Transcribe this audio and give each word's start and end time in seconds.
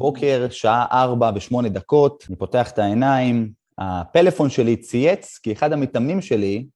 הבוקר, 0.00 0.46
שעה 0.50 0.86
ארבע 0.92 1.30
ושמונה 1.34 1.68
דקות, 1.68 2.24
אני 2.28 2.36
פותח 2.36 2.70
את 2.70 2.78
העיניים, 2.78 3.52
הפלאפון 3.78 4.50
שלי 4.50 4.76
צייץ, 4.76 5.38
כי 5.42 5.52
אחד 5.52 5.72
המתאמנים 5.72 6.20
שלי 6.22 6.66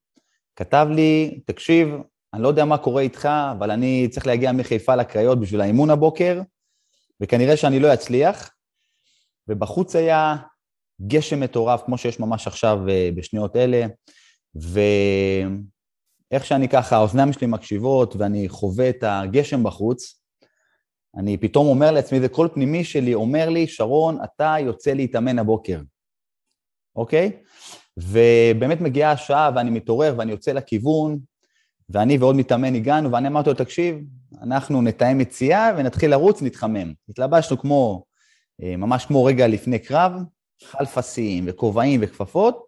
כתב 0.56 0.86
לי, 0.90 1.40
תקשיב, 1.46 1.88
אני 2.34 2.42
לא 2.42 2.48
יודע 2.48 2.64
מה 2.64 2.78
קורה 2.78 3.02
איתך, 3.02 3.28
אבל 3.52 3.70
אני 3.70 4.08
צריך 4.10 4.26
להגיע 4.26 4.52
מחיפה 4.52 4.96
לקריות 4.96 5.40
בשביל 5.40 5.60
האימון 5.60 5.90
הבוקר, 5.90 6.40
וכנראה 7.20 7.56
שאני 7.56 7.80
לא 7.80 7.94
אצליח. 7.94 8.50
ובחוץ 9.48 9.96
היה 9.96 10.36
גשם 11.06 11.40
מטורף, 11.40 11.82
כמו 11.86 11.98
שיש 11.98 12.20
ממש 12.20 12.46
עכשיו 12.46 12.88
אה, 12.88 13.10
בשניות 13.14 13.56
אלה, 13.56 13.86
ואיך 14.54 16.44
שאני 16.44 16.68
ככה, 16.68 16.96
האוזניים 16.96 17.32
שלי 17.32 17.46
מקשיבות 17.46 18.16
ואני 18.16 18.48
חווה 18.48 18.88
את 18.88 19.04
הגשם 19.06 19.62
בחוץ, 19.62 20.23
אני 21.16 21.36
פתאום 21.36 21.66
אומר 21.66 21.90
לעצמי, 21.90 22.20
זה 22.20 22.28
קול 22.28 22.48
פנימי 22.48 22.84
שלי 22.84 23.14
אומר 23.14 23.48
לי, 23.48 23.66
שרון, 23.66 24.18
אתה 24.24 24.54
יוצא 24.60 24.92
להתאמן 24.92 25.38
הבוקר, 25.38 25.80
אוקיי? 26.96 27.32
ובאמת 27.96 28.80
מגיעה 28.80 29.12
השעה 29.12 29.50
ואני 29.54 29.70
מתעורר 29.70 30.14
ואני 30.18 30.32
יוצא 30.32 30.52
לכיוון, 30.52 31.18
ואני 31.90 32.18
ועוד 32.18 32.36
מתאמן 32.36 32.74
הגענו, 32.74 33.12
ואני 33.12 33.28
אמרתי 33.28 33.50
לו, 33.50 33.56
תקשיב, 33.56 33.98
אנחנו 34.42 34.82
נתאם 34.82 35.20
יציאה 35.20 35.72
ונתחיל 35.76 36.10
לרוץ, 36.10 36.42
נתחמם. 36.42 36.92
התלבשנו 37.08 37.58
כמו, 37.58 38.04
אה, 38.62 38.76
ממש 38.76 39.06
כמו 39.06 39.24
רגע 39.24 39.46
לפני 39.46 39.78
קרב, 39.78 40.12
חלפסים 40.62 41.44
וכובעים 41.46 42.00
וכפפות, 42.02 42.64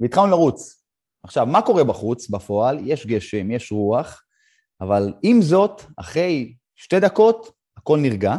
והתחלנו 0.00 0.26
לרוץ. 0.26 0.82
עכשיו, 1.22 1.46
מה 1.46 1.62
קורה 1.62 1.84
בחוץ, 1.84 2.28
בפועל? 2.28 2.78
יש 2.84 3.06
גשם, 3.06 3.50
יש 3.50 3.72
רוח, 3.72 4.22
אבל 4.80 5.14
עם 5.22 5.42
זאת, 5.42 5.82
אחרי 5.96 6.54
שתי 6.76 7.00
דקות, 7.00 7.52
הכל 7.76 7.98
נרגע, 7.98 8.36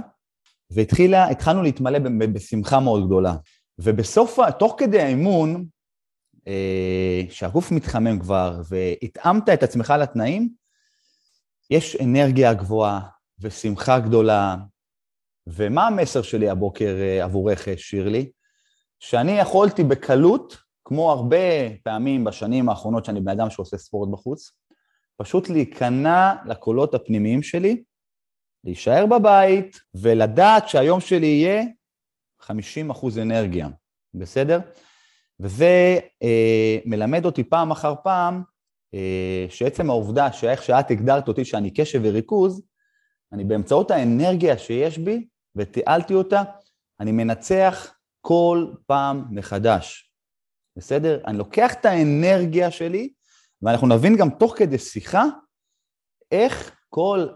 והתחלנו 0.72 1.64
להתמלא 1.64 2.00
בשמחה 2.34 2.80
מאוד 2.80 3.06
גדולה. 3.06 3.36
ובסוף, 3.80 4.40
תוך 4.60 4.76
כדי 4.78 5.02
האימון, 5.02 5.66
אה, 6.48 7.22
שהגוף 7.30 7.72
מתחמם 7.72 8.20
כבר 8.20 8.62
והתאמת 8.70 9.50
את 9.50 9.64
עצמך 9.64 9.94
לתנאים, 10.02 10.50
יש 11.70 11.96
אנרגיה 11.96 12.54
גבוהה 12.54 13.02
ושמחה 13.40 14.00
גדולה. 14.00 14.56
ומה 15.48 15.88
המסר 15.88 16.22
שלי 16.22 16.50
הבוקר 16.50 16.96
אה, 17.00 17.24
עבורך, 17.24 17.68
שירלי? 17.78 18.32
שאני 19.00 19.32
יכולתי 19.32 19.84
בקלות, 19.84 20.58
כמו 20.86 21.12
הרבה 21.12 21.38
פעמים 21.84 22.24
בשנים 22.24 22.70
האחרונות 22.70 23.06
שאני 23.06 23.22
בן 23.22 23.32
אדם 23.32 23.50
שעושה 23.50 23.78
ספורט 23.78 24.10
בחוץ, 24.12 24.52
פשוט 25.18 25.50
להיכנע 25.50 26.34
לקולות 26.46 26.94
הפנימיים 26.94 27.44
שלי, 27.44 27.84
להישאר 28.64 29.06
בבית 29.06 29.80
ולדעת 29.96 30.70
שהיום 30.70 31.00
שלי 31.00 31.28
יהיה 31.28 31.64
50 32.40 32.90
אחוז 32.90 33.20
אנרגיה, 33.20 33.68
בסדר? 34.14 34.60
וזה 35.40 36.00
אה, 36.24 36.78
מלמד 36.86 37.26
אותי 37.26 37.44
פעם 37.44 37.72
אחר 37.72 37.94
פעם 38.04 38.44
אה, 38.94 39.46
שעצם 39.50 39.90
העובדה 39.90 40.32
שאיך 40.32 40.64
שאת 40.64 40.92
הגדרת 40.92 41.28
אותי 41.28 41.46
שאני 41.46 41.74
קשב 41.74 42.00
וריכוז, 42.04 42.62
אני 43.34 43.44
באמצעות 43.44 43.92
האנרגיה 43.92 44.58
שיש 44.58 44.98
בי, 44.98 45.28
ותיעלתי 45.56 46.14
אותה, 46.14 46.44
אני 47.00 47.12
מנצח 47.12 47.94
כל 48.22 48.68
פעם 48.86 49.26
מחדש, 49.32 50.12
בסדר? 50.78 51.24
אני 51.28 51.38
לוקח 51.38 51.74
את 51.74 51.86
האנרגיה 51.86 52.72
שלי, 52.72 53.14
ואנחנו 53.62 53.88
נבין 53.88 54.18
גם 54.18 54.30
תוך 54.30 54.58
כדי 54.58 54.78
שיחה, 54.78 55.24
איך 56.32 56.76
כל 56.90 57.28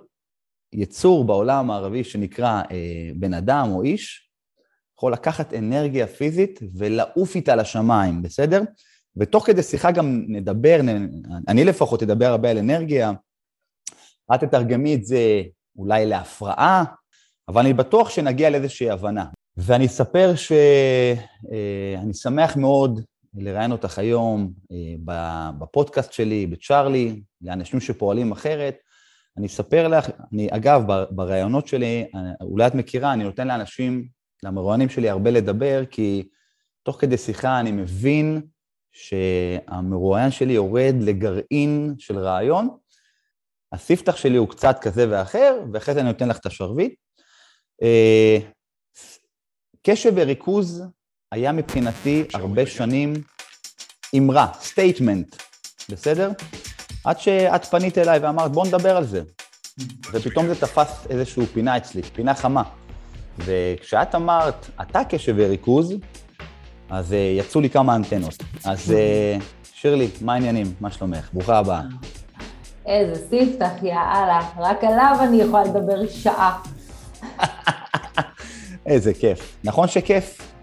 יצור 0.73 1.23
בעולם 1.23 1.72
הערבי 1.72 2.03
שנקרא 2.03 2.61
אה, 2.72 3.11
בן 3.16 3.33
אדם 3.33 3.67
או 3.72 3.83
איש, 3.83 4.30
יכול 4.97 5.13
לקחת 5.13 5.53
אנרגיה 5.53 6.08
פיזית 6.08 6.59
ולעוף 6.75 7.36
איתה 7.36 7.55
לשמיים, 7.55 8.22
בסדר? 8.22 8.61
ותוך 9.17 9.45
כדי 9.45 9.63
שיחה 9.63 9.91
גם 9.91 10.25
נדבר, 10.28 10.80
אני 11.47 11.63
לפחות 11.63 12.03
אדבר 12.03 12.25
הרבה 12.25 12.50
על 12.50 12.57
אנרגיה, 12.57 13.12
את 14.35 14.40
תתרגמי 14.40 14.96
את 14.96 15.06
זה 15.06 15.41
אולי 15.78 16.06
להפרעה, 16.06 16.84
אבל 17.47 17.62
אני 17.62 17.73
בטוח 17.73 18.09
שנגיע 18.09 18.50
לאיזושהי 18.50 18.90
הבנה. 18.90 19.25
ואני 19.57 19.85
אספר 19.85 20.35
שאני 20.35 22.07
אה, 22.07 22.13
שמח 22.13 22.57
מאוד 22.57 23.01
לראיין 23.34 23.72
אותך 23.72 24.00
היום 24.00 24.51
אה, 24.72 24.96
בפודקאסט 25.59 26.13
שלי, 26.13 26.47
בצ'ארלי, 26.47 27.22
לאנשים 27.41 27.79
שפועלים 27.79 28.31
אחרת. 28.31 28.75
אני 29.38 29.47
אספר 29.47 29.88
לך, 29.88 30.09
אני, 30.34 30.47
אגב, 30.52 30.84
בראיונות 31.09 31.68
שלי, 31.68 32.06
אולי 32.42 32.68
את 32.68 32.75
מכירה, 32.75 33.14
אני 33.14 33.24
נותן 33.24 33.47
לאנשים 33.47 34.08
למרואיינים 34.44 34.90
שלי 34.90 35.09
הרבה 35.09 35.31
לדבר, 35.31 35.84
כי 35.92 36.28
תוך 36.84 37.02
כדי 37.02 37.18
שיחה 37.18 37.59
אני 37.59 37.72
מבין 37.72 38.41
שהמרואיין 38.91 40.31
שלי 40.31 40.53
יורד 40.53 40.96
לגרעין 41.00 41.96
של 41.97 42.20
רעיון, 42.20 42.78
הספתח 43.74 44.16
שלי 44.16 44.38
הוא 44.38 44.50
קצת 44.50 44.78
כזה 44.81 45.06
ואחר, 45.09 45.59
ואחרי 45.74 45.94
זה 45.94 46.00
אני 46.00 46.09
נותן 46.09 46.30
לך 46.30 46.38
את 46.38 46.46
השרביט. 46.46 46.96
אה, 47.84 48.38
קשב 49.84 50.12
וריכוז 50.16 50.84
היה 51.31 51.52
מבחינתי 51.52 52.24
הרבה 52.34 52.66
שנים 52.66 53.14
אמרה, 54.18 54.47
statement, 54.53 55.35
בסדר? 55.90 56.31
עד 57.03 57.19
שאת 57.19 57.66
פנית 57.66 57.97
אליי 57.97 58.19
ואמרת, 58.19 58.51
בוא 58.51 58.67
נדבר 58.67 58.97
על 58.97 59.06
זה. 59.06 59.22
ופתאום 60.12 60.47
זה 60.47 60.56
תפס 60.56 61.07
איזושהי 61.09 61.45
פינה 61.45 61.78
אצלי, 61.78 62.01
פינה 62.03 62.34
חמה. 62.35 62.63
וכשאת 63.38 64.16
אמרת, 64.16 64.69
אתה 64.81 65.03
קשב 65.03 65.34
וריכוז, 65.38 65.94
אז 66.90 67.11
uh, 67.11 67.16
יצאו 67.16 67.61
לי 67.61 67.69
כמה 67.69 67.95
אנטנות. 67.95 68.44
אז 68.66 68.91
uh, 68.91 69.44
שירלי, 69.73 70.07
מה 70.22 70.34
העניינים? 70.34 70.73
מה 70.79 70.91
שלומך? 70.91 71.29
ברוכה 71.34 71.57
הבאה. 71.57 71.81
איזה 72.85 73.22
ספתח, 73.28 73.72
יאללה, 73.84 74.40
רק 74.57 74.84
עליו 74.84 75.17
אני 75.22 75.41
יכולה 75.41 75.63
לדבר 75.63 76.07
שעה. 76.09 76.61
איזה 78.85 79.13
כיף. 79.13 79.57
נכון 79.63 79.88
שכיף? 79.88 80.53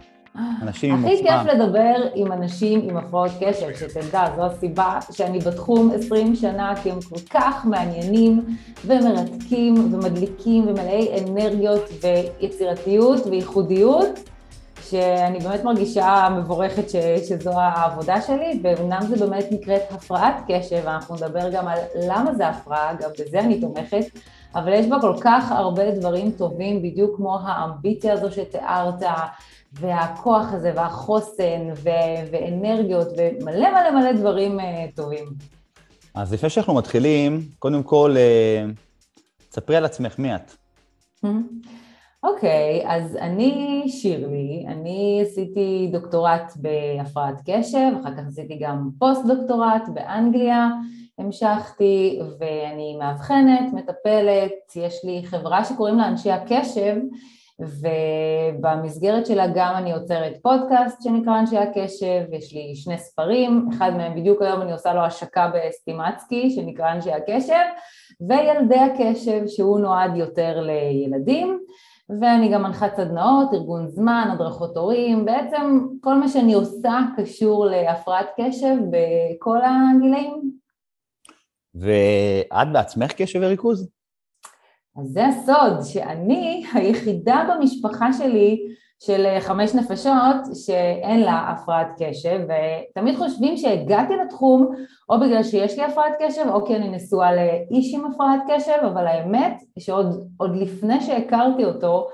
אנשים 0.62 0.94
עם 0.94 1.04
עוצמה. 1.04 1.12
הכי 1.12 1.22
כיף 1.22 1.54
לדבר 1.54 1.94
עם 2.14 2.32
אנשים 2.32 2.80
עם 2.88 2.96
הפרעות 2.96 3.30
קשב, 3.40 3.66
שתדע, 3.74 4.24
זו 4.36 4.44
הסיבה 4.44 4.98
שאני 5.12 5.38
בתחום 5.38 5.90
20 5.94 6.34
שנה, 6.34 6.74
כי 6.82 6.90
הם 6.90 6.98
כל 7.00 7.20
כך 7.30 7.66
מעניינים 7.66 8.56
ומרתקים 8.84 9.94
ומדליקים 9.94 10.68
ומלאי 10.68 11.08
אנרגיות 11.20 11.90
ויצירתיות 12.02 13.26
וייחודיות, 13.26 14.18
שאני 14.90 15.38
באמת 15.38 15.64
מרגישה 15.64 16.28
מבורכת 16.36 16.90
ש, 16.90 16.96
שזו 17.28 17.50
העבודה 17.54 18.20
שלי, 18.20 18.60
ואומנם 18.62 19.00
זה 19.08 19.26
באמת 19.26 19.44
נקראת 19.50 19.82
הפרעת 19.90 20.34
קשב, 20.48 20.86
אנחנו 20.86 21.14
נדבר 21.14 21.50
גם 21.50 21.68
על 21.68 21.78
למה 22.08 22.34
זה 22.34 22.48
הפרעה, 22.48 22.94
גם 22.94 23.10
בזה 23.18 23.40
אני 23.40 23.60
תומכת, 23.60 24.04
אבל 24.54 24.72
יש 24.72 24.86
בה 24.86 25.00
כל 25.00 25.14
כך 25.20 25.52
הרבה 25.52 25.90
דברים 25.90 26.30
טובים, 26.30 26.82
בדיוק 26.82 27.16
כמו 27.16 27.38
האמביציה 27.42 28.12
הזו 28.12 28.30
שתיארת, 28.30 29.02
והכוח 29.72 30.52
הזה 30.52 30.72
והחוסן 30.76 31.70
ו- 31.76 32.30
ואנרגיות 32.32 33.08
ומלא 33.16 33.70
מלא 33.70 33.90
מלא 33.90 34.12
דברים 34.12 34.60
uh, 34.60 34.62
טובים. 34.96 35.24
אז 36.14 36.32
לפני 36.32 36.50
שאנחנו 36.50 36.74
מתחילים, 36.74 37.40
קודם 37.58 37.82
כל, 37.82 38.14
uh, 38.16 38.70
ספרי 39.52 39.76
על 39.76 39.84
עצמך, 39.84 40.18
מי 40.18 40.34
את? 40.34 40.52
אוקיי, 42.22 42.82
okay, 42.84 42.88
אז 42.88 43.16
אני 43.16 43.84
שירלי, 43.88 44.64
אני 44.68 45.24
עשיתי 45.26 45.88
דוקטורט 45.92 46.52
בהפרעת 46.56 47.34
קשב, 47.46 47.92
אחר 48.02 48.16
כך 48.16 48.22
עשיתי 48.26 48.58
גם 48.60 48.90
פוסט-דוקטורט 48.98 49.88
באנגליה, 49.94 50.68
המשכתי 51.18 52.20
ואני 52.38 52.96
מאבחנת, 52.98 53.72
מטפלת, 53.72 54.76
יש 54.76 55.04
לי 55.04 55.22
חברה 55.24 55.64
שקוראים 55.64 55.98
לה 55.98 56.08
אנשי 56.08 56.30
הקשב, 56.30 56.96
ובמסגרת 57.60 59.26
שלה 59.26 59.46
גם 59.54 59.74
אני 59.76 59.90
יוצרת 59.90 60.32
פודקאסט 60.42 61.02
שנקרא 61.02 61.40
אנשי 61.40 61.58
הקשב, 61.58 62.22
יש 62.32 62.54
לי 62.54 62.76
שני 62.76 62.98
ספרים, 62.98 63.68
אחד 63.72 63.90
מהם 63.96 64.14
בדיוק 64.14 64.42
היום 64.42 64.62
אני 64.62 64.72
עושה 64.72 64.94
לו 64.94 65.00
השקה 65.00 65.50
בסטימצקי 65.54 66.50
שנקרא 66.50 66.92
אנשי 66.92 67.12
הקשב, 67.12 67.64
וילדי 68.28 68.78
הקשב 68.78 69.46
שהוא 69.46 69.80
נועד 69.80 70.16
יותר 70.16 70.60
לילדים, 70.60 71.58
ואני 72.20 72.48
גם 72.52 72.62
מנחת 72.62 72.96
סדנאות, 72.96 73.54
ארגון 73.54 73.88
זמן, 73.88 74.28
הדרכות 74.32 74.76
הורים, 74.76 75.24
בעצם 75.24 75.86
כל 76.00 76.14
מה 76.14 76.28
שאני 76.28 76.54
עושה 76.54 77.00
קשור 77.16 77.66
להפרעת 77.66 78.26
קשב 78.40 78.76
בכל 78.90 79.58
הגילאים. 79.64 80.50
ואת 81.74 82.72
בעצמך 82.72 83.12
קשב 83.12 83.40
וריכוז? 83.42 83.97
אז 85.00 85.06
זה 85.06 85.26
הסוד, 85.26 85.82
שאני 85.82 86.64
היחידה 86.74 87.44
במשפחה 87.48 88.12
שלי 88.12 88.58
של 89.00 89.26
אה, 89.26 89.40
חמש 89.40 89.74
נפשות 89.74 90.36
שאין 90.54 91.20
לה 91.20 91.48
הפרעת 91.50 91.86
קשב 91.98 92.40
ותמיד 92.44 93.16
חושבים 93.16 93.56
שהגעתי 93.56 94.12
לתחום 94.24 94.74
או 95.08 95.20
בגלל 95.20 95.42
שיש 95.42 95.78
לי 95.78 95.84
הפרעת 95.84 96.12
קשב 96.18 96.44
או 96.48 96.66
כי 96.66 96.76
אני 96.76 96.88
נשואה 96.88 97.30
לאיש 97.32 97.94
עם 97.94 98.04
הפרעת 98.04 98.40
קשב 98.48 98.86
אבל 98.92 99.06
האמת 99.06 99.62
שעוד 99.78 100.30
לפני 100.54 101.00
שהכרתי 101.00 101.64
אותו 101.64 102.08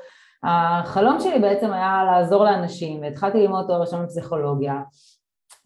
החלום 0.44 1.20
שלי 1.20 1.38
בעצם 1.38 1.72
היה 1.72 2.04
לעזור 2.04 2.44
לאנשים, 2.44 3.02
והתחלתי 3.02 3.38
ללמוד 3.38 3.64
תואר 3.66 3.80
ראשון 3.80 4.02
בפסיכולוגיה, 4.04 4.74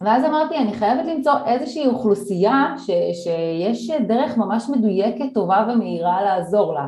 ואז 0.00 0.24
אמרתי, 0.24 0.56
אני 0.56 0.72
חייבת 0.72 1.06
למצוא 1.06 1.32
איזושהי 1.46 1.86
אוכלוסייה 1.86 2.74
ש, 2.78 2.86
שיש 3.24 3.90
דרך 3.90 4.36
ממש 4.36 4.68
מדויקת, 4.68 5.34
טובה 5.34 5.66
ומהירה 5.68 6.22
לעזור 6.22 6.74
לה. 6.74 6.86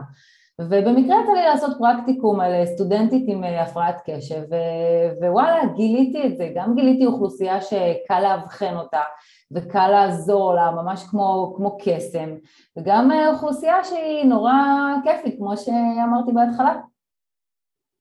ובמקרה 0.60 1.16
יצא 1.22 1.32
לי 1.32 1.44
לעשות 1.44 1.76
פרקטיקום 1.78 2.40
על 2.40 2.66
סטודנטית 2.66 3.24
עם 3.28 3.44
הפרעת 3.44 4.00
קשב, 4.06 4.42
ו- 4.50 5.26
ווואלה, 5.26 5.62
גיליתי 5.76 6.26
את 6.26 6.38
זה, 6.38 6.52
גם 6.54 6.74
גיליתי 6.74 7.06
אוכלוסייה 7.06 7.60
שקל 7.60 8.20
לאבחן 8.20 8.76
אותה, 8.76 9.00
וקל 9.52 9.88
לעזור 9.88 10.54
לה, 10.54 10.70
ממש 10.70 11.04
כמו, 11.10 11.54
כמו 11.56 11.78
קסם, 11.84 12.34
וגם 12.78 13.10
אוכלוסייה 13.32 13.84
שהיא 13.84 14.24
נורא 14.24 14.52
כיפית, 15.04 15.38
כמו 15.38 15.56
שאמרתי 15.56 16.32
בהתחלה. 16.32 16.74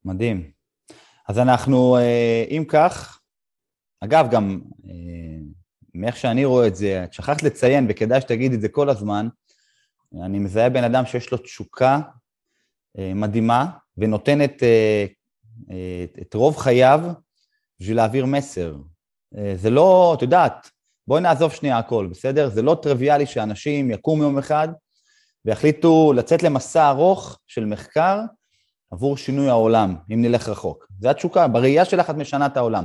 מדהים. 0.06 0.51
אז 1.27 1.39
אנחנו, 1.39 1.95
אה, 1.95 2.44
אם 2.50 2.63
כך, 2.69 3.19
אגב, 4.01 4.27
גם 4.31 4.61
אה, 4.89 4.93
מאיך 5.93 6.17
שאני 6.17 6.45
רואה 6.45 6.67
את 6.67 6.75
זה, 6.75 7.03
את 7.03 7.13
שכחת 7.13 7.43
לציין, 7.43 7.85
וכדאי 7.89 8.21
שתגיד 8.21 8.53
את 8.53 8.61
זה 8.61 8.69
כל 8.69 8.89
הזמן, 8.89 9.27
אני 10.23 10.39
מזהה 10.39 10.69
בן 10.69 10.83
אדם 10.83 11.05
שיש 11.05 11.31
לו 11.31 11.37
תשוקה 11.37 11.99
אה, 12.99 13.13
מדהימה, 13.15 13.65
ונותן 13.97 14.43
את, 14.43 14.63
את 16.21 16.33
רוב 16.33 16.57
חייו 16.57 17.01
בשביל 17.79 17.97
להעביר 17.97 18.25
מסר. 18.25 18.75
זה 19.55 19.69
לא, 19.69 20.13
את 20.17 20.21
יודעת, 20.21 20.69
בואי 21.07 21.21
נעזוב 21.21 21.53
שנייה 21.53 21.77
הכל, 21.77 22.07
בסדר? 22.11 22.49
זה 22.49 22.61
לא 22.61 22.77
טריוויאלי 22.81 23.25
שאנשים 23.25 23.91
יקומו 23.91 24.23
יום 24.23 24.37
אחד 24.37 24.67
ויחליטו 25.45 26.13
לצאת 26.15 26.43
למסע 26.43 26.89
ארוך 26.89 27.39
של 27.47 27.65
מחקר 27.65 28.19
עבור 28.91 29.17
שינוי 29.17 29.49
העולם, 29.49 29.95
אם 30.13 30.21
נלך 30.21 30.49
רחוק. 30.49 30.87
זו 30.99 31.09
התשוקה, 31.09 31.47
בראייה 31.47 31.85
שלך 31.85 32.09
את 32.09 32.15
משנה 32.15 32.45
את 32.45 32.57
העולם. 32.57 32.83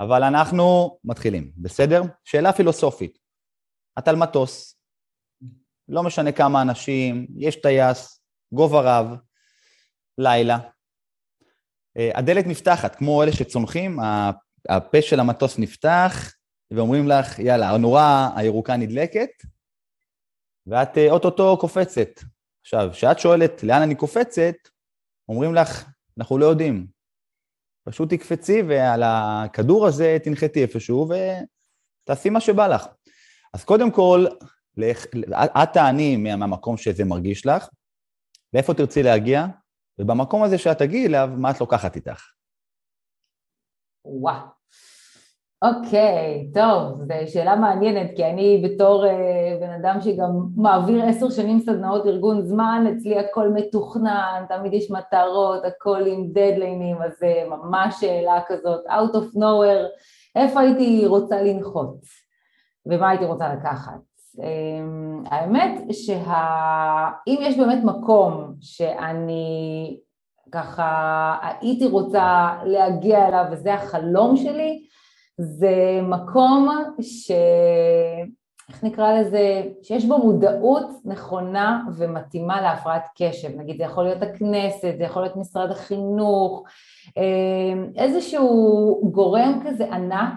אבל 0.00 0.22
אנחנו 0.22 0.98
מתחילים, 1.04 1.52
בסדר? 1.56 2.02
שאלה 2.24 2.52
פילוסופית. 2.52 3.18
את 3.98 4.08
על 4.08 4.16
מטוס, 4.16 4.78
לא 5.88 6.02
משנה 6.02 6.32
כמה 6.32 6.62
אנשים, 6.62 7.26
יש 7.36 7.56
טייס, 7.56 8.22
גובה 8.52 8.80
רב, 8.80 9.16
לילה. 10.18 10.58
אה, 11.96 12.10
הדלת 12.14 12.46
נפתחת, 12.46 12.96
כמו 12.96 13.22
אלה 13.22 13.32
שצונחים, 13.32 13.98
הפה 14.68 15.02
של 15.02 15.20
המטוס 15.20 15.58
נפתח, 15.58 16.34
ואומרים 16.70 17.08
לך, 17.08 17.38
יאללה, 17.38 17.70
הנורה 17.70 18.30
הירוקה 18.36 18.76
נדלקת, 18.76 19.30
ואת 20.66 20.98
אה, 20.98 21.10
אוטוטו 21.10 21.56
קופצת. 21.60 22.08
עכשיו, 22.60 22.88
כשאת 22.92 23.18
שואלת 23.18 23.62
לאן 23.62 23.82
אני 23.82 23.94
קופצת, 23.94 24.54
אומרים 25.28 25.54
לך, 25.54 25.84
אנחנו 26.18 26.38
לא 26.38 26.46
יודעים. 26.46 26.97
פשוט 27.88 28.10
תקפצי 28.14 28.62
ועל 28.68 29.02
הכדור 29.04 29.86
הזה 29.86 30.16
תנחתי 30.24 30.62
איפשהו 30.62 31.08
ותעשי 32.04 32.30
מה 32.30 32.40
שבא 32.40 32.66
לך. 32.66 32.86
אז 33.54 33.64
קודם 33.64 33.90
כל, 33.90 34.26
את 35.34 35.68
תעני 35.72 36.16
מהמקום 36.16 36.76
שזה 36.76 37.04
מרגיש 37.04 37.46
לך, 37.46 37.68
ואיפה 38.52 38.74
תרצי 38.74 39.02
להגיע, 39.02 39.46
ובמקום 39.98 40.42
הזה 40.42 40.58
שאת 40.58 40.78
תגיעי 40.78 41.06
אליו, 41.06 41.30
מה 41.36 41.50
את 41.50 41.60
לוקחת 41.60 41.96
איתך. 41.96 42.30
וואו. 44.04 44.57
אוקיי, 45.62 46.50
טוב, 46.54 47.02
זו 47.04 47.32
שאלה 47.32 47.56
מעניינת, 47.56 48.10
כי 48.16 48.24
אני 48.24 48.62
בתור 48.64 49.04
uh, 49.04 49.08
בן 49.60 49.70
אדם 49.70 50.00
שגם 50.00 50.30
מעביר 50.56 51.04
עשר 51.04 51.30
שנים 51.30 51.60
סדנאות 51.60 52.06
ארגון 52.06 52.42
זמן, 52.42 52.84
אצלי 52.96 53.18
הכל 53.18 53.48
מתוכנן, 53.48 54.44
תמיד 54.48 54.74
יש 54.74 54.90
מטרות, 54.90 55.64
הכל 55.64 56.06
עם 56.06 56.28
דדליינים, 56.28 57.02
אז 57.02 57.12
זה 57.18 57.44
ממש 57.48 57.94
שאלה 58.00 58.40
כזאת, 58.46 58.86
out 58.86 59.14
of 59.14 59.36
nowhere, 59.36 59.86
איפה 60.36 60.60
הייתי 60.60 61.06
רוצה 61.06 61.42
לנחות 61.42 62.00
ומה 62.86 63.08
הייתי 63.08 63.24
רוצה 63.24 63.54
לקחת. 63.54 64.00
Um, 64.36 65.28
האמת 65.30 65.80
שאם 65.92 67.38
יש 67.40 67.56
באמת 67.56 67.84
מקום 67.84 68.54
שאני 68.60 69.96
ככה 70.52 71.34
הייתי 71.60 71.86
רוצה 71.86 72.56
להגיע 72.64 73.28
אליו 73.28 73.44
וזה 73.52 73.74
החלום 73.74 74.36
שלי, 74.36 74.88
זה 75.38 76.00
מקום 76.02 76.68
ש... 77.00 77.30
איך 78.68 78.84
נקרא 78.84 79.20
לזה? 79.20 79.62
שיש 79.82 80.04
בו 80.04 80.18
מודעות 80.18 80.86
נכונה 81.04 81.84
ומתאימה 81.96 82.60
להפרעת 82.60 83.08
קשב. 83.18 83.48
נגיד 83.56 83.76
זה 83.76 83.84
יכול 83.84 84.04
להיות 84.04 84.22
הכנסת, 84.22 84.94
זה 84.98 85.04
יכול 85.04 85.22
להיות 85.22 85.36
משרד 85.36 85.70
החינוך, 85.70 86.62
אה, 87.18 88.02
איזשהו 88.02 89.10
גורם 89.12 89.60
כזה 89.64 89.94
ענק 89.94 90.34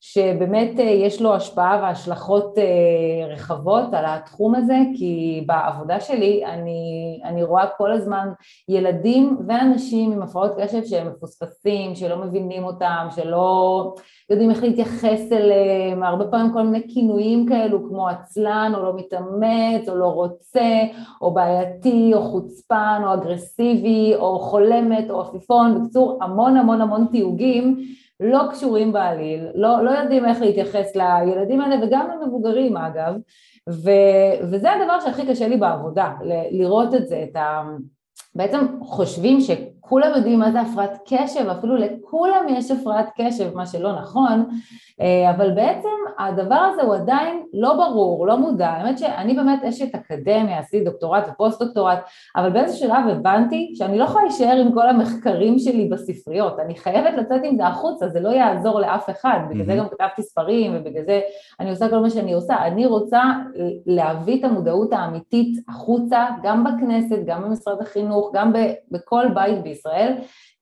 שבאמת 0.00 0.80
אה, 0.80 0.84
יש 0.84 1.22
לו 1.22 1.34
השפעה 1.34 1.80
והשלכות 1.82 2.58
אה, 2.58 3.26
רחבות 3.32 3.94
על 3.94 4.04
התחום 4.06 4.54
הזה, 4.54 4.76
כי 4.96 5.44
בעבודה 5.46 6.00
שלי 6.00 6.44
אני, 6.46 7.20
אני 7.24 7.42
רואה 7.42 7.66
כל 7.76 7.92
הזמן 7.92 8.28
ילדים 8.68 9.36
ואנשים 9.48 10.12
עם 10.12 10.22
הפרעות 10.22 10.52
קשב 10.60 10.84
שהם 10.84 11.08
מפוספסים, 11.08 11.94
שלא 11.94 12.16
מבינים 12.16 12.64
אותם, 12.64 13.06
שלא 13.10 13.94
יודעים 14.30 14.50
איך 14.50 14.62
להתייחס 14.62 15.32
אליהם, 15.32 16.02
הרבה 16.02 16.24
פעמים 16.24 16.52
כל 16.52 16.62
מיני 16.62 16.88
כינויים 16.88 17.46
כאלו 17.46 17.88
כמו 17.88 18.08
עצלן 18.08 18.72
או 18.74 18.82
לא 18.82 18.96
מתאמץ 18.96 19.88
או 19.88 19.94
לא 19.96 20.06
רוצה 20.06 20.82
או 21.22 21.34
בעייתי 21.34 22.10
או 22.14 22.22
חוצפן 22.22 23.02
או 23.04 23.14
אגרסיבי 23.14 24.14
או 24.16 24.38
חולמת 24.38 25.10
או 25.10 25.20
עפיפון, 25.20 25.80
בקיצור 25.80 26.18
המון 26.22 26.56
המון 26.56 26.80
המון 26.80 27.06
תיוגים 27.10 27.76
לא 28.20 28.42
קשורים 28.50 28.92
בעליל, 28.92 29.46
לא, 29.54 29.84
לא 29.84 29.90
יודעים 29.90 30.24
איך 30.24 30.40
להתייחס 30.40 30.96
לילדים 30.96 31.60
האלה 31.60 31.86
וגם 31.86 32.08
למבוגרים 32.10 32.76
אגב, 32.76 33.14
ו, 33.68 33.90
וזה 34.42 34.72
הדבר 34.72 35.00
שהכי 35.00 35.26
קשה 35.26 35.48
לי 35.48 35.56
בעבודה, 35.56 36.12
ל, 36.24 36.32
לראות 36.50 36.94
את 36.94 37.08
זה, 37.08 37.26
את 37.30 37.36
ה... 37.36 37.62
בעצם 38.34 38.66
חושבים 38.82 39.40
שכולם 39.90 40.10
יודעים 40.16 40.38
מה 40.38 40.52
זה 40.52 40.60
הפרעת 40.60 40.98
קשב, 41.06 41.48
אפילו 41.48 41.76
לכולם 41.76 42.46
יש 42.48 42.70
הפרעת 42.70 43.08
קשב, 43.16 43.54
מה 43.54 43.66
שלא 43.66 43.92
נכון, 43.92 44.44
אה, 45.00 45.30
אבל 45.30 45.50
בעצם 45.50 45.88
הדבר 46.18 46.54
הזה 46.54 46.82
הוא 46.82 46.94
עדיין 46.94 47.42
לא 47.52 47.74
ברור, 47.74 48.26
לא 48.26 48.36
מודע, 48.36 48.68
האמת 48.68 48.98
שאני 48.98 49.34
באמת 49.34 49.64
אשת 49.64 49.94
אקדמיה, 49.94 50.58
עשיתי 50.58 50.84
דוקטורט 50.84 51.24
ופוסט 51.32 51.62
דוקטורט, 51.62 51.98
אבל 52.36 52.50
באיזה 52.50 52.76
שלב 52.76 53.08
הבנתי 53.10 53.72
שאני 53.74 53.98
לא 53.98 54.04
יכולה 54.04 54.24
להישאר 54.24 54.56
עם 54.56 54.72
כל 54.72 54.88
המחקרים 54.88 55.58
שלי 55.58 55.88
בספריות, 55.88 56.60
אני 56.60 56.74
חייבת 56.74 57.14
לצאת 57.18 57.40
עם 57.44 57.56
זה 57.56 57.66
החוצה, 57.66 58.08
זה 58.08 58.20
לא 58.20 58.28
יעזור 58.28 58.80
לאף 58.80 59.10
אחד, 59.10 59.38
בגלל 59.50 59.66
זה 59.66 59.74
גם 59.76 59.88
כתבתי 59.88 60.22
ספרים 60.22 60.72
ובגלל 60.74 61.04
זה 61.04 61.20
אני 61.60 61.70
עושה 61.70 61.88
כל 61.88 61.98
מה 61.98 62.10
שאני 62.10 62.32
עושה, 62.32 62.56
אני 62.66 62.86
רוצה 62.86 63.22
להביא 63.86 64.38
את 64.38 64.44
המודעות 64.44 64.92
האמיתית 64.92 65.68
החוצה, 65.68 66.26
גם 66.42 66.64
בכנסת, 66.64 67.18
גם 67.26 67.42
במשרד 67.42 67.80
החינוך, 67.80 68.30
גם 68.34 68.52
בכל 68.90 69.26
בית 69.34 69.62
בישראל, 69.62 69.79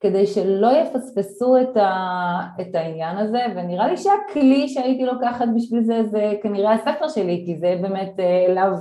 כדי 0.00 0.26
שלא 0.26 0.70
יפספסו 0.82 1.56
את, 1.60 1.76
ה, 1.76 2.40
את 2.60 2.75
העניין 2.75 3.18
הזה, 3.18 3.38
ונראה 3.56 3.88
לי 3.88 3.96
שהכלי 3.96 4.68
שהייתי 4.68 5.04
לוקחת 5.04 5.46
בשביל 5.56 5.82
זה 5.82 6.02
זה 6.10 6.32
כנראה 6.42 6.72
הספר 6.72 7.08
שלי, 7.08 7.42
כי 7.46 7.58
זה 7.58 7.78
באמת 7.82 8.12
אה, 8.18 8.46
אליו 8.48 8.72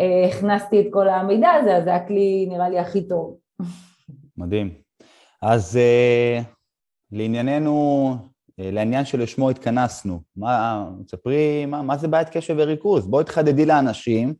אה, 0.00 0.28
הכנסתי 0.28 0.80
את 0.80 0.86
כל 0.90 1.08
המידע 1.08 1.50
הזה, 1.50 1.76
אז 1.76 1.84
זה 1.84 1.94
הכלי 1.94 2.46
נראה 2.50 2.68
לי 2.68 2.78
הכי 2.78 3.08
טוב. 3.08 3.36
מדהים. 4.36 4.74
אז 5.42 5.78
uh, 5.78 6.44
לענייננו, 7.12 8.14
uh, 8.14 8.54
לעניין 8.58 9.04
שלשמו 9.04 9.50
התכנסנו, 9.50 10.20
מה, 10.36 10.84
ספרי, 11.08 11.66
מה, 11.66 11.82
מה 11.82 11.96
זה 11.96 12.08
בעיית 12.08 12.28
קשב 12.28 12.54
וריכוז? 12.58 13.06
בואי 13.06 13.24
תחדדי 13.24 13.66
לאנשים, 13.66 14.34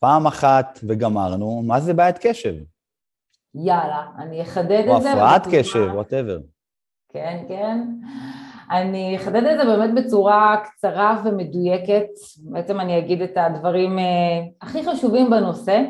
פעם 0.00 0.26
אחת 0.26 0.78
וגמרנו, 0.88 1.62
מה 1.66 1.80
זה 1.80 1.94
בעיית 1.94 2.18
קשב? 2.18 2.54
יאללה, 3.54 4.06
אני 4.18 4.42
אחדד 4.42 4.84
את 4.96 5.02
זה. 5.02 5.12
או 5.12 5.18
הפרעת 5.18 5.46
קשב, 5.50 5.90
וואטאבר. 5.94 6.38
כן, 7.12 7.44
כן. 7.48 7.78
אני 8.70 9.16
אחדד 9.16 9.44
את 9.44 9.58
זה 9.58 9.64
באמת 9.64 9.94
בצורה 9.94 10.56
קצרה 10.64 11.22
ומדויקת, 11.24 12.06
בעצם 12.38 12.80
אני 12.80 12.98
אגיד 12.98 13.22
את 13.22 13.32
הדברים 13.36 13.98
אה, 13.98 14.04
הכי 14.62 14.84
חשובים 14.84 15.30
בנושא. 15.30 15.82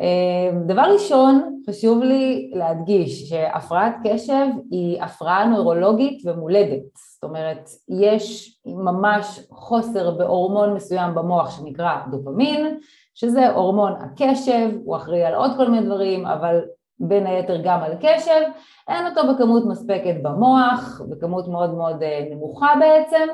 אה, 0.00 0.58
דבר 0.66 0.82
ראשון, 0.92 1.60
חשוב 1.68 2.02
לי 2.02 2.50
להדגיש 2.54 3.28
שהפרעת 3.28 3.94
קשב 4.04 4.46
היא 4.70 5.02
הפרעה 5.02 5.44
נוירולוגית 5.44 6.26
ומולדת, 6.26 6.82
זאת 7.14 7.24
אומרת, 7.24 7.70
יש 7.88 8.58
ממש 8.66 9.40
חוסר 9.50 10.10
בהורמון 10.10 10.74
מסוים 10.74 11.14
במוח 11.14 11.56
שנקרא 11.58 11.96
דופמין, 12.10 12.78
שזה 13.14 13.50
הורמון 13.50 13.92
הקשב, 14.00 14.70
הוא 14.84 14.96
אחראי 14.96 15.24
על 15.24 15.34
עוד 15.34 15.50
כל 15.56 15.70
מיני 15.70 15.86
דברים, 15.86 16.26
אבל 16.26 16.60
בין 17.00 17.26
היתר 17.26 17.56
גם 17.64 17.80
על 17.82 17.92
קשב, 18.00 18.40
אין 18.88 19.06
אותו 19.06 19.20
בכמות 19.32 19.66
מספקת 19.66 20.14
במוח, 20.22 21.00
בכמות 21.10 21.48
מאוד 21.48 21.74
מאוד 21.74 22.02
אה, 22.02 22.24
נמוכה 22.30 22.74
בעצם, 22.80 23.28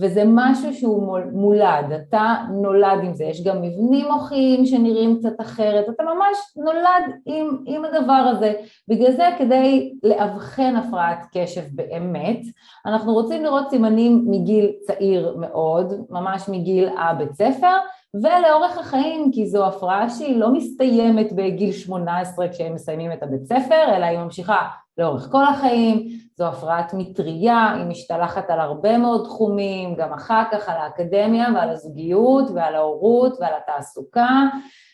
וזה 0.00 0.22
משהו 0.26 0.74
שהוא 0.74 1.18
מולד, 1.32 1.92
אתה 1.92 2.34
נולד 2.62 2.98
עם 3.02 3.14
זה, 3.14 3.24
יש 3.24 3.44
גם 3.44 3.62
מבנים 3.62 4.06
מוחיים 4.12 4.66
שנראים 4.66 5.18
קצת 5.18 5.40
אחרת, 5.40 5.88
אתה 5.88 6.02
ממש 6.02 6.38
נולד 6.56 7.16
עם, 7.26 7.62
עם 7.66 7.84
הדבר 7.84 8.12
הזה. 8.12 8.52
בגלל 8.88 9.12
זה 9.12 9.28
כדי 9.38 9.94
לאבחן 10.02 10.76
הפרעת 10.76 11.26
קשב 11.32 11.62
באמת, 11.70 12.40
אנחנו 12.86 13.12
רוצים 13.12 13.44
לראות 13.44 13.70
סימנים 13.70 14.24
מגיל 14.26 14.70
צעיר 14.86 15.36
מאוד, 15.40 15.92
ממש 16.10 16.48
מגיל 16.48 16.88
הבית 16.98 17.34
ספר, 17.34 17.76
ולאורך 18.22 18.78
החיים, 18.78 19.30
כי 19.32 19.46
זו 19.46 19.66
הפרעה 19.66 20.10
שהיא 20.10 20.40
לא 20.40 20.52
מסתיימת 20.52 21.32
בגיל 21.32 21.72
18 21.72 22.48
כשהם 22.48 22.74
מסיימים 22.74 23.12
את 23.12 23.22
הבית 23.22 23.44
ספר, 23.44 23.96
אלא 23.96 24.04
היא 24.04 24.18
ממשיכה 24.18 24.68
לאורך 24.98 25.28
כל 25.32 25.44
החיים, 25.44 26.08
זו 26.36 26.46
הפרעת 26.46 26.94
מטריה, 26.94 27.72
היא 27.76 27.84
משתלחת 27.84 28.50
על 28.50 28.60
הרבה 28.60 28.98
מאוד 28.98 29.24
תחומים, 29.24 29.94
גם 29.94 30.12
אחר 30.12 30.42
כך 30.52 30.68
על 30.68 30.76
האקדמיה 30.76 31.48
ועל 31.54 31.68
הזוגיות 31.68 32.50
ועל 32.54 32.74
ההורות 32.74 33.32
ועל 33.40 33.52
התעסוקה 33.62 34.28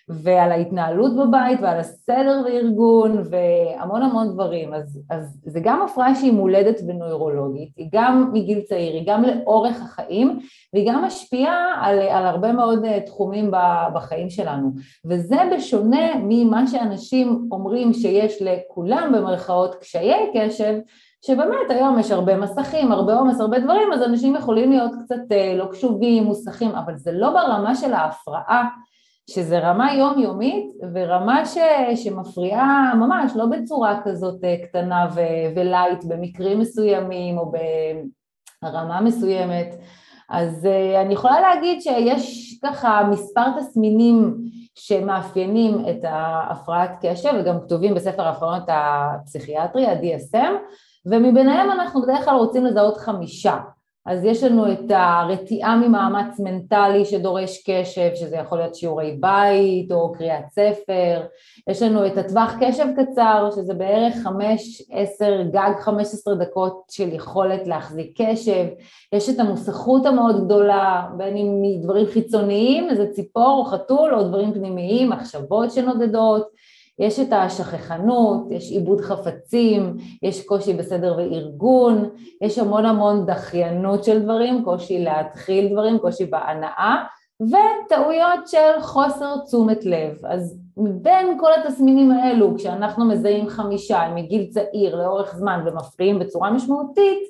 ועל 0.09 0.53
ההתנהלות 0.53 1.17
בבית 1.17 1.59
ועל 1.63 1.81
הסדר 1.81 2.43
וארגון 2.45 3.23
והמון 3.31 4.03
המון 4.03 4.33
דברים. 4.33 4.75
אז, 4.75 5.01
אז 5.11 5.41
זה 5.45 5.61
גם 5.63 5.83
הפרעה 5.83 6.15
שהיא 6.15 6.33
מולדת 6.33 6.81
ונוירולוגית, 6.87 7.73
היא 7.77 7.89
גם 7.93 8.31
מגיל 8.33 8.61
צעיר, 8.61 8.95
היא 8.95 9.07
גם 9.07 9.23
לאורך 9.23 9.83
החיים 9.83 10.39
והיא 10.73 10.93
גם 10.93 11.05
משפיעה 11.05 11.75
על, 11.81 11.99
על 11.99 12.27
הרבה 12.27 12.53
מאוד 12.53 12.85
אה, 12.85 13.01
תחומים 13.01 13.51
בחיים 13.95 14.31
שלנו. 14.31 14.71
וזה 15.05 15.37
בשונה 15.57 16.13
ממה 16.23 16.67
שאנשים 16.67 17.49
אומרים 17.53 17.93
שיש 17.93 18.43
לכולם 18.43 19.13
במרכאות 19.17 19.75
קשיי 19.75 20.31
קשב, 20.35 20.75
שבאמת 21.27 21.71
היום 21.71 21.99
יש 21.99 22.11
הרבה 22.11 22.37
מסכים, 22.37 22.93
הרבה 22.93 23.15
עומס, 23.15 23.41
הרבה 23.41 23.59
דברים, 23.59 23.93
אז 23.93 24.03
אנשים 24.03 24.37
יכולים 24.37 24.71
להיות 24.71 24.91
קצת 25.05 25.33
אה, 25.33 25.55
לא 25.57 25.65
קשובים, 25.71 26.25
מוסכים, 26.25 26.71
אבל 26.71 26.97
זה 26.97 27.13
לא 27.13 27.31
ברמה 27.31 27.75
של 27.75 27.93
ההפרעה 27.93 28.69
שזה 29.31 29.59
רמה 29.59 29.95
יומיומית 29.95 30.73
ורמה 30.95 31.47
ש, 31.47 31.59
שמפריעה 31.95 32.93
ממש, 32.95 33.33
לא 33.37 33.47
בצורה 33.47 34.01
כזאת 34.05 34.45
אה, 34.45 34.57
קטנה 34.63 35.07
ו, 35.15 35.21
ולייט 35.57 36.05
במקרים 36.05 36.61
מסוימים 36.61 37.39
או 37.39 37.53
ברמה 38.63 39.01
מסוימת. 39.01 39.75
אז 40.31 40.67
אה, 40.67 41.03
אני 41.03 41.15
יכולה 41.15 41.41
להגיד 41.41 41.83
שיש 41.83 42.59
ככה 42.65 43.03
מספר 43.11 43.61
תסמינים 43.61 44.35
שמאפיינים 44.75 45.85
את 45.91 46.05
ההפרעת 46.05 46.91
קשב 47.03 47.31
וגם 47.41 47.61
כתובים 47.61 47.95
בספר 47.95 48.23
ההפרעות 48.23 48.63
הפסיכיאטרי, 48.69 49.87
ה-DSM, 49.87 50.53
ומביניהם 51.07 51.71
אנחנו 51.71 52.03
בדרך 52.03 52.25
כלל 52.25 52.35
רוצים 52.35 52.65
לזהות 52.65 52.97
חמישה. 52.97 53.59
אז 54.07 54.25
יש 54.25 54.43
לנו 54.43 54.73
את 54.73 54.91
הרתיעה 54.91 55.77
ממאמץ 55.77 56.41
מנטלי 56.41 57.05
שדורש 57.05 57.63
קשב, 57.71 58.11
שזה 58.15 58.37
יכול 58.37 58.59
להיות 58.59 58.75
שיעורי 58.75 59.17
בית 59.21 59.93
או 59.93 60.13
קריאת 60.13 60.45
ספר, 60.51 61.23
יש 61.69 61.83
לנו 61.83 62.07
את 62.07 62.19
הטווח 62.19 62.55
קשב 62.61 62.87
קצר, 62.97 63.51
שזה 63.55 63.75
בערך 63.75 64.15
5, 64.23 64.83
10, 64.91 65.43
גג 65.43 65.71
15 65.81 66.35
דקות 66.35 66.83
של 66.91 67.13
יכולת 67.13 67.67
להחזיק 67.67 68.21
קשב, 68.23 68.67
יש 69.13 69.29
את 69.29 69.39
המוסכות 69.39 70.07
המאוד 70.07 70.45
גדולה, 70.45 71.09
בין 71.17 71.37
אם 71.37 71.63
מדברים 71.63 72.07
חיצוניים, 72.07 72.91
איזה 72.91 73.07
ציפור 73.07 73.59
או 73.59 73.65
חתול, 73.65 74.15
או 74.15 74.23
דברים 74.23 74.53
פנימיים, 74.55 75.11
מחשבות 75.11 75.71
שנודדות, 75.71 76.49
יש 77.03 77.21
את 77.21 77.33
השכחנות, 77.33 78.47
יש 78.51 78.71
עיבוד 78.71 79.01
חפצים, 79.01 79.97
יש 80.23 80.47
קושי 80.47 80.73
בסדר 80.73 81.15
וארגון, 81.19 82.09
יש 82.41 82.59
המון 82.59 82.87
המון 82.87 83.27
דחיינות 83.27 84.05
של 84.05 84.23
דברים, 84.23 84.65
קושי 84.65 85.05
להתחיל 85.05 85.73
דברים, 85.73 85.99
קושי 85.99 86.25
בהנאה, 86.27 87.05
וטעויות 87.43 88.49
של 88.49 88.81
חוסר 88.81 89.35
תשומת 89.47 89.85
לב. 89.85 90.19
אז 90.25 90.59
מבין 90.77 91.39
כל 91.41 91.51
התסמינים 91.53 92.11
האלו, 92.11 92.55
כשאנחנו 92.57 93.05
מזהים 93.05 93.49
חמישה 93.49 94.01
מגיל 94.15 94.47
צעיר 94.51 94.97
לאורך 94.97 95.37
זמן 95.37 95.65
ומפריעים 95.67 96.19
בצורה 96.19 96.51
משמעותית, 96.51 97.23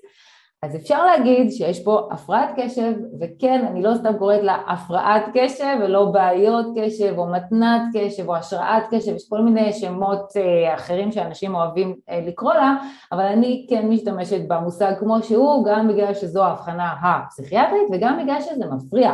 אז 0.64 0.76
אפשר 0.76 1.04
להגיד 1.06 1.50
שיש 1.50 1.84
פה 1.84 2.08
הפרעת 2.10 2.48
קשב, 2.56 2.92
וכן, 3.20 3.64
אני 3.70 3.82
לא 3.82 3.94
סתם 3.94 4.18
קוראת 4.18 4.42
לה 4.42 4.56
הפרעת 4.68 5.22
קשב 5.34 5.76
ולא 5.80 6.04
בעיות 6.04 6.66
קשב 6.76 7.14
או 7.18 7.26
מתנת 7.26 7.82
קשב 7.94 8.28
או 8.28 8.36
השראת 8.36 8.82
קשב, 8.90 9.14
יש 9.14 9.28
כל 9.28 9.42
מיני 9.42 9.72
שמות 9.72 10.32
אה, 10.36 10.74
אחרים 10.74 11.12
שאנשים 11.12 11.54
אוהבים 11.54 11.94
אה, 12.10 12.20
לקרוא 12.26 12.54
לה, 12.54 12.76
אבל 13.12 13.24
אני 13.24 13.66
כן 13.70 13.88
משתמשת 13.88 14.48
במושג 14.48 14.92
כמו 14.98 15.22
שהוא, 15.22 15.64
גם 15.64 15.88
בגלל 15.88 16.14
שזו 16.14 16.44
ההבחנה 16.44 16.94
הפסיכיאטרית 17.02 17.88
וגם 17.92 18.18
בגלל 18.22 18.40
שזה 18.40 18.66
מפריע. 18.66 19.12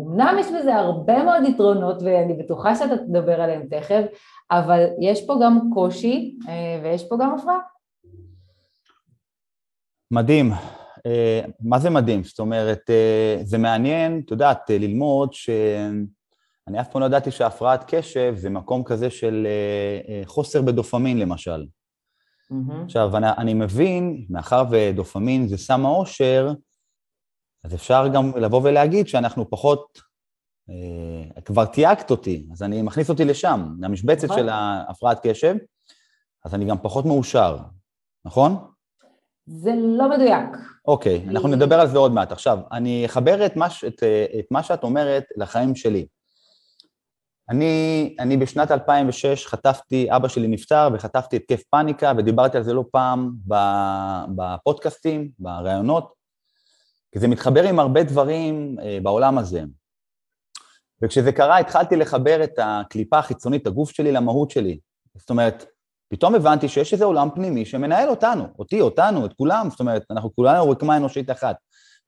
אמנם 0.00 0.36
יש 0.40 0.46
בזה 0.52 0.76
הרבה 0.76 1.22
מאוד 1.22 1.44
יתרונות 1.44 2.02
ואני 2.02 2.34
בטוחה 2.34 2.74
שאתה 2.74 2.96
תדבר 2.96 3.40
עליהם 3.40 3.62
תכף, 3.70 4.04
אבל 4.50 4.86
יש 5.00 5.26
פה 5.26 5.34
גם 5.42 5.60
קושי 5.74 6.36
אה, 6.48 6.80
ויש 6.82 7.08
פה 7.08 7.16
גם 7.20 7.34
הפרעה. 7.34 7.75
מדהים. 10.10 10.52
אה, 11.06 11.40
מה 11.60 11.78
זה 11.78 11.90
מדהים? 11.90 12.24
זאת 12.24 12.38
אומרת, 12.38 12.90
אה, 12.90 13.38
זה 13.44 13.58
מעניין, 13.58 14.22
את 14.24 14.30
יודעת, 14.30 14.70
אה, 14.70 14.78
ללמוד 14.78 15.32
שאני 15.32 16.80
אף 16.80 16.88
פעם 16.92 17.00
לא 17.00 17.06
ידעתי 17.06 17.30
שהפרעת 17.30 17.84
קשב 17.94 18.34
זה 18.36 18.50
מקום 18.50 18.84
כזה 18.84 19.10
של 19.10 19.46
חוסר 20.24 20.62
בדופמין, 20.62 21.18
למשל. 21.18 21.66
Mm-hmm. 22.52 22.84
עכשיו, 22.84 23.16
אני, 23.16 23.26
אני 23.38 23.54
מבין, 23.54 24.26
מאחר 24.30 24.64
ודופמין 24.70 25.48
זה 25.48 25.56
סם 25.56 25.86
האושר, 25.86 26.52
אז 27.64 27.74
אפשר 27.74 28.08
גם 28.14 28.32
לבוא 28.36 28.60
ולהגיד 28.64 29.08
שאנחנו 29.08 29.50
פחות, 29.50 30.00
אה, 30.70 31.40
כבר 31.40 31.64
תייגת 31.64 32.10
אותי, 32.10 32.46
אז 32.52 32.62
אני 32.62 32.82
מכניס 32.82 33.10
אותי 33.10 33.24
לשם, 33.24 33.74
למשבצת 33.80 34.24
נכון. 34.24 34.38
של 34.38 34.48
הפרעת 34.88 35.26
קשב, 35.26 35.54
אז 36.44 36.54
אני 36.54 36.64
גם 36.64 36.76
פחות 36.82 37.04
מאושר, 37.04 37.58
נכון? 38.24 38.70
זה 39.46 39.70
לא 39.76 40.10
מדויק. 40.10 40.44
אוקיי, 40.88 41.22
okay, 41.24 41.30
אנחנו 41.30 41.48
נדבר 41.48 41.80
על 41.80 41.88
זה 41.88 41.98
עוד 41.98 42.12
מעט. 42.12 42.32
עכשיו, 42.32 42.58
אני 42.72 43.06
אחבר 43.06 43.46
את 43.46 43.56
מה, 43.56 43.66
את, 43.86 44.02
את 44.38 44.46
מה 44.50 44.62
שאת 44.62 44.82
אומרת 44.82 45.24
לחיים 45.36 45.76
שלי. 45.76 46.06
אני, 47.48 48.16
אני 48.20 48.36
בשנת 48.36 48.70
2006 48.70 49.46
חטפתי, 49.46 50.06
אבא 50.10 50.28
שלי 50.28 50.48
נפטר 50.48 50.88
וחטפתי 50.94 51.36
התקף 51.36 51.62
פאניקה 51.70 52.12
ודיברתי 52.18 52.56
על 52.56 52.62
זה 52.62 52.74
לא 52.74 52.84
פעם 52.90 53.32
בפודקאסטים, 54.36 55.30
בראיונות, 55.38 56.12
כי 57.12 57.18
זה 57.18 57.28
מתחבר 57.28 57.62
עם 57.62 57.78
הרבה 57.78 58.02
דברים 58.02 58.76
אה, 58.82 58.98
בעולם 59.02 59.38
הזה. 59.38 59.62
וכשזה 61.02 61.32
קרה 61.32 61.58
התחלתי 61.58 61.96
לחבר 61.96 62.44
את 62.44 62.58
הקליפה 62.62 63.18
החיצונית, 63.18 63.66
הגוף 63.66 63.90
שלי 63.90 64.12
למהות 64.12 64.50
שלי. 64.50 64.78
זאת 65.16 65.30
אומרת, 65.30 65.64
פתאום 66.08 66.34
הבנתי 66.34 66.68
שיש 66.68 66.92
איזה 66.92 67.04
עולם 67.04 67.28
פנימי 67.34 67.64
שמנהל 67.64 68.08
אותנו, 68.08 68.44
אותי, 68.58 68.80
אותנו, 68.80 69.26
את 69.26 69.32
כולם, 69.32 69.68
זאת 69.70 69.80
אומרת, 69.80 70.04
אנחנו 70.10 70.34
כולנו 70.34 70.70
רקמה 70.70 70.96
אנושית 70.96 71.30
אחת. 71.30 71.56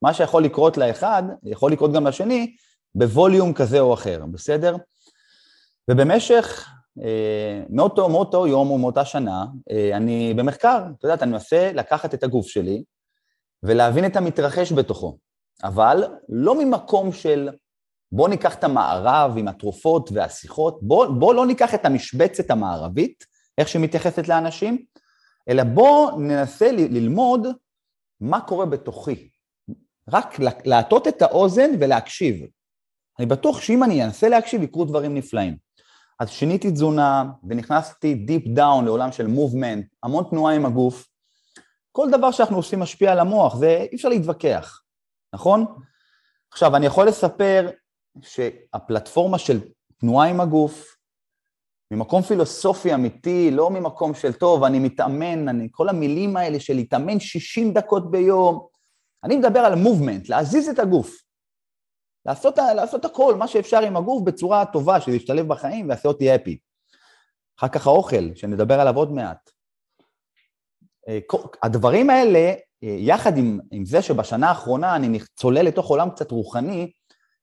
מה 0.03 0.15
שיכול 0.15 0.45
לקרות 0.45 0.77
לאחד, 0.77 1.23
יכול 1.45 1.73
לקרות 1.73 1.93
גם 1.93 2.07
לשני, 2.07 2.57
בווליום 2.95 3.53
כזה 3.53 3.81
או 3.81 3.95
אחר, 3.95 4.25
בסדר? 4.33 4.77
ובמשך 5.91 6.69
אה, 7.03 7.63
מאותו, 7.71 8.09
מאותו 8.09 8.47
יום 8.47 8.71
או 8.71 8.79
מאותה 8.79 9.05
שנה, 9.05 9.45
אה, 9.71 9.97
אני 9.97 10.35
במחקר, 10.35 10.83
את 10.99 11.05
יודעת, 11.05 11.23
אני 11.23 11.33
מנסה 11.33 11.73
לקחת 11.75 12.15
את 12.15 12.23
הגוף 12.23 12.47
שלי 12.47 12.83
ולהבין 13.63 14.05
את 14.07 14.17
המתרחש 14.17 14.73
בתוכו, 14.73 15.19
אבל 15.65 16.05
לא 16.29 16.65
ממקום 16.65 17.13
של 17.13 17.51
בוא 18.13 18.29
ניקח 18.29 18.55
את 18.55 18.65
המערב 18.65 19.35
עם 19.37 19.49
התרופות 19.49 20.11
והשיחות, 20.13 20.79
בוא, 20.83 21.07
בוא 21.07 21.35
לא 21.35 21.47
ניקח 21.47 21.75
את 21.75 21.85
המשבצת 21.85 22.51
המערבית, 22.51 23.25
איך 23.59 23.69
שהיא 23.69 23.83
מתייחסת 23.83 24.29
לאנשים, 24.29 24.85
אלא 25.49 25.65
בואו 25.65 26.21
ננסה 26.21 26.73
ללמוד 26.73 27.47
מה 28.21 28.41
קורה 28.41 28.67
בתוכי. 28.67 29.29
רק 30.09 30.39
להטות 30.65 31.09
את 31.09 31.23
האוזן 31.23 31.71
ולהקשיב. 31.81 32.47
אני 33.19 33.27
בטוח 33.27 33.61
שאם 33.61 33.85
אני 33.85 34.05
אנסה 34.05 34.29
להקשיב, 34.29 34.63
יקרו 34.63 34.85
דברים 34.85 35.15
נפלאים. 35.15 35.57
אז 36.21 36.31
שיניתי 36.31 36.71
תזונה 36.71 37.25
ונכנסתי 37.49 38.15
deep 38.15 38.43
down 38.47 38.85
לעולם 38.85 39.13
של 39.13 39.27
movement, 39.27 39.87
המון 40.03 40.25
תנועה 40.31 40.55
עם 40.55 40.67
הגוף. 40.67 41.07
כל 41.93 42.09
דבר 42.11 42.31
שאנחנו 42.31 42.57
עושים 42.57 42.81
משפיע 42.81 43.13
על 43.13 43.19
המוח, 43.19 43.57
זה 43.57 43.87
אי 43.91 43.97
אפשר 43.97 44.09
להתווכח, 44.09 44.81
נכון? 45.35 45.67
עכשיו, 46.53 46.77
אני 46.77 46.87
יכול 46.87 47.09
לספר 47.09 47.71
שהפלטפורמה 48.23 49.39
של 49.39 49.61
תנועה 50.01 50.29
עם 50.29 50.41
הגוף, 50.41 50.98
ממקום 51.91 52.23
פילוסופי 52.23 52.95
אמיתי, 52.95 53.51
לא 53.51 53.71
ממקום 53.71 54.15
של 54.15 54.33
טוב, 54.33 54.65
אני 54.65 54.79
מתאמן, 54.79 55.49
אני, 55.49 55.69
כל 55.71 55.89
המילים 55.89 56.37
האלה 56.37 56.61
של 56.61 56.75
להתאמן 56.75 57.21
60 57.21 57.73
דקות 57.73 58.11
ביום, 58.11 58.67
אני 59.25 59.37
מדבר 59.37 59.61
על 59.61 59.75
movement, 59.75 60.29
להזיז 60.29 60.69
את 60.69 60.79
הגוף. 60.79 61.23
לעשות, 62.27 62.59
לעשות 62.59 63.05
הכל, 63.05 63.35
מה 63.35 63.49
שאפשר 63.49 63.81
עם 63.81 63.97
הגוף 63.97 64.23
בצורה 64.23 64.65
טובה, 64.67 65.01
שזה 65.01 65.17
ישתלב 65.17 65.49
בחיים 65.49 65.89
ויעשה 65.89 66.09
אותי 66.09 66.35
happy. 66.35 66.59
אחר 67.59 67.69
כך 67.69 67.87
האוכל, 67.87 68.35
שנדבר 68.35 68.81
עליו 68.81 68.97
עוד 68.97 69.13
מעט. 69.13 69.51
אה, 71.09 71.19
הדברים 71.63 72.11
האלה, 72.11 72.53
אה, 72.85 72.97
יחד 72.99 73.37
עם, 73.39 73.61
עם 73.71 73.85
זה 73.85 74.03
שבשנה 74.03 74.49
האחרונה 74.49 74.97
אני 74.97 75.19
צולל 75.37 75.63
לתוך 75.63 75.87
עולם 75.87 76.11
קצת 76.11 76.31
רוחני, 76.31 76.93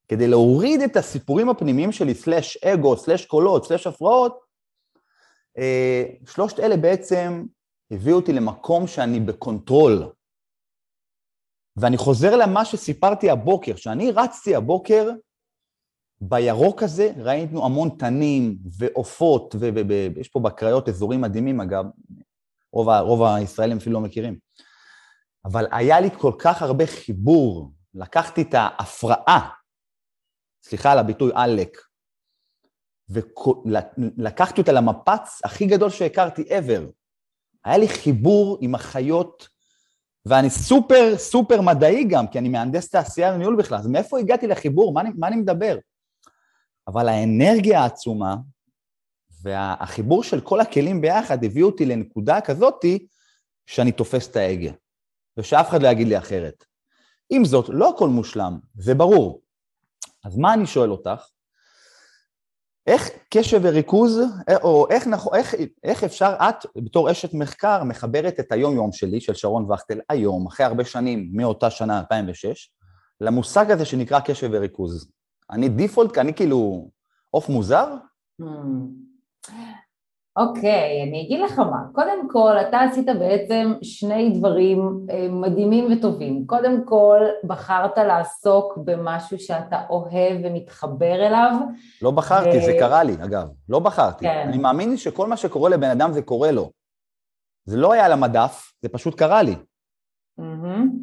כדי 0.08 0.28
להוריד 0.28 0.82
את 0.82 0.96
הסיפורים 0.96 1.50
הפנימיים 1.50 1.92
שלי, 1.92 2.16
slash 2.16 2.58
אגו, 2.58 2.98
slash 2.98 3.26
קולות, 3.26 3.66
slash 3.66 3.88
הפרעות, 3.88 4.40
אה, 5.58 6.04
שלושת 6.28 6.60
אלה 6.60 6.78
בעצם 6.78 7.46
הביאו 7.92 8.16
אותי 8.16 8.34
למקום 8.34 8.88
שאני 8.88 9.20
ב 9.20 9.30
control. 9.30 10.12
ואני 11.78 11.98
חוזר 11.98 12.36
למה 12.36 12.66
שסיפרתי 12.66 13.30
הבוקר, 13.30 13.76
שאני 13.76 14.12
רצתי 14.12 14.56
הבוקר, 14.56 15.10
בירוק 16.22 16.84
הזה 16.84 17.12
ראינו 17.18 17.66
המון 17.66 17.90
תנים 18.00 18.58
ועופות, 18.78 19.56
ויש 19.60 20.30
פה 20.30 20.40
בקריות 20.40 20.90
אזורים 20.90 21.22
מדהימים 21.22 21.62
אגב, 21.62 21.86
רוב, 22.74 22.90
רוב 22.90 23.24
הישראלים 23.24 23.78
אפילו 23.78 23.94
לא 23.94 24.02
מכירים. 24.02 24.38
אבל 25.46 25.68
היה 25.72 26.00
לי 26.00 26.10
כל 26.18 26.32
כך 26.40 26.62
הרבה 26.62 26.86
חיבור, 26.86 27.72
לקחתי 27.94 28.42
את 28.42 28.54
ההפרעה, 28.54 29.50
סליחה 30.68 30.92
על 30.92 31.00
הביטוי 31.00 31.32
עלק, 31.36 31.78
ולקחתי 33.10 34.62
אותה 34.62 34.72
למפץ 34.72 35.42
הכי 35.44 35.66
גדול 35.66 35.90
שהכרתי 35.90 36.42
ever. 36.42 36.82
היה 37.66 37.78
לי 37.78 37.88
חיבור 37.88 38.58
עם 38.62 38.76
החיות, 38.76 39.48
ואני 40.26 40.50
סופר 40.50 41.18
סופר 41.18 41.62
מדעי 41.62 42.04
גם, 42.04 42.28
כי 42.28 42.40
אני 42.40 42.50
מהנדס 42.50 42.90
תעשייה 42.90 43.34
וניהול 43.34 43.56
בכלל, 43.56 43.78
אז 43.78 43.88
מאיפה 43.88 44.20
הגעתי 44.20 44.48
לחיבור? 44.48 44.94
מה 44.94 45.02
אני, 45.02 45.10
מה 45.18 45.28
אני 45.28 45.36
מדבר? 45.36 45.78
אבל 46.88 47.10
האנרגיה 47.10 47.80
העצומה 47.80 48.36
והחיבור 49.42 50.24
של 50.24 50.42
כל 50.42 50.62
הכלים 50.62 51.02
ביחד 51.02 51.44
הביאו 51.44 51.68
אותי 51.68 51.86
לנקודה 51.86 52.42
כזאתי 52.42 53.08
שאני 53.66 53.92
תופס 53.92 54.30
את 54.30 54.36
ההגה, 54.36 54.72
ושאף 55.38 55.70
אחד 55.70 55.82
לא 55.82 55.88
יגיד 55.88 56.08
לי 56.08 56.18
אחרת. 56.18 56.66
עם 57.30 57.46
זאת, 57.46 57.70
לא 57.70 57.90
הכל 57.90 58.10
מושלם, 58.10 58.60
זה 58.76 58.94
ברור. 58.94 59.45
אז 60.26 60.38
מה 60.38 60.54
אני 60.54 60.66
שואל 60.66 60.92
אותך? 60.92 61.28
איך 62.88 63.10
קשב 63.34 63.60
וריכוז, 63.64 64.20
או 64.64 64.88
איך, 64.90 65.08
איך, 65.34 65.56
איך 65.84 66.04
אפשר 66.04 66.36
את, 66.50 66.66
בתור 66.76 67.12
אשת 67.12 67.34
מחקר, 67.34 67.84
מחברת 67.84 68.40
את 68.40 68.52
היום-יום 68.52 68.92
שלי, 68.92 69.22
של 69.22 69.34
שרון 69.34 69.72
וכטל, 69.72 70.00
היום, 70.10 70.48
אחרי 70.48 70.66
הרבה 70.66 70.86
שנים, 70.86 71.30
מאותה 71.34 71.70
שנה, 71.70 72.00
2006, 72.00 72.70
למושג 73.22 73.72
הזה 73.72 73.86
שנקרא 73.86 74.20
קשב 74.20 74.50
וריכוז. 74.52 75.12
אני 75.52 75.70
דיפולט, 75.70 76.18
אני 76.18 76.34
כאילו 76.34 76.90
עוף 77.32 77.50
מוזר? 77.50 77.96
Hmm. 78.42 78.46
אוקיי, 80.38 81.04
אני 81.04 81.22
אגיד 81.22 81.40
לך 81.40 81.60
מה. 81.60 81.84
קודם 81.92 82.30
כל, 82.30 82.56
אתה 82.68 82.80
עשית 82.80 83.06
בעצם 83.20 83.74
שני 83.82 84.30
דברים 84.30 85.06
אה, 85.10 85.28
מדהימים 85.30 85.88
וטובים. 85.92 86.48
קודם 86.48 86.86
כל, 86.86 87.20
בחרת 87.44 87.98
לעסוק 87.98 88.78
במשהו 88.78 89.40
שאתה 89.40 89.82
אוהב 89.90 90.40
ומתחבר 90.44 91.28
אליו. 91.28 91.52
לא 92.02 92.12
בחרתי. 92.12 92.60
זה 92.62 92.76
קרה 92.80 93.04
לי, 93.04 93.14
אגב. 93.24 93.48
לא 93.70 93.80
בחרתי. 93.80 94.26
כן. 94.26 94.46
אני 94.48 94.58
מאמין 94.58 94.98
שכל 94.98 95.28
מה 95.28 95.38
שקורה 95.38 95.70
לבן 95.70 95.90
אדם 95.90 96.14
זה 96.14 96.22
קורה 96.22 96.52
לו. 96.52 96.72
זה 97.66 97.78
לא 97.78 97.94
היה 97.94 98.06
על 98.06 98.12
המדף, 98.12 98.72
זה 98.82 98.90
פשוט 98.90 99.16
קרה 99.16 99.42
לי. 99.42 99.56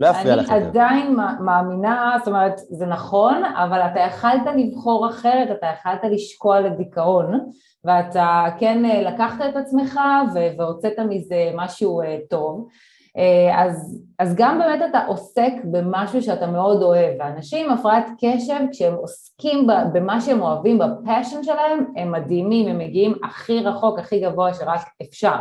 לא 0.00 0.06
יפריע 0.06 0.36
לך. 0.36 0.50
אני 0.50 0.64
עדיין 0.64 1.16
מאמינה, 1.40 2.16
זאת 2.18 2.28
אומרת, 2.28 2.58
זה 2.58 2.86
נכון, 2.86 3.44
אבל 3.44 3.80
אתה 3.80 4.00
יכלת 4.00 4.42
לבחור 4.56 5.08
אחרת, 5.08 5.50
אתה 5.50 5.66
יכלת 5.66 6.00
לשקוע 6.04 6.60
לדיכאון, 6.60 7.40
ואתה 7.84 8.44
כן 8.58 8.84
אה, 8.84 9.02
לקחת 9.02 9.44
את 9.48 9.56
עצמך 9.56 10.00
והוצאת 10.58 10.98
מזה 10.98 11.50
משהו 11.54 12.02
אה, 12.02 12.18
טוב. 12.30 12.68
אה, 13.16 13.62
אז, 13.62 14.02
אז 14.18 14.34
גם 14.36 14.58
באמת 14.58 14.80
אתה 14.90 15.04
עוסק 15.06 15.52
במשהו 15.64 16.22
שאתה 16.22 16.46
מאוד 16.46 16.82
אוהב, 16.82 17.14
ואנשים 17.18 17.70
עם 17.70 17.78
הפרעת 17.78 18.06
קשב, 18.20 18.60
כשהם 18.72 18.94
עוסקים 18.94 19.66
במה 19.92 20.20
שהם 20.20 20.42
אוהבים, 20.42 20.78
בפאשן 20.78 21.42
שלהם, 21.42 21.84
הם 21.96 22.12
מדהימים, 22.12 22.68
הם 22.68 22.78
מגיעים 22.78 23.14
הכי 23.24 23.60
רחוק, 23.60 23.98
הכי 23.98 24.20
גבוה 24.20 24.54
שרק 24.54 24.80
אפשר. 25.02 25.36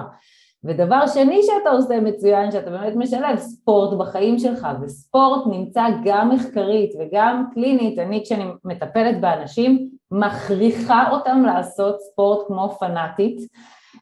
ודבר 0.64 1.08
שני 1.08 1.42
שאתה 1.44 1.70
עושה 1.70 2.00
מצוין, 2.00 2.52
שאתה 2.52 2.70
באמת 2.70 2.96
משלב 2.96 3.38
ספורט 3.38 3.98
בחיים 4.00 4.40
שלך, 4.40 4.68
וספורט 4.82 5.48
נמצא 5.48 5.86
גם 6.04 6.30
מחקרית 6.30 6.94
וגם 7.00 7.46
קלינית, 7.54 8.00
אני 8.00 8.24
כשאני 8.24 8.44
מטפלת 8.66 9.22
באנשים, 9.22 9.90
מכריחה 10.12 11.12
אותם 11.12 11.44
לעשות 11.46 12.00
ספורט 12.00 12.48
כמו 12.48 12.70
פנאטית, 12.80 13.38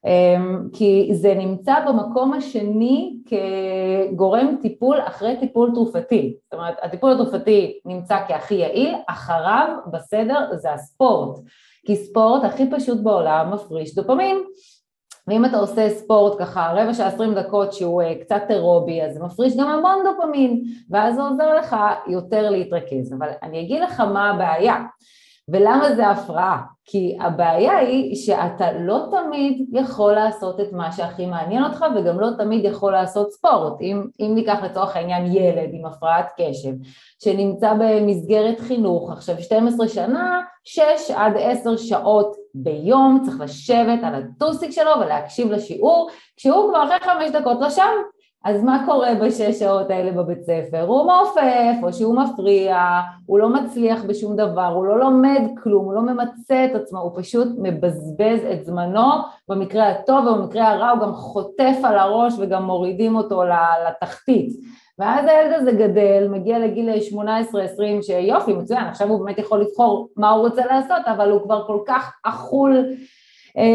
אמ, 0.06 0.70
כי 0.74 1.10
זה 1.14 1.36
נמצא 1.36 1.74
במקום 1.88 2.34
השני 2.34 3.18
כגורם 3.26 4.56
טיפול 4.62 4.98
אחרי 5.00 5.38
טיפול 5.40 5.72
תרופתי. 5.74 6.36
זאת 6.44 6.54
אומרת, 6.54 6.76
הטיפול 6.82 7.12
התרופתי 7.12 7.80
נמצא 7.86 8.18
כהכי 8.28 8.56
יעיל, 8.56 8.96
אחריו 9.08 9.78
בסדר 9.92 10.48
זה 10.54 10.74
הספורט, 10.74 11.40
כי 11.86 11.96
ספורט 11.96 12.44
הכי 12.44 12.72
פשוט 12.72 13.00
בעולם 13.04 13.54
מפריש 13.54 13.96
דופמין. 13.96 14.38
ואם 15.30 15.46
אתה 15.46 15.58
עושה 15.58 15.90
ספורט 15.90 16.40
ככה 16.40 16.72
רבע 16.76 16.94
שעה 16.94 17.08
עשרים 17.08 17.34
דקות 17.34 17.74
שהוא 17.74 18.02
אה, 18.02 18.16
קצת 18.22 18.42
אירובי 18.50 19.02
אז 19.02 19.14
זה 19.14 19.24
מפריש 19.24 19.58
גם 19.58 19.68
המון 19.68 20.04
דופמין 20.04 20.64
ואז 20.90 21.16
זה 21.16 21.22
עוזר 21.22 21.54
לך 21.54 21.76
יותר 22.08 22.50
להתרכז. 22.50 23.14
אבל 23.14 23.30
אני 23.44 23.62
אגיד 23.62 23.82
לך 23.82 24.00
מה 24.00 24.30
הבעיה 24.30 24.76
ולמה 25.52 25.96
זה 25.96 26.08
הפרעה? 26.08 26.62
כי 26.86 27.18
הבעיה 27.22 27.78
היא 27.78 28.16
שאתה 28.16 28.72
לא 28.72 29.00
תמיד 29.12 29.70
יכול 29.72 30.14
לעשות 30.14 30.60
את 30.60 30.72
מה 30.72 30.92
שהכי 30.92 31.26
מעניין 31.26 31.64
אותך 31.64 31.86
וגם 31.96 32.20
לא 32.20 32.28
תמיד 32.38 32.66
יכול 32.66 32.92
לעשות 32.92 33.32
ספורט. 33.32 33.82
אם, 33.82 34.08
אם 34.20 34.32
ניקח 34.36 34.64
לצורך 34.64 34.96
העניין 34.96 35.26
ילד 35.26 35.70
עם 35.74 35.86
הפרעת 35.86 36.30
קשב 36.38 36.74
שנמצא 37.24 37.74
במסגרת 37.80 38.60
חינוך 38.60 39.12
עכשיו 39.12 39.42
12 39.42 39.88
שנה, 39.88 40.42
6 40.64 40.82
עד 41.16 41.34
10 41.38 41.78
שעות 41.78 42.36
ביום 42.54 43.22
צריך 43.26 43.42
לשבת 43.42 44.00
על 44.04 44.16
הטוסיק 44.16 44.72
שלו 44.72 44.92
ולהקשיב 45.02 45.52
לשיעור 45.52 46.10
כשהוא 46.38 46.70
כבר 46.70 46.84
אחרי 46.84 47.00
5 47.00 47.32
דקות 47.32 47.58
לא 47.62 47.70
שם 47.70 47.92
אז 48.46 48.64
מה 48.64 48.84
קורה 48.86 49.16
בשש 49.22 49.60
שעות 49.60 49.90
האלה 49.90 50.12
בבית 50.12 50.44
ספר? 50.44 50.82
הוא 50.82 51.08
מעופף, 51.08 51.84
או 51.84 51.94
שהוא 51.94 52.16
מפריע, 52.16 52.78
הוא 53.26 53.40
לא 53.40 53.50
מצליח 53.50 54.04
בשום 54.04 54.36
דבר, 54.36 54.66
הוא 54.66 54.86
לא 54.86 55.00
לומד 55.00 55.42
כלום, 55.64 55.86
הוא 55.86 55.94
לא 55.94 56.02
ממצה 56.02 56.66
את 56.66 56.76
עצמו, 56.76 57.00
הוא 57.00 57.12
פשוט 57.16 57.48
מבזבז 57.58 58.40
את 58.54 58.66
זמנו, 58.66 59.12
במקרה 59.50 59.90
הטוב 59.90 60.28
ובמקרה 60.28 60.72
הרע 60.72 60.90
הוא 60.90 61.00
גם 61.00 61.14
חוטף 61.14 61.78
על 61.84 61.98
הראש 61.98 62.34
וגם 62.40 62.64
מורידים 62.64 63.16
אותו 63.16 63.44
לתחתית. 63.88 64.54
ואז 65.00 65.26
הילד 65.26 65.54
הזה 65.54 65.72
גדל, 65.72 66.28
מגיע 66.30 66.60
לגיל 66.60 66.90
18-20 66.90 68.02
שיופי, 68.02 68.54
מצוין, 68.54 68.84
עכשיו 68.84 69.10
הוא 69.10 69.26
באמת 69.26 69.40
יכול 69.40 69.62
לבחור 69.62 70.08
מה 70.18 70.30
הוא 70.30 70.48
רוצה 70.48 70.66
לעשות, 70.66 71.08
אבל 71.08 71.32
הוא 71.32 71.42
כבר 71.42 71.68
כל 71.68 71.80
כך 71.88 72.14
אכול 72.24 72.86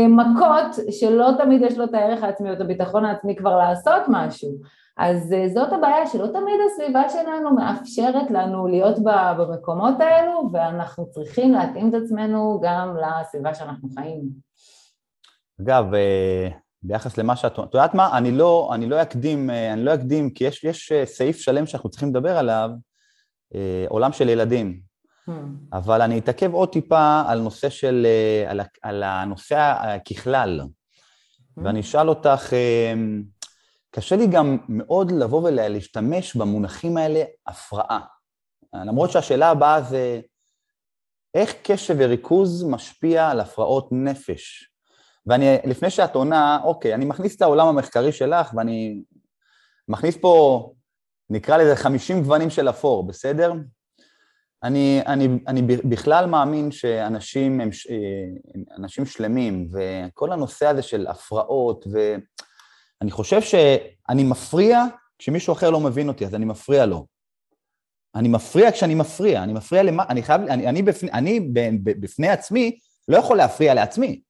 מכות 0.09 0.87
שלא 0.91 1.31
תמיד 1.39 1.63
יש 1.63 1.79
לו 1.79 1.85
את 1.85 1.95
הערך 1.95 2.23
העצמי 2.23 2.49
או 2.49 2.55
את 2.55 2.61
הביטחון 2.61 3.05
העצמי 3.05 3.37
כבר 3.37 3.59
לעשות 3.59 4.03
משהו. 4.09 4.51
אז 4.97 5.33
אה, 5.33 5.49
זאת 5.49 5.73
הבעיה 5.73 6.07
שלא 6.07 6.27
תמיד 6.27 6.55
הסביבה 6.67 7.09
שלנו 7.09 7.55
מאפשרת 7.55 8.31
לנו 8.31 8.67
להיות 8.67 8.97
במקומות 9.39 9.95
האלו 10.01 10.51
ואנחנו 10.53 11.11
צריכים 11.11 11.53
להתאים 11.53 11.89
את 11.89 11.95
עצמנו 11.95 12.61
גם 12.63 12.97
לסביבה 12.97 13.55
שאנחנו 13.55 13.89
חיים. 13.95 14.23
אגב, 15.61 15.95
אה, 15.95 16.49
ביחס 16.83 17.19
למה 17.19 17.37
שאת... 17.37 17.53
את 17.53 17.75
יודעת 17.75 17.95
מה? 17.95 18.19
אני 18.19 18.31
לא, 18.31 18.71
אני 18.75 18.87
לא 18.87 19.03
אקדים, 19.03 19.51
אני 19.51 19.85
לא 19.85 19.95
אקדים, 19.95 20.31
כי 20.31 20.45
יש, 20.45 20.65
יש 20.65 20.93
סעיף 21.05 21.37
שלם 21.37 21.67
שאנחנו 21.67 21.91
צריכים 21.91 22.09
לדבר 22.09 22.39
עליו, 22.39 22.71
עולם 23.89 24.13
של 24.13 24.29
ילדים. 24.29 24.81
Hmm. 25.29 25.33
אבל 25.73 26.03
אני 26.03 26.19
אתעכב 26.19 26.55
עוד 26.55 26.73
טיפה 26.73 27.23
על 27.27 27.41
נושא 27.41 27.69
של, 27.69 28.07
אה, 28.07 28.51
על, 28.51 28.61
על 28.83 29.03
הנושא 29.03 29.75
ככלל, 30.11 30.61
hmm. 30.61 31.61
ואני 31.65 31.81
אשאל 31.81 32.09
אותך, 32.09 32.53
אה, 32.53 32.95
קשה 33.91 34.17
לי 34.17 34.27
גם 34.27 34.59
מאוד 34.69 35.11
לבוא 35.11 35.43
ולהשתמש 35.49 36.37
במונחים 36.37 36.97
האלה 36.97 37.25
הפרעה. 37.47 38.01
למרות 38.75 39.11
שהשאלה 39.11 39.51
הבאה 39.51 39.83
זה, 39.83 40.21
איך 41.35 41.55
קשב 41.63 41.97
וריכוז 41.99 42.65
משפיע 42.65 43.31
על 43.31 43.41
הפרעות 43.41 43.89
נפש? 43.93 44.71
ואני, 45.27 45.57
לפני 45.65 45.91
שאת 45.91 46.15
עונה, 46.15 46.59
אוקיי, 46.65 46.95
אני 46.95 47.05
מכניס 47.05 47.37
את 47.37 47.43
העולם 47.43 47.67
המחקרי 47.67 48.13
שלך 48.13 48.55
ואני 48.55 49.03
מכניס 49.89 50.17
פה, 50.17 50.73
נקרא 51.31 51.57
לזה 51.57 51.77
50 51.77 52.23
גוונים 52.23 52.51
של 52.51 52.69
אפור, 52.69 53.07
בסדר? 53.07 53.53
אני, 54.65 55.01
אני, 55.07 55.29
אני 55.49 55.63
בכלל 55.63 56.27
מאמין 56.27 56.71
שאנשים 56.71 57.61
הם 57.61 57.71
אה, 57.91 58.77
אנשים 58.77 59.07
שלמים, 59.07 59.69
וכל 59.73 60.33
הנושא 60.33 60.67
הזה 60.67 60.83
של 60.83 61.07
הפרעות, 61.07 61.87
ואני 61.93 63.11
חושב 63.11 63.41
שאני 63.41 64.25
מפריע 64.25 64.85
כשמישהו 65.19 65.53
אחר 65.53 65.71
לא 65.71 65.81
מבין 65.81 66.09
אותי, 66.09 66.27
אז 66.27 66.35
אני 66.35 66.45
מפריע 66.45 66.87
לו. 66.87 67.07
אני 68.15 68.29
מפריע 68.29 68.73
כשאני 68.73 68.95
מפריע, 68.95 69.43
אני 69.43 69.53
מפריע 69.53 69.83
למה, 69.83 70.05
אני 70.09 70.23
חייב, 70.23 70.41
אני, 70.41 70.69
אני, 70.69 70.83
בפני, 70.83 71.13
אני 71.13 71.41
בפני 71.85 72.29
עצמי 72.29 72.79
לא 73.09 73.17
יכול 73.17 73.37
להפריע 73.37 73.75
לעצמי. 73.75 74.21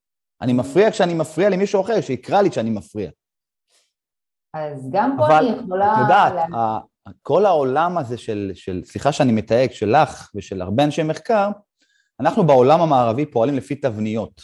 אני 0.42 0.52
מפריע 0.52 0.90
כשאני 0.90 1.14
מפריע 1.14 1.48
למישהו 1.48 1.80
אחר, 1.80 2.00
שיקרא 2.00 2.42
לי 2.42 2.50
כשאני 2.50 2.70
מפריע. 2.70 3.10
אז 4.54 4.88
גם 4.92 5.16
פה 5.18 5.38
אני 5.38 5.46
יכולה... 5.46 5.92
אבל 5.92 5.94
את 5.94 5.98
יודעת, 6.02 6.50
לה... 6.50 6.78
כל 7.22 7.46
העולם 7.46 7.98
הזה 7.98 8.18
של, 8.18 8.52
של, 8.54 8.82
סליחה 8.84 9.12
שאני 9.12 9.32
מתייג, 9.32 9.72
שלך 9.72 10.30
ושל 10.34 10.62
הרבה 10.62 10.84
אנשי 10.84 11.02
מחקר, 11.02 11.50
אנחנו 12.20 12.46
בעולם 12.46 12.80
המערבי 12.80 13.26
פועלים 13.26 13.54
לפי 13.54 13.74
תבניות. 13.74 14.40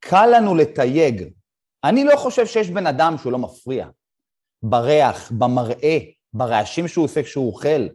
קל 0.00 0.28
לנו 0.36 0.54
לתייג. 0.54 1.28
אני 1.84 2.04
לא 2.04 2.16
חושב 2.16 2.46
שיש 2.46 2.70
בן 2.70 2.86
אדם 2.86 3.14
שהוא 3.18 3.32
לא 3.32 3.38
מפריע. 3.38 3.88
בריח, 4.62 5.32
במראה, 5.32 5.98
ברעשים 6.32 6.88
שהוא 6.88 7.04
עושה 7.04 7.22
כשהוא 7.22 7.46
אוכל. 7.46 7.88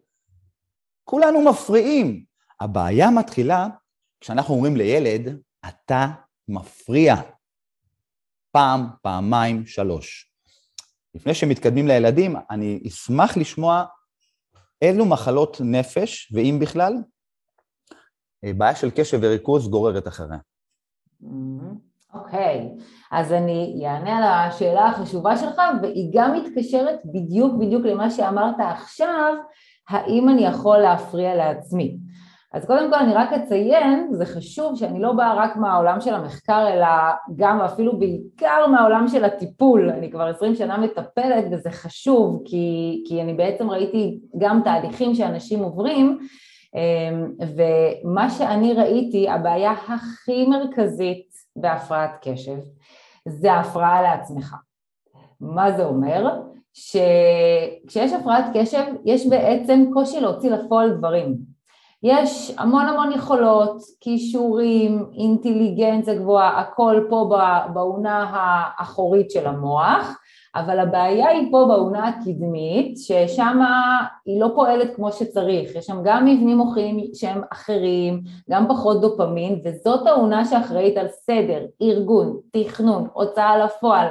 כולנו 1.04 1.42
מפריעים. 1.42 2.24
הבעיה 2.60 3.10
מתחילה 3.10 3.68
כשאנחנו 4.22 4.54
אומרים 4.56 4.76
לילד, 4.76 5.42
אתה 5.68 6.08
מפריע. 6.48 7.16
פעם, 8.52 8.88
פעמיים, 9.02 9.66
שלוש. 9.66 10.33
לפני 11.16 11.34
שמתקדמים 11.34 11.88
לילדים, 11.88 12.36
אני 12.50 12.84
אשמח 12.88 13.38
לשמוע 13.38 13.86
אילו 14.82 15.06
מחלות 15.06 15.58
נפש, 15.64 16.34
ואם 16.34 16.58
בכלל, 16.62 16.94
אה, 18.46 18.54
בעיה 18.58 18.76
של 18.76 18.90
קשב 18.92 19.20
וריכוז 19.22 19.70
גוררת 19.70 20.08
אחריה. 20.08 20.40
Mm-hmm. 21.24 21.94
אוקיי, 22.14 22.70
okay. 22.78 22.84
אז 23.12 23.34
אני 23.34 23.84
אענה 23.86 24.18
על 24.18 24.24
השאלה 24.24 24.86
החשובה 24.86 25.38
שלך, 25.38 25.62
והיא 25.82 26.12
גם 26.14 26.34
מתקשרת 26.34 27.00
בדיוק 27.06 27.54
בדיוק 27.60 27.86
למה 27.86 28.12
שאמרת 28.12 28.56
עכשיו, 28.60 29.34
האם 29.90 30.30
אני 30.30 30.46
יכול 30.46 30.78
להפריע 30.78 31.36
לעצמי. 31.36 31.98
אז 32.54 32.66
קודם 32.66 32.92
כל 32.92 33.00
אני 33.00 33.14
רק 33.14 33.34
אציין, 33.34 34.08
זה 34.12 34.26
חשוב 34.26 34.76
שאני 34.76 35.02
לא 35.02 35.14
באה 35.14 35.34
רק 35.34 35.56
מהעולם 35.56 36.02
של 36.02 36.14
המחקר, 36.14 36.68
אלא 36.74 36.88
גם 37.36 37.60
ואפילו 37.60 38.00
בעיקר 38.00 38.68
מהעולם 38.72 39.08
של 39.08 39.26
הטיפול. 39.26 39.90
אני 39.90 40.12
כבר 40.12 40.24
עשרים 40.24 40.56
שנה 40.56 40.78
מטפלת 40.78 41.46
וזה 41.52 41.72
חשוב, 41.72 42.42
כי, 42.46 43.04
כי 43.08 43.22
אני 43.22 43.34
בעצם 43.34 43.70
ראיתי 43.70 44.20
גם 44.38 44.62
תהליכים 44.64 45.16
שאנשים 45.16 45.60
עוברים, 45.60 46.20
אמ, 46.76 47.32
ומה 47.56 48.30
שאני 48.30 48.74
ראיתי, 48.74 49.30
הבעיה 49.30 49.72
הכי 49.72 50.46
מרכזית 50.46 51.28
בהפרעת 51.56 52.12
קשב, 52.22 52.58
זה 53.28 53.54
ההפרעה 53.54 54.02
לעצמך. 54.02 54.56
מה 55.42 55.72
זה 55.72 55.86
אומר? 55.86 56.40
שכשיש 56.74 58.14
הפרעת 58.14 58.46
קשב, 58.54 58.84
יש 59.06 59.28
בעצם 59.28 59.86
קושי 59.94 60.20
להוציא 60.20 60.52
לפועל 60.52 60.98
דברים. 60.98 61.53
יש 62.04 62.54
המון 62.58 62.86
המון 62.86 63.12
יכולות, 63.12 63.82
כישורים, 64.02 65.06
אינטליגנציה 65.14 66.16
גבוהה, 66.16 66.60
הכל 66.60 67.02
פה 67.10 67.30
באונה 67.74 68.26
האחורית 68.34 69.32
של 69.32 69.48
המוח, 69.48 70.20
אבל 70.56 70.80
הבעיה 70.80 71.28
היא 71.28 71.52
פה 71.52 71.66
באונה 71.68 72.08
הקדמית, 72.08 72.98
ששם 72.98 73.60
היא 74.26 74.42
לא 74.42 74.48
פועלת 74.56 74.96
כמו 74.96 75.12
שצריך, 75.12 75.76
יש 75.76 75.86
שם 75.86 75.98
גם 76.04 76.26
מבנים 76.26 76.58
מוחיים 76.58 77.00
שהם 77.14 77.42
אחרים, 77.54 78.22
גם 78.50 78.66
פחות 78.70 79.02
דופמין, 79.02 79.60
וזאת 79.66 80.08
האונה 80.08 80.46
שאחראית 80.46 80.98
על 80.98 81.08
סדר, 81.08 81.66
ארגון, 81.82 82.38
תכנון, 82.52 83.08
הוצאה 83.14 83.58
לפועל, 83.58 84.08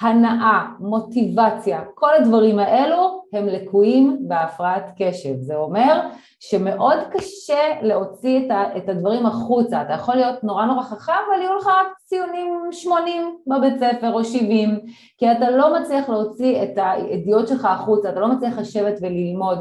הנאה, 0.00 0.66
מוטיבציה, 0.80 1.80
כל 1.94 2.14
הדברים 2.14 2.58
האלו 2.58 3.22
הם 3.32 3.46
לקויים 3.46 4.18
בהפרעת 4.20 4.90
קשב. 4.98 5.34
זה 5.40 5.56
אומר 5.56 6.00
שמאוד 6.40 6.98
קשה 7.10 7.60
להוציא 7.82 8.48
את 8.76 8.88
הדברים 8.88 9.26
החוצה. 9.26 9.82
אתה 9.82 9.92
יכול 9.92 10.14
להיות 10.14 10.44
נורא 10.44 10.64
נורא 10.64 10.82
חכם, 10.82 11.12
אבל 11.12 11.42
יהיו 11.42 11.54
לך 11.54 11.66
רק 11.66 11.86
ציונים 12.04 12.68
80 12.72 13.36
בבית 13.46 13.74
ספר 13.78 14.12
או 14.12 14.24
70, 14.24 14.80
כי 15.18 15.32
אתה 15.32 15.50
לא 15.50 15.80
מצליח 15.80 16.08
להוציא 16.08 16.62
את 16.62 16.70
הידיעות 16.76 17.48
שלך 17.48 17.64
החוצה, 17.64 18.08
אתה 18.08 18.20
לא 18.20 18.28
מצליח 18.28 18.58
לשבת 18.58 18.98
וללמוד. 19.02 19.58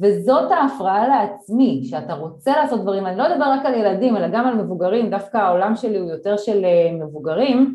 וזאת 0.00 0.50
ההפרעה 0.50 1.08
לעצמי, 1.08 1.82
שאתה 1.84 2.14
רוצה 2.14 2.52
לעשות 2.52 2.82
דברים, 2.82 3.06
אני 3.06 3.18
לא 3.18 3.26
אדבר 3.26 3.44
רק 3.44 3.66
על 3.66 3.74
ילדים, 3.74 4.16
אלא 4.16 4.28
גם 4.28 4.46
על 4.46 4.54
מבוגרים, 4.54 5.10
דווקא 5.10 5.36
העולם 5.36 5.76
שלי 5.76 5.98
הוא 5.98 6.10
יותר 6.10 6.36
של 6.36 6.64
אה, 6.64 6.92
מבוגרים, 6.92 7.74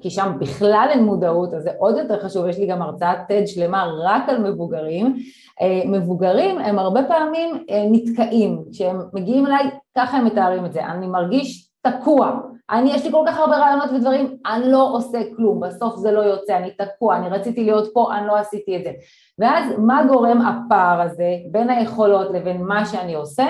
כי 0.00 0.10
שם 0.10 0.32
בכלל 0.38 0.88
אין 0.90 1.04
מודעות, 1.04 1.54
אז 1.54 1.62
זה 1.62 1.70
עוד 1.78 1.96
יותר 1.96 2.20
חשוב, 2.20 2.46
יש 2.46 2.58
לי 2.58 2.66
גם 2.66 2.82
הרצאת 2.82 3.18
TED 3.28 3.46
שלמה 3.46 3.86
רק 4.04 4.28
על 4.28 4.50
מבוגרים. 4.50 5.16
אה, 5.60 5.82
מבוגרים 5.86 6.58
הם 6.58 6.78
הרבה 6.78 7.02
פעמים 7.02 7.64
אה, 7.70 7.84
נתקעים, 7.90 8.64
כשהם 8.72 9.00
מגיעים 9.12 9.46
אליי, 9.46 9.70
ככה 9.96 10.16
הם 10.16 10.24
מתארים 10.24 10.66
את 10.66 10.72
זה, 10.72 10.84
אני 10.86 11.06
מרגיש 11.06 11.70
תקוע, 11.82 12.40
אני 12.70 12.90
יש 12.90 13.04
לי 13.04 13.12
כל 13.12 13.24
כך 13.26 13.38
הרבה 13.38 13.56
רעיונות 13.56 13.90
ודברים, 13.92 14.36
אני 14.46 14.72
לא 14.72 14.90
עושה 14.92 15.18
כלום, 15.36 15.60
בסוף 15.60 15.96
זה 15.96 16.12
לא 16.12 16.20
יוצא, 16.20 16.56
אני 16.56 16.70
תקוע, 16.70 17.16
אני 17.16 17.28
רציתי 17.28 17.64
להיות 17.64 17.88
פה, 17.92 18.16
אני 18.16 18.26
לא 18.26 18.36
עשיתי 18.36 18.76
את 18.76 18.84
זה. 18.84 18.90
ואז 19.38 19.64
מה 19.78 20.04
גורם 20.08 20.40
הפער 20.40 21.00
הזה 21.00 21.36
בין 21.50 21.70
היכולות 21.70 22.30
לבין 22.34 22.62
מה 22.62 22.86
שאני 22.86 23.14
עושה? 23.14 23.46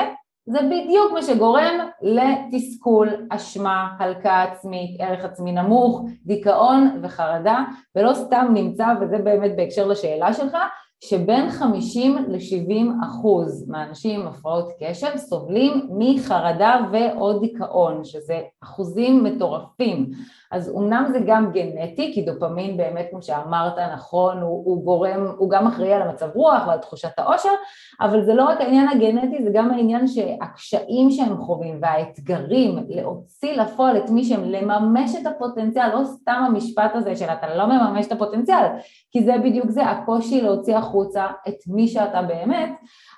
זה 0.49 0.59
בדיוק 0.59 1.13
מה 1.13 1.23
שגורם 1.23 1.75
לתסכול, 2.03 3.09
אשמה, 3.31 3.89
הלקאה 3.99 4.43
עצמית, 4.43 5.01
ערך 5.01 5.25
עצמי 5.25 5.53
נמוך, 5.53 6.03
דיכאון 6.25 7.01
וחרדה, 7.03 7.65
ולא 7.97 8.15
סתם 8.15 8.47
נמצא, 8.55 8.87
וזה 9.01 9.19
באמת 9.19 9.57
בהקשר 9.57 9.87
לשאלה 9.87 10.33
שלך, 10.33 10.57
שבין 11.05 11.51
50 11.51 12.17
ל-70 12.29 13.07
אחוז 13.07 13.69
מהאנשים 13.69 14.21
עם 14.21 14.27
הפרעות 14.27 14.69
קשב 14.81 15.17
סובלים 15.17 15.89
מחרדה 15.91 16.77
ואו 16.93 17.39
דיכאון, 17.39 18.05
שזה 18.05 18.41
אחוזים 18.63 19.25
מטורפים. 19.25 20.11
אז 20.53 20.73
אמנם 20.77 21.07
זה 21.13 21.19
גם 21.27 21.53
גנטי, 21.53 22.13
כי 22.15 22.23
דופמין 22.23 22.77
באמת, 22.77 23.07
כמו 23.11 23.23
שאמרת 23.23 23.79
נכון, 23.95 24.39
הוא, 24.39 24.63
הוא 24.65 24.85
גורם, 24.85 25.27
הוא 25.39 25.51
גם 25.51 25.67
אחראי 25.67 25.93
על 25.93 26.03
המצב 26.03 26.29
רוח 26.35 26.67
ועל 26.67 26.79
תחושת 26.79 27.19
העושר, 27.19 27.53
אבל 28.01 28.25
זה 28.25 28.35
לא 28.35 28.45
רק 28.45 28.61
העניין 28.61 28.89
הגנטי, 28.89 29.43
זה 29.43 29.51
גם 29.53 29.71
העניין 29.71 30.07
שהקשיים 30.07 31.11
שהם 31.11 31.37
חווים 31.39 31.79
והאתגרים 31.83 32.79
להוציא 32.89 33.53
לפועל 33.53 33.97
את 33.97 34.11
מי 34.11 34.25
שהם, 34.25 34.45
לממש 34.45 35.17
את 35.21 35.27
הפוטנציאל, 35.27 35.89
לא 35.95 36.05
סתם 36.05 36.43
המשפט 36.47 36.91
הזה 36.95 37.17
של 37.17 37.29
אתה 37.29 37.55
לא 37.57 37.67
מממש 37.67 38.07
את 38.07 38.13
הפוטנציאל, 38.13 38.67
כי 39.11 39.23
זה 39.23 39.35
בדיוק 39.45 39.71
זה, 39.71 39.87
הקושי 39.87 40.41
להוציא 40.41 40.77
החוצה 40.77 41.27
את 41.49 41.57
מי 41.67 41.89
שאתה 41.89 42.23
באמת, 42.23 42.71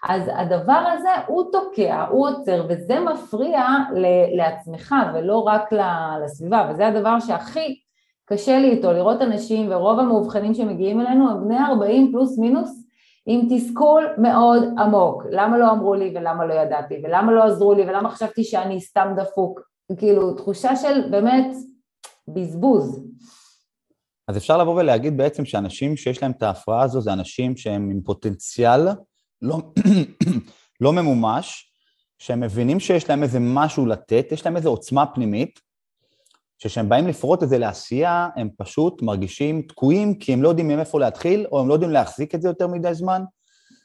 אז 0.02 0.22
הדבר 0.34 0.82
הזה 0.92 1.08
הוא 1.26 1.52
תוקע, 1.52 2.04
הוא 2.10 2.28
עוצר, 2.28 2.66
וזה 2.68 3.00
מפריע 3.00 3.66
לעצמך 4.36 4.94
ולא 5.14 5.38
רק 5.38 5.72
לסביבה, 6.24 6.68
וזה 6.70 6.86
הדבר 6.86 7.20
שהכי 7.20 7.80
קשה 8.24 8.58
לי 8.58 8.70
איתו, 8.70 8.92
לראות 8.92 9.22
אנשים, 9.22 9.66
ורוב 9.70 9.98
המאובחנים 9.98 10.54
שמגיעים 10.54 11.00
אלינו 11.00 11.30
הם 11.30 11.44
בני 11.44 11.58
40 11.58 12.12
פלוס 12.12 12.38
מינוס, 12.38 12.84
עם 13.26 13.46
תסכול 13.50 14.06
מאוד 14.18 14.62
עמוק, 14.78 15.22
למה 15.30 15.58
לא 15.58 15.70
אמרו 15.70 15.94
לי 15.94 16.12
ולמה 16.14 16.46
לא 16.46 16.54
ידעתי, 16.54 16.94
ולמה 17.04 17.32
לא 17.32 17.44
עזרו 17.44 17.74
לי 17.74 17.82
ולמה 17.82 18.10
חשבתי 18.10 18.44
שאני 18.44 18.80
סתם 18.80 19.14
דפוק, 19.16 19.60
כאילו 19.98 20.34
תחושה 20.34 20.76
של 20.76 21.10
באמת 21.10 21.54
בזבוז. 22.28 23.04
אז 24.28 24.36
אפשר 24.36 24.56
לבוא 24.58 24.74
ולהגיד 24.74 25.16
בעצם 25.16 25.44
שאנשים 25.44 25.96
שיש 25.96 26.22
להם 26.22 26.30
את 26.30 26.42
ההפרעה 26.42 26.82
הזו 26.82 27.00
זה 27.00 27.12
אנשים 27.12 27.56
שהם 27.56 27.90
עם 27.90 28.00
פוטנציאל 28.04 28.88
לא, 29.42 29.58
לא 30.80 30.92
ממומש, 30.92 31.72
שהם 32.18 32.40
מבינים 32.40 32.80
שיש 32.80 33.08
להם 33.08 33.22
איזה 33.22 33.38
משהו 33.40 33.86
לתת, 33.86 34.26
יש 34.32 34.46
להם 34.46 34.56
איזו 34.56 34.70
עוצמה 34.70 35.06
פנימית, 35.06 35.60
שכשהם 36.58 36.88
באים 36.88 37.06
לפרוט 37.06 37.42
את 37.42 37.48
זה 37.48 37.58
לעשייה, 37.58 38.28
הם 38.36 38.48
פשוט 38.56 39.02
מרגישים 39.02 39.62
תקועים, 39.62 40.14
כי 40.14 40.32
הם 40.32 40.42
לא 40.42 40.48
יודעים 40.48 40.68
מאיפה 40.68 41.00
להתחיל, 41.00 41.46
או 41.52 41.60
הם 41.60 41.68
לא 41.68 41.74
יודעים 41.74 41.90
להחזיק 41.90 42.34
את 42.34 42.42
זה 42.42 42.48
יותר 42.48 42.66
מדי 42.66 42.94
זמן. 42.94 43.22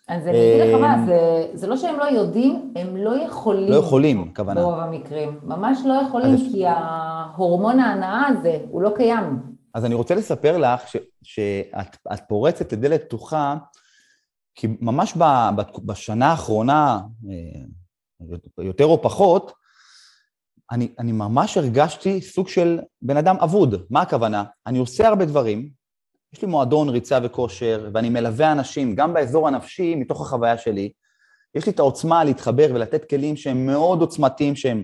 אז 0.07 0.27
אני 0.27 0.63
אגיד 0.63 0.73
לך 0.73 0.81
מה, 0.81 1.05
זה, 1.05 1.47
זה 1.53 1.67
לא 1.67 1.77
שהם 1.77 1.99
לא 1.99 2.03
יודעים, 2.03 2.73
הם 2.75 2.97
לא 2.97 3.23
יכולים. 3.25 3.69
לא 3.69 3.75
יכולים, 3.75 4.33
כוונה. 4.35 4.61
ברוב 4.61 4.79
המקרים. 4.79 5.39
ממש 5.43 5.79
לא 5.85 5.93
יכולים, 5.93 6.37
כי 6.51 6.63
ההורמון 6.67 7.79
ההנאה 7.79 8.27
הזה, 8.27 8.57
הוא 8.69 8.81
לא 8.81 8.91
קיים. 8.95 9.39
אז 9.73 9.85
אני 9.85 9.93
רוצה 9.95 10.15
לספר 10.15 10.57
לך 10.57 10.81
שאת 11.23 12.19
פורצת 12.27 12.73
לדלת 12.73 13.03
פתוחה, 13.03 13.55
כי 14.55 14.67
ממש 14.81 15.13
בשנה 15.85 16.31
האחרונה, 16.31 16.99
אה, 17.29 18.65
יותר 18.65 18.85
או 18.85 19.01
פחות, 19.01 19.51
אני, 20.71 20.87
אני 20.99 21.11
ממש 21.11 21.57
הרגשתי 21.57 22.21
סוג 22.21 22.47
של 22.47 22.79
בן 23.01 23.17
אדם 23.17 23.35
אבוד. 23.39 23.85
מה 23.89 24.01
הכוונה? 24.01 24.43
אני 24.67 24.79
עושה 24.79 25.07
הרבה 25.07 25.25
דברים, 25.25 25.69
יש 26.33 26.41
לי 26.41 26.47
מועדון 26.47 26.89
ריצה 26.89 27.19
וכושר, 27.23 27.89
ואני 27.93 28.09
מלווה 28.09 28.51
אנשים, 28.51 28.95
גם 28.95 29.13
באזור 29.13 29.47
הנפשי, 29.47 29.95
מתוך 29.95 30.21
החוויה 30.21 30.57
שלי. 30.57 30.91
יש 31.55 31.65
לי 31.65 31.71
את 31.71 31.79
העוצמה 31.79 32.23
להתחבר 32.23 32.67
ולתת 32.73 33.09
כלים 33.09 33.35
שהם 33.35 33.65
מאוד 33.65 34.01
עוצמתיים, 34.01 34.55
שהם 34.55 34.83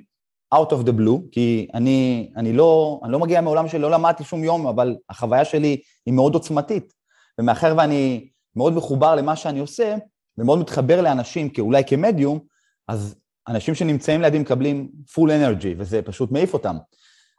out 0.55 0.67
of 0.67 0.87
the 0.87 0.91
blue, 0.91 1.19
כי 1.31 1.67
אני, 1.73 2.31
אני, 2.35 2.53
לא, 2.53 2.99
אני 3.03 3.11
לא 3.11 3.19
מגיע 3.19 3.41
מעולם 3.41 3.67
שלא 3.67 3.91
למדתי 3.91 4.23
שום 4.23 4.43
יום, 4.43 4.67
אבל 4.67 4.95
החוויה 5.09 5.45
שלי 5.45 5.81
היא 6.05 6.13
מאוד 6.13 6.33
עוצמתית. 6.33 6.93
ומאחר 7.39 7.73
ואני 7.77 8.29
מאוד 8.59 8.73
מחובר 8.73 9.15
למה 9.15 9.35
שאני 9.35 9.59
עושה, 9.59 9.95
ומאוד 10.37 10.59
מתחבר 10.59 11.01
לאנשים, 11.01 11.49
אולי 11.59 11.83
כמדיום, 11.87 12.39
אז 12.87 13.15
אנשים 13.47 13.75
שנמצאים 13.75 14.21
לידי 14.21 14.39
מקבלים 14.39 14.91
full 15.07 15.29
energy, 15.29 15.75
וזה 15.77 16.01
פשוט 16.01 16.31
מעיף 16.31 16.53
אותם. 16.53 16.77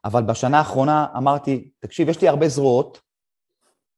אבל 0.04 0.22
בשנה 0.22 0.58
האחרונה 0.58 1.06
אמרתי, 1.16 1.70
תקשיב, 1.78 2.08
יש 2.08 2.20
לי 2.20 2.28
הרבה 2.28 2.48
זרועות, 2.48 3.00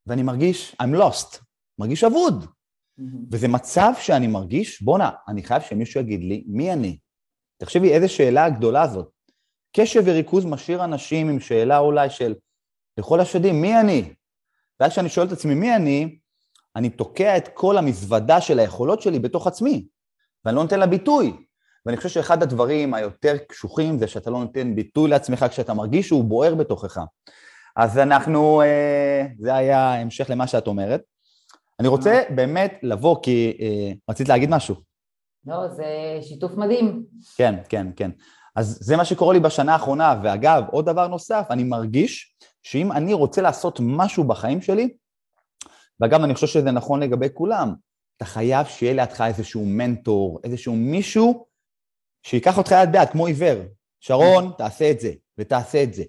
ואני 0.07 0.23
מרגיש, 0.23 0.77
I'm 0.83 0.97
lost, 0.97 1.39
מרגיש 1.79 2.05
אבוד. 2.05 2.45
Mm-hmm. 2.45 3.03
וזה 3.31 3.49
מצב 3.49 3.93
שאני 4.01 4.27
מרגיש, 4.27 4.83
בואנה, 4.83 5.11
אני 5.29 5.43
חייב 5.43 5.63
שמישהו 5.63 6.01
יגיד 6.01 6.21
לי, 6.25 6.45
מי 6.47 6.73
אני? 6.73 6.99
תחשבי, 7.57 7.93
איזה 7.93 8.09
שאלה 8.09 8.45
הגדולה 8.45 8.83
הזאת. 8.83 9.11
קשב 9.77 10.03
וריכוז 10.07 10.45
משאיר 10.45 10.85
אנשים 10.85 11.29
עם 11.29 11.41
שאלה 11.41 11.79
אולי 11.79 12.11
של, 12.11 12.35
לכל 12.99 13.21
השדים, 13.21 13.63
מי 13.63 13.81
אני? 13.81 14.15
ואז 14.81 14.93
כשאני 14.93 15.09
שואל 15.09 15.27
את 15.27 15.33
עצמי, 15.33 15.55
מי 15.55 15.77
אני? 15.77 16.19
אני 16.77 16.91
תוקע 16.91 17.37
את 17.37 17.49
כל 17.55 17.79
המזוודה 17.79 18.41
של 18.41 18.59
היכולות 18.59 19.03
שלי 19.03 19.19
בתוך 19.19 19.47
עצמי, 19.47 19.87
ואני 20.45 20.57
לא 20.57 20.63
נותן 20.63 20.81
לה 20.81 20.87
ביטוי. 20.87 21.37
ואני 21.87 21.97
חושב 21.97 22.09
שאחד 22.09 22.43
הדברים 22.43 22.95
היותר 22.95 23.37
קשוחים 23.49 23.99
זה 23.99 24.07
שאתה 24.07 24.31
לא 24.31 24.39
נותן 24.39 24.75
ביטוי 24.75 25.11
לעצמך 25.11 25.47
כשאתה 25.51 25.75
מרגיש 25.75 26.09
שהוא 26.09 26.25
בוער 26.25 26.55
בתוכך. 26.55 26.99
אז 27.77 27.99
אנחנו, 27.99 28.63
אה, 28.63 29.27
זה 29.39 29.55
היה 29.55 29.95
המשך 29.95 30.31
למה 30.31 30.47
שאת 30.47 30.67
אומרת. 30.67 31.03
אני 31.81 31.89
רוצה 31.89 32.23
באמת 32.35 32.79
לבוא, 32.83 33.17
כי 33.23 33.57
אה, 33.61 33.93
רצית 34.11 34.29
להגיד 34.29 34.51
משהו. 34.51 34.75
לא, 35.47 35.69
זה 35.69 35.85
שיתוף 36.23 36.53
מדהים. 36.57 37.05
כן, 37.37 37.55
כן, 37.69 37.87
כן. 37.97 38.11
אז 38.57 38.79
זה 38.81 38.97
מה 38.97 39.05
שקורה 39.05 39.33
לי 39.35 39.41
בשנה 39.41 39.73
האחרונה, 39.73 40.21
ואגב, 40.23 40.65
עוד 40.71 40.87
דבר 40.87 41.09
נוסף, 41.09 41.47
אני 41.51 41.65
מרגיש 41.65 42.37
שאם 42.63 42.93
אני 42.93 43.13
רוצה 43.13 43.43
לעשות 43.43 43.81
משהו 43.83 44.25
בחיים 44.25 44.63
שלי, 44.63 44.95
ואגב, 46.01 46.23
אני 46.23 46.35
חושב 46.35 46.47
שזה 46.47 46.71
נכון 46.71 47.03
לגבי 47.03 47.27
כולם, 47.35 47.75
אתה 48.17 48.25
חייב 48.25 48.67
שיהיה 48.67 48.93
לידך 48.93 49.21
איזשהו 49.21 49.67
מנטור, 49.67 50.41
איזשהו 50.45 50.77
מישהו 50.77 51.47
שייקח 52.27 52.59
אותך 52.59 52.75
יד 52.83 52.93
ביד, 52.93 53.09
כמו 53.09 53.27
עיוור. 53.27 53.63
שרון, 54.01 54.53
תעשה 54.59 54.91
את 54.91 55.01
זה, 55.01 55.13
ותעשה 55.39 55.83
את 55.83 55.95
זה. 55.95 56.05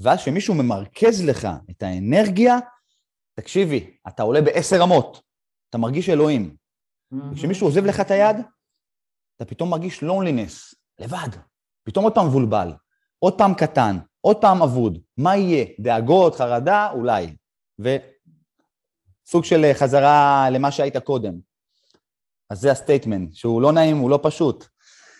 ואז 0.00 0.18
כשמישהו 0.18 0.54
ממרכז 0.54 1.24
לך 1.24 1.48
את 1.70 1.82
האנרגיה, 1.82 2.58
תקשיבי, 3.34 3.96
אתה 4.08 4.22
עולה 4.22 4.42
בעשר 4.42 4.76
רמות, 4.76 5.22
אתה 5.70 5.78
מרגיש 5.78 6.08
אלוהים. 6.08 6.56
וכשמישהו 7.32 7.66
עוזב 7.66 7.84
לך 7.84 8.00
את 8.00 8.10
היד, 8.10 8.36
אתה 9.36 9.44
פתאום 9.44 9.70
מרגיש 9.70 10.02
לונלינס, 10.02 10.74
לבד. 10.98 11.28
פתאום 11.84 12.04
עוד 12.04 12.14
פעם 12.14 12.26
מבולבל, 12.26 12.72
עוד 13.18 13.38
פעם 13.38 13.54
קטן, 13.54 13.98
עוד 14.20 14.40
פעם 14.40 14.62
אבוד. 14.62 14.98
מה 15.16 15.36
יהיה? 15.36 15.66
דאגות, 15.80 16.34
חרדה? 16.34 16.90
אולי. 16.92 17.36
וסוג 19.28 19.44
של 19.44 19.70
חזרה 19.74 20.46
למה 20.50 20.70
שהיית 20.70 20.96
קודם. 20.96 21.34
אז 22.50 22.60
זה 22.60 22.70
ה 22.70 22.76
statement, 22.76 23.34
שהוא 23.34 23.62
לא 23.62 23.72
נעים, 23.72 23.98
הוא 23.98 24.10
לא 24.10 24.18
פשוט. 24.22 24.64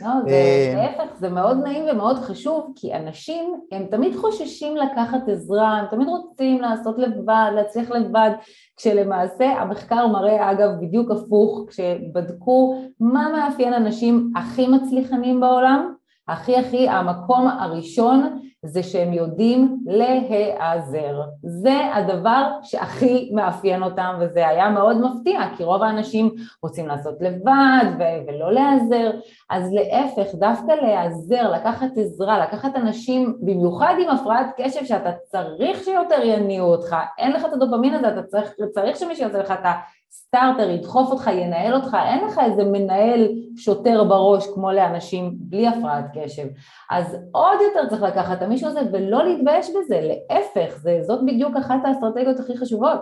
לא, 0.00 0.08
זה 0.26 0.30
אה, 0.30 0.74
להפך, 0.76 1.14
זה 1.18 1.28
מאוד 1.28 1.58
נעים 1.64 1.84
ומאוד 1.92 2.16
חשוב, 2.18 2.72
כי 2.76 2.94
אנשים, 2.94 3.60
הם 3.72 3.86
תמיד 3.90 4.16
חוששים 4.16 4.76
לקחת 4.76 5.28
עזרה, 5.28 5.78
הם 5.78 5.86
תמיד 5.90 6.08
רוצים 6.08 6.60
לעשות 6.60 6.98
לבד, 6.98 7.50
להצליח 7.54 7.90
לבד, 7.90 8.30
כשלמעשה 8.76 9.44
המחקר 9.44 10.06
מראה, 10.06 10.50
אגב, 10.50 10.70
בדיוק 10.80 11.10
הפוך, 11.10 11.64
כשבדקו 11.68 12.82
מה 13.00 13.28
מאפיין 13.32 13.72
אנשים 13.72 14.32
הכי 14.36 14.68
מצליחנים 14.68 15.40
בעולם, 15.40 15.94
הכי 16.28 16.56
הכי, 16.56 16.88
המקום 16.88 17.48
הראשון 17.48 18.38
זה 18.64 18.82
שהם 18.82 19.12
יודעים 19.12 19.78
להיעזר. 19.86 21.20
זה 21.42 21.94
הדבר 21.94 22.50
שהכי 22.62 23.30
מאפיין 23.34 23.82
אותם, 23.82 24.14
וזה 24.20 24.48
היה 24.48 24.68
מאוד 24.68 24.96
מפתיע, 25.00 25.40
כי 25.56 25.64
רוב 25.64 25.82
האנשים 25.82 26.34
רוצים 26.62 26.88
לעשות 26.88 27.14
לבד 27.20 27.84
ו- 27.98 28.28
ולא 28.28 28.52
להיעזר, 28.52 29.10
אז 29.50 29.72
להפך, 29.72 30.34
דווקא 30.34 30.72
להיעזר, 30.72 31.50
לקחת 31.50 31.90
עזרה, 31.96 32.38
לקחת 32.38 32.76
אנשים, 32.76 33.36
במיוחד 33.40 33.94
עם 34.02 34.10
הפרעת 34.10 34.46
קשב, 34.56 34.84
שאתה 34.84 35.10
צריך 35.24 35.84
שיותר 35.84 36.22
יניעו 36.24 36.66
אותך, 36.66 36.96
אין 37.18 37.32
לך 37.32 37.44
את 37.44 37.52
הדופמין 37.52 37.94
הזה, 37.94 38.08
אתה 38.08 38.22
צריך, 38.22 38.54
צריך 38.70 38.96
שמישהו 38.96 39.24
יעשה 39.24 39.38
לך 39.38 39.50
את 39.50 39.66
ה... 39.66 39.72
סטארטר 40.10 40.70
ידחוף 40.70 41.10
אותך, 41.10 41.26
ינהל 41.26 41.74
אותך, 41.74 41.96
אין 42.06 42.26
לך 42.26 42.40
איזה 42.44 42.64
מנהל 42.64 43.28
שוטר 43.56 44.04
בראש 44.04 44.46
כמו 44.54 44.72
לאנשים 44.72 45.34
בלי 45.38 45.68
הפרעת 45.68 46.04
קשב. 46.14 46.46
אז 46.90 47.16
עוד 47.32 47.58
יותר 47.60 47.88
צריך 47.88 48.02
לקחת 48.02 48.38
את 48.38 48.42
המישהו 48.42 48.68
הזה 48.68 48.80
ולא 48.92 49.24
להתבייש 49.24 49.66
בזה, 49.70 50.00
להפך, 50.00 50.78
זה, 50.78 50.98
זאת 51.02 51.26
בדיוק 51.26 51.56
אחת 51.56 51.80
האסטרטגיות 51.84 52.40
הכי 52.40 52.56
חשובות. 52.56 53.00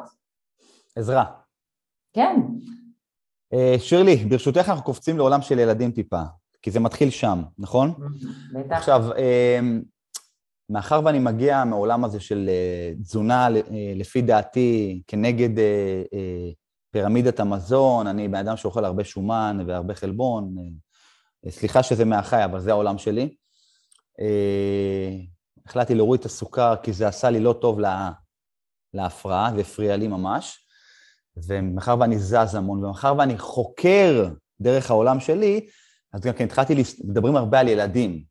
עזרה. 0.97 1.25
כן. 2.13 2.41
אה, 3.53 3.75
שירלי, 3.79 4.17
ברשותך 4.17 4.69
אנחנו 4.69 4.85
קופצים 4.85 5.17
לעולם 5.17 5.43
של 5.43 5.59
ילדים 5.59 5.91
טיפה, 5.91 6.23
כי 6.63 6.71
זה 6.71 6.81
מתחיל 6.81 7.11
שם, 7.11 7.43
נכון? 7.59 7.95
בטח. 8.55 8.77
עכשיו, 8.77 9.13
אה, 9.17 9.61
מאחר 10.71 11.01
ואני 11.05 11.19
מגיע 11.19 11.65
מעולם 11.65 12.05
הזה 12.05 12.21
של 12.21 12.49
אה, 12.49 12.93
תזונה, 13.03 13.49
לפי 13.97 14.23
דעתי, 14.23 15.03
כנגד 15.07 15.63
פירמידת 16.97 17.41
המזון, 17.41 18.07
אני 18.07 18.29
בן 18.29 18.35
אדם 18.35 18.57
שאוכל 18.57 18.85
הרבה 18.85 19.05
שומן 19.05 19.65
והרבה 19.67 19.95
חלבון, 19.95 20.55
אה, 21.47 21.51
סליחה 21.51 21.83
שזה 21.83 22.05
מהחי, 22.05 22.45
אבל 22.45 22.61
זה 22.61 22.71
העולם 22.71 22.99
שלי. 22.99 23.35
אה, 24.21 25.11
החלטתי 25.67 25.95
להוריד 25.95 26.21
את 26.21 26.27
הסוכר 26.27 26.75
כי 26.83 26.93
זה 26.93 27.09
עשה 27.09 27.31
לי 27.31 27.41
לא 27.41 27.53
טוב 27.61 27.81
לה, 27.81 28.11
להפרעה, 28.95 29.51
זה 29.55 29.61
הפריע 29.61 29.97
לי 29.97 30.09
ממש. 30.09 30.67
ומאחר 31.49 31.97
ואני 32.01 32.19
זז 32.19 32.55
המון, 32.55 32.85
ומאחר 32.85 33.15
ואני 33.19 33.39
חוקר 33.39 34.29
דרך 34.61 34.91
העולם 34.91 35.21
שלי, 35.21 35.67
אז 36.13 36.21
גם 36.21 36.33
כן 36.33 36.45
התחלתי, 36.45 36.83
מדברים 37.05 37.37
הרבה 37.37 37.61
על 37.61 37.69
ילדים. 37.69 38.25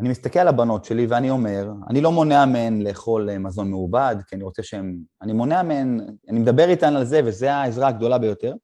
אני 0.00 0.08
מסתכל 0.08 0.38
על 0.38 0.48
הבנות 0.48 0.84
שלי 0.84 1.06
ואני 1.06 1.30
אומר, 1.30 1.68
אני 1.90 2.00
לא 2.00 2.12
מונע 2.12 2.46
מהן 2.46 2.82
לאכול 2.82 3.30
אה, 3.30 3.38
מזון 3.38 3.70
מעובד, 3.70 4.16
כי 4.26 4.36
אני 4.36 4.44
רוצה 4.44 4.62
שהן... 4.62 4.98
אני 5.22 5.32
מונע 5.32 5.62
מהן, 5.62 6.00
אני 6.28 6.40
מדבר 6.40 6.68
איתן 6.68 6.96
על 6.96 7.04
זה, 7.04 7.20
וזו 7.24 7.46
העזרה 7.46 7.88
הגדולה 7.88 8.18
ביותר. 8.18 8.54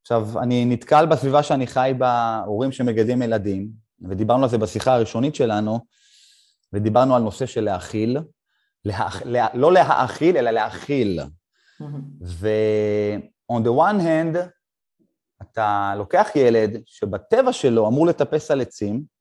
עכשיו, 0.00 0.42
אני 0.42 0.64
נתקל 0.64 1.06
בסביבה 1.06 1.42
שאני 1.42 1.66
חי 1.66 1.92
בה, 1.98 2.42
הורים 2.46 2.72
שמגדלים 2.72 3.22
ילדים, 3.22 3.68
ודיברנו 4.08 4.42
על 4.42 4.48
זה 4.48 4.58
בשיחה 4.58 4.94
הראשונית 4.94 5.34
שלנו, 5.34 5.78
ודיברנו 6.72 7.16
על 7.16 7.22
נושא 7.22 7.46
של 7.46 7.64
להאכיל, 7.64 8.18
להאכ... 8.84 9.22
לה... 9.24 9.46
לא 9.54 9.72
להאכיל, 9.72 10.36
אלא 10.36 10.50
להאכיל. 10.50 11.20
ו-on 12.20 13.60
the 13.64 13.70
one 13.78 14.00
hand, 14.00 14.38
אתה 15.42 15.94
לוקח 15.96 16.28
ילד 16.34 16.82
שבטבע 16.86 17.52
שלו 17.52 17.88
אמור 17.88 18.06
לטפס 18.06 18.50
על 18.50 18.60
עצים, 18.60 19.17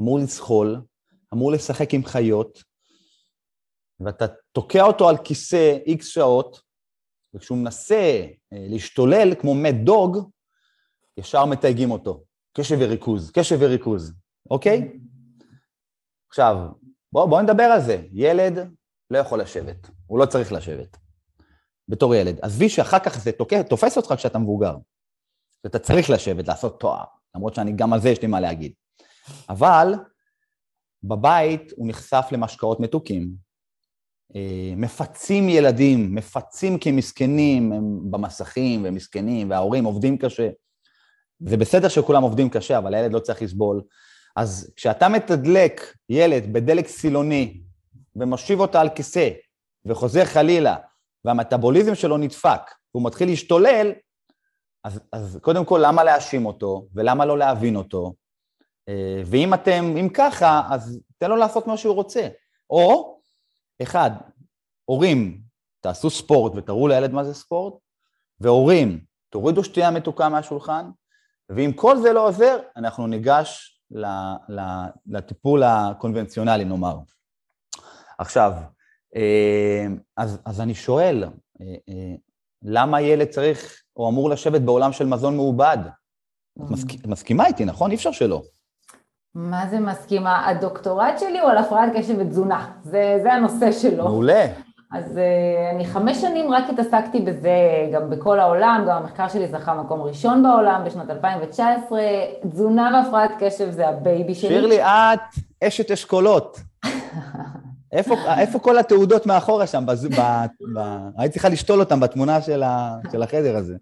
אמור 0.00 0.18
לזחול, 0.18 0.80
אמור 1.34 1.52
לשחק 1.52 1.94
עם 1.94 2.04
חיות, 2.04 2.62
ואתה 4.00 4.26
תוקע 4.52 4.82
אותו 4.82 5.08
על 5.08 5.16
כיסא 5.24 5.76
איקס 5.86 6.06
שעות, 6.06 6.60
וכשהוא 7.34 7.58
מנסה 7.58 8.26
אה, 8.52 8.66
להשתולל 8.68 9.34
כמו 9.40 9.54
מת 9.54 9.84
דוג, 9.84 10.30
ישר 11.16 11.44
מתייגים 11.44 11.90
אותו. 11.90 12.24
קשב 12.56 12.76
וריכוז, 12.80 13.30
קשב 13.30 13.56
וריכוז, 13.60 14.12
אוקיי? 14.50 14.98
עכשיו, 16.30 16.56
בואו 17.12 17.28
בוא 17.28 17.40
נדבר 17.40 17.62
על 17.62 17.80
זה. 17.80 18.02
ילד 18.12 18.58
לא 19.10 19.18
יכול 19.18 19.40
לשבת, 19.40 19.90
הוא 20.06 20.18
לא 20.18 20.26
צריך 20.26 20.52
לשבת, 20.52 20.96
בתור 21.88 22.14
ילד. 22.14 22.38
עזבי 22.42 22.68
שאחר 22.68 22.98
כך 22.98 23.18
זה 23.18 23.32
תוקע, 23.32 23.62
תופס 23.62 23.96
אותך 23.96 24.14
כשאתה 24.16 24.38
מבוגר. 24.38 24.76
שאתה 25.62 25.78
צריך 25.78 26.10
לשבת, 26.10 26.48
לעשות 26.48 26.80
תואר, 26.80 27.04
למרות 27.36 27.54
שאני, 27.54 27.72
גם 27.72 27.92
על 27.92 28.00
זה 28.00 28.08
יש 28.08 28.22
לי 28.22 28.28
מה 28.28 28.40
להגיד. 28.40 28.72
אבל 29.48 29.94
בבית 31.02 31.72
הוא 31.76 31.88
נחשף 31.88 32.26
למשקאות 32.32 32.80
מתוקים, 32.80 33.30
אה, 34.36 34.72
מפצים 34.76 35.48
ילדים, 35.48 36.14
מפצים 36.14 36.78
כמסכנים, 36.78 37.72
הם 37.72 38.10
במסכים 38.10 38.84
והם 38.84 38.94
מסכנים, 38.94 39.50
וההורים 39.50 39.84
עובדים 39.84 40.18
קשה. 40.18 40.48
זה 41.40 41.56
בסדר 41.56 41.88
שכולם 41.88 42.22
עובדים 42.22 42.50
קשה, 42.50 42.78
אבל 42.78 42.94
הילד 42.94 43.12
לא 43.12 43.18
צריך 43.18 43.42
לסבול. 43.42 43.82
אז 44.36 44.72
כשאתה 44.76 45.08
מתדלק 45.08 45.94
ילד 46.08 46.52
בדלק 46.52 46.88
סילוני 46.88 47.60
ומושיב 48.16 48.60
אותה 48.60 48.80
על 48.80 48.88
כיסא 48.88 49.28
וחוזר 49.84 50.24
חלילה, 50.24 50.76
והמטאבוליזם 51.24 51.94
שלו 51.94 52.16
נדפק, 52.16 52.60
והוא 52.94 53.06
מתחיל 53.06 53.28
להשתולל, 53.28 53.92
אז, 54.84 55.00
אז 55.12 55.38
קודם 55.42 55.64
כל, 55.64 55.80
למה 55.84 56.04
להאשים 56.04 56.46
אותו, 56.46 56.86
ולמה 56.94 57.24
לא 57.24 57.38
להבין 57.38 57.76
אותו, 57.76 58.14
ואם 59.26 59.54
אתם, 59.54 59.94
אם 60.00 60.08
ככה, 60.14 60.62
אז 60.70 61.00
תן 61.18 61.30
לו 61.30 61.36
לעשות 61.36 61.66
מה 61.66 61.76
שהוא 61.76 61.94
רוצה. 61.94 62.28
או, 62.70 63.18
אחד, 63.82 64.10
הורים, 64.84 65.40
תעשו 65.80 66.10
ספורט 66.10 66.52
ותראו 66.56 66.88
לילד 66.88 67.12
מה 67.12 67.24
זה 67.24 67.34
ספורט, 67.34 67.74
והורים, 68.40 69.04
תורידו 69.30 69.64
שתייה 69.64 69.90
מתוקה 69.90 70.28
מהשולחן, 70.28 70.90
ואם 71.48 71.72
כל 71.76 71.98
זה 71.98 72.12
לא 72.12 72.28
עוזר, 72.28 72.58
אנחנו 72.76 73.06
ניגש 73.06 73.80
לטיפול 75.06 75.62
הקונבנציונלי, 75.62 76.64
נאמר. 76.64 76.98
עכשיו, 78.18 78.52
אה, 79.16 79.86
אז, 80.16 80.38
אז 80.44 80.60
אני 80.60 80.74
שואל, 80.74 81.24
אה, 81.60 82.14
למה 82.62 83.00
ילד 83.00 83.28
צריך 83.28 83.82
או 83.96 84.08
אמור 84.08 84.30
לשבת 84.30 84.60
בעולם 84.60 84.92
של 84.92 85.06
מזון 85.06 85.36
מעובד? 85.36 85.78
את 87.00 87.06
מסכימה 87.06 87.46
איתי, 87.46 87.64
נכון? 87.64 87.90
אי 87.90 87.96
אפשר 87.96 88.12
שלא. 88.12 88.42
מה 89.38 89.66
זה 89.70 89.80
מסכימה? 89.80 90.48
הדוקטורט 90.48 91.18
שלי 91.18 91.40
הוא 91.40 91.50
על 91.50 91.58
הפרעת 91.58 91.92
קשב 91.96 92.14
ותזונה, 92.18 92.66
זה, 92.82 93.18
זה 93.22 93.32
הנושא 93.32 93.72
שלו. 93.72 94.04
מעולה. 94.04 94.46
אז 94.92 95.04
uh, 95.16 95.74
אני 95.74 95.84
חמש 95.84 96.20
שנים 96.20 96.52
רק 96.52 96.64
התעסקתי 96.70 97.20
בזה 97.20 97.50
גם 97.92 98.10
בכל 98.10 98.40
העולם, 98.40 98.84
גם 98.88 98.96
המחקר 98.96 99.28
שלי 99.28 99.48
זכה 99.48 99.74
מקום 99.74 100.02
ראשון 100.02 100.42
בעולם 100.42 100.82
בשנת 100.86 101.10
2019, 101.10 102.00
תזונה 102.50 103.02
והפרעת 103.04 103.30
קשב 103.38 103.70
זה 103.70 103.88
ה 103.88 103.97
baby 103.97 104.34
שלי. 104.34 104.48
שירלי, 104.48 104.82
את 104.82 105.20
אשת 105.64 105.90
אשכולות. 105.90 106.60
איפה, 107.92 108.14
איפה 108.38 108.58
כל 108.58 108.78
התעודות 108.78 109.26
מאחורה 109.26 109.66
שם? 109.66 109.86
בז... 109.86 110.06
ב... 110.06 110.20
ב... 110.76 110.80
היית 111.18 111.32
צריכה 111.32 111.48
לשתול 111.48 111.80
אותם 111.80 112.00
בתמונה 112.00 112.40
של, 112.40 112.62
ה... 112.62 112.96
של 113.12 113.22
החדר 113.22 113.56
הזה. 113.56 113.74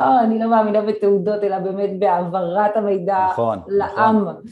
אה, 0.00 0.22
אני 0.22 0.38
לא 0.38 0.50
מאמינה 0.50 0.80
בתעודות, 0.82 1.42
אלא 1.42 1.58
באמת 1.58 1.90
בהעברת 1.98 2.76
המידע 2.76 3.26
נכון, 3.30 3.58
לעם. 3.68 4.22
נכון. 4.22 4.42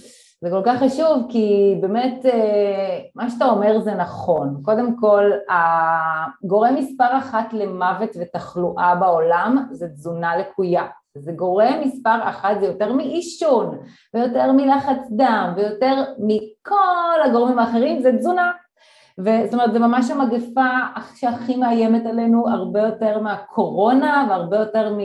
זה 0.44 0.50
כל 0.50 0.62
כך 0.64 0.82
חשוב, 0.82 1.26
כי 1.28 1.78
באמת 1.80 2.26
אה, 2.26 2.98
מה 3.14 3.30
שאתה 3.30 3.44
אומר 3.44 3.80
זה 3.80 3.94
נכון. 3.94 4.60
קודם 4.62 4.96
כל, 4.96 5.30
הגורם 5.48 6.74
מספר 6.74 7.18
אחת 7.18 7.52
למוות 7.52 8.10
ותחלואה 8.20 8.94
בעולם 8.94 9.66
זה 9.70 9.88
תזונה 9.88 10.36
לקויה. 10.36 10.86
זה 11.18 11.32
גורם 11.32 11.80
מספר 11.84 12.18
אחת, 12.22 12.60
זה 12.60 12.66
יותר 12.66 12.92
מעישון, 12.92 13.78
ויותר 14.14 14.52
מלחץ 14.52 14.98
דם, 15.10 15.52
ויותר 15.56 16.04
מכל 16.18 17.22
הגורמים 17.24 17.58
האחרים, 17.58 18.02
זה 18.02 18.18
תזונה. 18.18 18.52
וזאת 19.18 19.52
אומרת, 19.52 19.72
זה 19.72 19.78
ממש 19.78 20.10
המגפה 20.10 20.70
שהכי 21.14 21.56
מאיימת 21.56 22.06
עלינו, 22.06 22.48
הרבה 22.48 22.80
יותר 22.80 23.20
מהקורונה 23.20 24.26
והרבה 24.28 24.56
יותר 24.56 24.96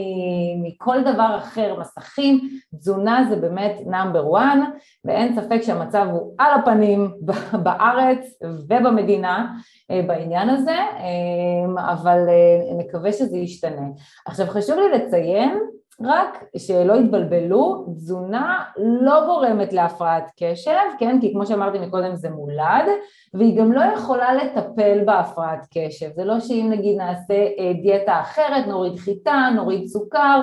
מכל 0.62 1.02
דבר 1.02 1.36
אחר, 1.38 1.76
מסכים, 1.80 2.40
תזונה 2.78 3.26
זה 3.28 3.36
באמת 3.36 3.76
נאמבר 3.86 4.28
וואן, 4.28 4.60
ואין 5.04 5.34
ספק 5.34 5.62
שהמצב 5.62 6.06
הוא 6.12 6.34
על 6.38 6.60
הפנים 6.60 7.10
בארץ 7.64 8.38
ובמדינה 8.68 9.54
אה, 9.90 10.02
בעניין 10.06 10.48
הזה, 10.48 10.76
אה, 10.76 11.92
אבל 11.92 12.18
אה, 12.28 12.74
נקווה 12.78 13.12
שזה 13.12 13.36
ישתנה. 13.36 13.86
עכשיו 14.26 14.46
חשוב 14.46 14.78
לי 14.78 14.98
לציין 14.98 15.58
רק 16.02 16.44
שלא 16.56 16.92
יתבלבלו, 16.92 17.86
תזונה 17.96 18.64
לא 18.76 19.26
גורמת 19.26 19.72
להפרעת 19.72 20.30
קשב, 20.36 20.70
כן? 20.98 21.20
כי 21.20 21.32
כמו 21.32 21.46
שאמרתי 21.46 21.78
מקודם 21.78 22.16
זה 22.16 22.30
מולד, 22.30 22.86
והיא 23.34 23.58
גם 23.58 23.72
לא 23.72 23.80
יכולה 23.80 24.34
לטפל 24.34 25.04
בהפרעת 25.04 25.66
קשב. 25.74 26.10
זה 26.14 26.24
לא 26.24 26.40
שאם 26.40 26.68
נגיד 26.70 26.98
נעשה 26.98 27.34
אה, 27.34 27.72
דיאטה 27.82 28.20
אחרת, 28.20 28.66
נוריד 28.66 28.98
חיטה, 28.98 29.48
נוריד 29.54 29.86
סוכר, 29.86 30.40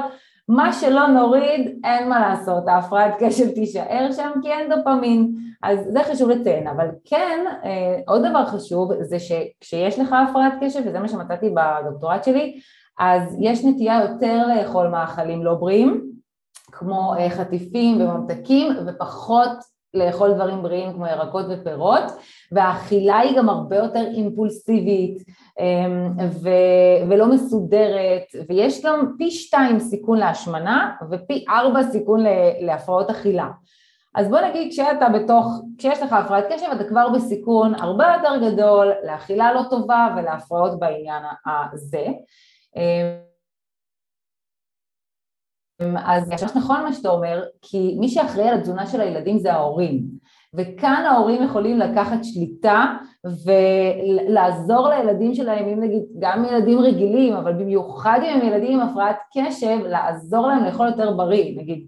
מה 0.50 0.74
שלא 0.74 1.08
נוריד, 1.08 1.80
אין 1.84 2.10
מה 2.10 2.30
לעשות, 2.30 2.68
ההפרעת 2.68 3.14
קשב 3.20 3.50
תישאר 3.50 4.08
שם 4.12 4.32
כי 4.42 4.52
אין 4.52 4.70
דופמין. 4.70 5.36
אז 5.64 5.80
זה 5.90 6.00
חשוב 6.04 6.30
לציין, 6.30 6.68
אבל 6.68 6.88
כן, 7.06 7.46
אה, 7.64 8.00
עוד 8.08 8.26
דבר 8.26 8.46
חשוב 8.46 8.92
זה 9.02 9.18
שכשיש 9.20 10.00
לך 10.00 10.16
הפרעת 10.30 10.54
קשב, 10.62 10.80
וזה 10.86 11.00
מה 11.00 11.08
שמצאתי 11.08 11.50
בדוקטורט 11.50 12.24
שלי, 12.24 12.60
אז 13.00 13.36
יש 13.40 13.66
נטייה 13.66 14.02
יותר 14.02 14.48
לאכול 14.48 14.88
מאכלים 14.88 15.44
לא 15.44 15.54
בריאים, 15.54 16.12
כמו 16.72 17.14
אה, 17.18 17.30
חטיפים 17.30 18.02
וממתקים, 18.02 18.74
ופחות 18.88 19.52
לאכול 19.94 20.34
דברים 20.34 20.64
בריאים 20.64 20.94
כמו 20.94 21.08
ירקות 21.08 21.46
ופירות, 21.50 22.04
והאכילה 22.52 23.20
היא 23.20 23.38
גם 23.38 23.50
הרבה 23.50 23.76
יותר 23.76 24.08
אימפולסיבית 24.14 25.24
אמ, 25.60 26.12
ו- 26.32 27.10
ולא 27.10 27.28
מסודרת, 27.28 28.24
ויש 28.50 28.86
גם 28.86 29.14
פי 29.18 29.32
שתיים 29.32 29.80
סיכון 29.80 30.18
להשמנה 30.18 30.92
ופי 31.12 31.46
ארבע 31.50 31.84
סיכון 31.84 32.24
להפרעות 32.60 33.10
אכילה. 33.10 33.48
אז 34.16 34.30
בוא 34.30 34.40
נגיד 34.40 34.72
כשאתה 34.72 35.10
בתוך, 35.10 35.62
כשיש 35.78 36.02
לך 36.02 36.14
הפרעת 36.14 36.46
קשב 36.54 36.68
אתה 36.76 36.84
כבר 36.84 37.10
בסיכון 37.10 37.76
הרבה 37.76 38.06
יותר 38.18 38.50
גדול 38.50 38.92
לאכילה 39.06 39.54
לא 39.54 39.62
טובה 39.70 40.08
ולהפרעות 40.18 40.80
בעניין 40.80 41.24
הזה. 41.74 42.06
אמ, 42.78 43.18
אז 45.98 46.30
ממש 46.30 46.44
נכון 46.58 46.84
מה 46.84 46.94
שאתה 46.94 47.10
אומר, 47.10 47.44
כי 47.62 47.96
מי 48.00 48.10
שאחראי 48.10 48.50
על 48.50 48.58
התזונה 48.58 48.88
של 48.88 49.02
הילדים 49.02 49.40
זה 49.40 49.54
ההורים, 49.54 50.17
וכאן 50.56 51.04
ההורים 51.08 51.44
יכולים 51.44 51.80
לקחת 51.80 52.24
שליטה 52.24 52.86
ולעזור 53.46 54.90
לילדים 54.90 55.34
שלהם, 55.34 55.66
אם 55.68 55.80
נגיד 55.80 56.02
גם 56.20 56.46
ילדים 56.46 56.80
רגילים, 56.80 57.34
אבל 57.34 57.54
במיוחד 57.54 58.20
אם 58.24 58.40
הם 58.40 58.48
ילדים 58.48 58.80
עם 58.80 58.88
הפרעת 58.90 59.18
קשב, 59.38 59.78
לעזור 59.86 60.48
להם 60.48 60.64
לאכול 60.64 60.88
יותר 60.88 61.14
בריא, 61.14 61.58
נגיד 61.58 61.88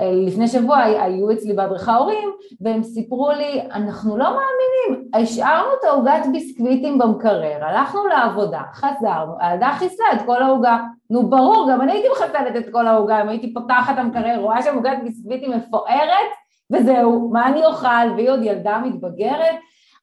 לפני 0.00 0.48
שבוע 0.48 0.78
היו 0.78 1.32
אצלי 1.32 1.52
בהדרכה 1.52 1.96
הורים 1.96 2.30
והם 2.60 2.82
סיפרו 2.82 3.30
לי, 3.30 3.60
אנחנו 3.72 4.16
לא 4.16 4.24
מאמינים, 4.24 5.10
השארנו 5.14 5.68
את 5.80 5.84
העוגת 5.84 6.26
ביסקוויטים 6.32 6.98
במקרר, 6.98 7.64
הלכנו 7.64 8.06
לעבודה, 8.06 8.60
חזרנו, 8.72 9.32
הילדה 9.40 9.70
חיסלה 9.78 10.06
את 10.12 10.22
כל 10.26 10.42
העוגה. 10.42 10.78
נו 11.10 11.30
ברור, 11.30 11.68
גם 11.72 11.80
אני 11.80 11.92
הייתי 11.92 12.08
מחסלת 12.12 12.56
את 12.56 12.72
כל 12.72 12.86
העוגה, 12.86 13.22
אם 13.22 13.28
הייתי 13.28 13.54
פותחת 13.54 13.98
המקרר, 13.98 14.40
רואה 14.40 14.62
שם 14.62 14.74
עוגת 14.74 14.98
ביסקוויטים 15.04 15.50
מפוארת, 15.50 16.30
וזהו, 16.72 17.30
מה 17.32 17.48
אני 17.48 17.64
אוכל, 17.64 18.12
והיא 18.16 18.30
עוד 18.30 18.40
ילדה 18.42 18.82
מתבגרת. 18.84 19.54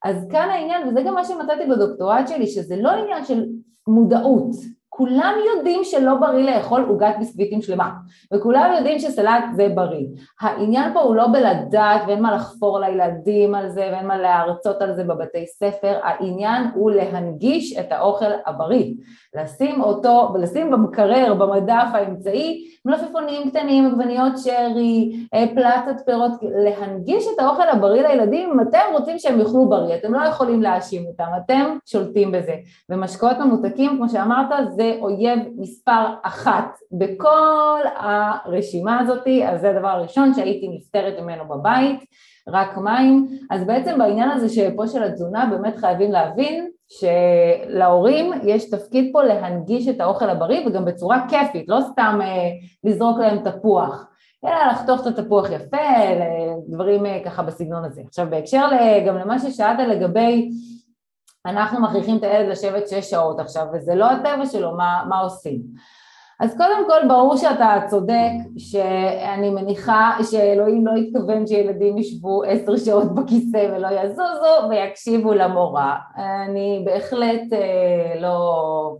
אז 0.04 0.28
כאן 0.32 0.50
העניין, 0.50 0.88
וזה 0.88 1.02
גם 1.02 1.14
מה 1.14 1.26
שמצאתי 1.26 1.66
בדוקטורט 1.66 2.28
שלי, 2.28 2.48
שזה 2.48 2.76
לא 2.76 2.90
עניין 2.92 3.26
של 3.26 3.46
מודעות, 3.88 4.56
כולם 4.96 5.34
יודעים 5.56 5.84
שלא 5.84 6.16
בריא 6.16 6.46
לאכול 6.46 6.86
עוגת 6.88 7.16
ביסקוויטים 7.20 7.62
שלמה, 7.62 7.92
וכולם 8.34 8.74
יודעים 8.78 9.00
שסלט 9.00 9.44
זה 9.56 9.68
בריא. 9.76 10.06
העניין 10.42 10.94
פה 10.94 11.00
הוא 11.00 11.16
לא 11.16 11.28
בלדעת 11.28 12.02
ואין 12.08 12.22
מה 12.22 12.36
לחפור 12.36 12.80
לילדים 12.80 13.56
על 13.56 13.70
זה 13.70 13.90
ואין 13.92 14.08
מה 14.08 14.18
להרצות 14.18 14.82
על 14.82 14.96
זה 14.96 15.04
בבתי 15.04 15.46
ספר, 15.48 16.00
העניין 16.04 16.64
הוא 16.76 16.92
להנגיש 16.92 17.78
את 17.80 17.92
האוכל 17.92 18.32
הבריא, 18.46 18.94
לשים 19.36 19.82
אותו, 19.82 20.32
ולשים 20.34 20.72
במקרר, 20.72 21.34
במדף 21.34 21.88
האמצעי, 21.94 22.68
מלפפונים 22.86 23.50
קטנים, 23.50 23.86
עגבניות 23.86 24.34
שרי, 24.38 25.26
אה, 25.34 25.46
פלטת 25.56 26.06
פירות, 26.06 26.32
להנגיש 26.42 27.26
את 27.36 27.40
האוכל 27.40 27.70
הבריא 27.70 28.08
לילדים 28.08 28.52
אם 28.52 28.60
אתם 28.60 28.80
רוצים 28.92 29.20
שהם 29.20 29.40
יאכלו 29.40 29.70
בריא, 29.70 29.96
אתם 29.96 30.14
לא 30.14 30.28
יכולים 30.28 30.62
להאשים 30.62 31.06
אותם, 31.06 31.28
אתם 31.46 31.78
שולטים 31.86 32.32
בזה. 32.32 32.56
ומשקאות 32.90 33.38
ממותקים, 33.38 33.98
כמו 33.98 34.10
שאמרת, 34.10 34.48
זה 34.76 34.83
אויב 35.02 35.40
מספר 35.58 36.06
אחת 36.24 36.78
בכל 36.92 37.80
הרשימה 37.96 39.00
הזאת, 39.00 39.28
אז 39.48 39.62
זה 39.62 39.70
הדבר 39.70 39.88
הראשון 39.88 40.34
שהייתי 40.34 40.68
נפטרת 40.68 41.20
ממנו 41.20 41.44
בבית, 41.48 42.00
רק 42.48 42.78
מים. 42.78 43.28
אז 43.52 43.68
בעצם 43.68 43.98
בעניין 43.98 44.30
הזה 44.30 44.50
שפה 44.50 44.88
של 44.88 45.04
התזונה 45.04 45.46
באמת 45.52 45.78
חייבים 45.78 46.12
להבין 46.12 46.70
שלהורים 46.90 48.32
יש 48.44 48.70
תפקיד 48.70 49.10
פה 49.14 49.24
להנגיש 49.24 49.88
את 49.88 50.02
האוכל 50.02 50.30
הבריא 50.30 50.68
וגם 50.68 50.86
בצורה 50.86 51.26
כיפית, 51.30 51.70
לא 51.70 51.80
סתם 51.92 52.20
אה, 52.22 52.50
לזרוק 52.84 53.20
להם 53.20 53.38
תפוח, 53.44 54.08
אלא 54.46 54.72
לחתוך 54.72 55.08
את 55.08 55.20
התפוח 55.20 55.50
יפה, 55.52 55.78
דברים 56.68 57.06
אה, 57.06 57.20
ככה 57.26 57.44
בסגנון 57.44 57.86
הזה. 57.86 58.02
עכשיו 58.08 58.28
בהקשר 58.30 58.68
גם 59.08 59.18
למה 59.18 59.40
ששאלת 59.40 59.80
לגבי 59.88 60.50
אנחנו 61.46 61.82
מכריחים 61.82 62.18
את 62.18 62.24
הילד 62.24 62.50
לשבת 62.50 62.88
שש 62.88 63.10
שעות 63.10 63.40
עכשיו 63.40 63.66
וזה 63.74 63.96
לא 63.96 64.06
הטבע 64.12 64.46
שלו, 64.46 64.72
מה, 64.78 65.04
מה 65.10 65.20
עושים? 65.20 65.62
אז 66.40 66.58
קודם 66.58 66.88
כל 66.88 67.08
ברור 67.08 67.38
שאתה 67.38 67.80
צודק 67.90 68.32
שאני 68.58 69.50
מניחה 69.50 70.18
שאלוהים 70.32 70.88
לא 70.88 70.92
התכוון 70.92 71.48
שילדים 71.48 71.98
ישבו 71.98 72.44
עשר 72.44 72.78
שעות 72.78 73.16
בכיסא 73.16 73.68
ולא 73.76 73.88
יזוזו 73.88 74.70
ויקשיבו 74.70 75.34
למורה. 75.34 75.98
אני 76.18 76.84
בהחלט 76.86 77.54
אה, 77.54 78.20
לא, 78.20 78.98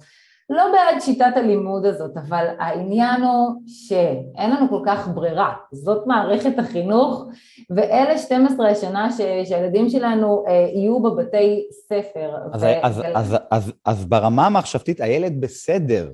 לא 0.54 0.64
בעד 0.72 1.02
שיטת 1.02 1.32
הלימוד 1.36 1.86
הזאת, 1.86 2.18
אבל 2.18 2.48
העניין 2.60 3.22
הוא 3.22 3.62
שאין 3.68 4.52
לנו 4.52 4.70
כל 4.70 4.82
כך 4.86 5.08
ברירה, 5.08 5.54
זאת 5.72 6.08
מערכת 6.08 6.60
החינוך 6.60 7.26
ואלה 7.70 8.18
12 8.18 8.70
השנה 8.70 9.12
ש, 9.12 9.18
שהילדים 9.50 9.90
שלנו 9.90 10.44
אה, 10.48 10.54
יהיו 10.54 11.00
בבתי 11.02 11.68
ספר. 11.88 12.36
אז, 12.54 12.64
ו... 12.64 12.68
אז, 12.84 13.00
ו... 13.00 13.02
אז, 13.16 13.36
אז, 13.52 13.72
אז 13.86 14.06
ברמה 14.06 14.46
המחשבתית 14.46 15.02
הילד 15.02 15.42
בסדר, 15.42 16.12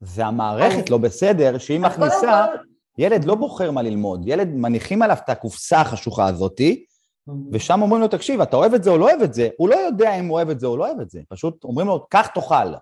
זה 0.00 0.26
המערכת 0.26 0.90
לא 0.90 0.98
בסדר, 0.98 1.58
שהיא 1.58 1.80
מכניסה, 1.80 2.46
כל... 2.52 2.58
ילד 2.98 3.24
לא 3.24 3.34
בוחר 3.34 3.70
מה 3.70 3.82
ללמוד, 3.82 4.22
ילד 4.28 4.48
מניחים 4.48 5.02
עליו 5.02 5.16
את 5.24 5.28
הקופסה 5.28 5.80
החשוכה 5.80 6.26
הזאתי, 6.26 6.84
mm-hmm. 6.84 7.32
ושם 7.52 7.82
אומרים 7.82 8.02
לו, 8.02 8.08
תקשיב, 8.08 8.40
אתה 8.40 8.56
אוהב 8.56 8.74
את 8.74 8.84
זה 8.84 8.90
או 8.90 8.98
לא 8.98 9.10
אוהב 9.10 9.22
את 9.22 9.34
זה? 9.34 9.48
הוא 9.56 9.68
לא 9.68 9.74
יודע 9.74 10.14
אם 10.14 10.26
הוא 10.26 10.36
אוהב 10.36 10.50
את 10.50 10.60
זה 10.60 10.66
או 10.66 10.76
לא 10.76 10.86
אוהב 10.86 11.00
את 11.00 11.10
זה, 11.10 11.20
פשוט 11.28 11.64
אומרים 11.64 11.86
לו, 11.86 12.06
קח 12.10 12.26
תאכל. 12.26 12.74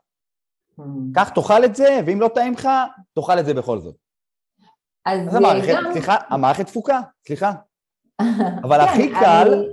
קח 1.15 1.29
תאכל 1.29 1.65
את 1.65 1.77
זה, 1.77 2.01
ואם 2.07 2.21
לא 2.21 2.29
טעים 2.29 2.53
לך, 2.53 2.69
תאכל 3.15 3.39
את 3.39 3.47
זה 3.47 3.55
בכל 3.55 3.79
זאת. 3.79 3.97
אז 5.07 5.35
המערכת, 5.35 5.75
גם... 5.75 5.93
סליחה, 5.93 6.17
המערכת 6.29 6.67
תפוקה, 6.67 7.01
סליחה. 7.27 7.53
אבל 8.65 8.79
כן, 8.79 8.89
הכי 8.89 9.11
קל 9.11 9.53
אני... 9.53 9.67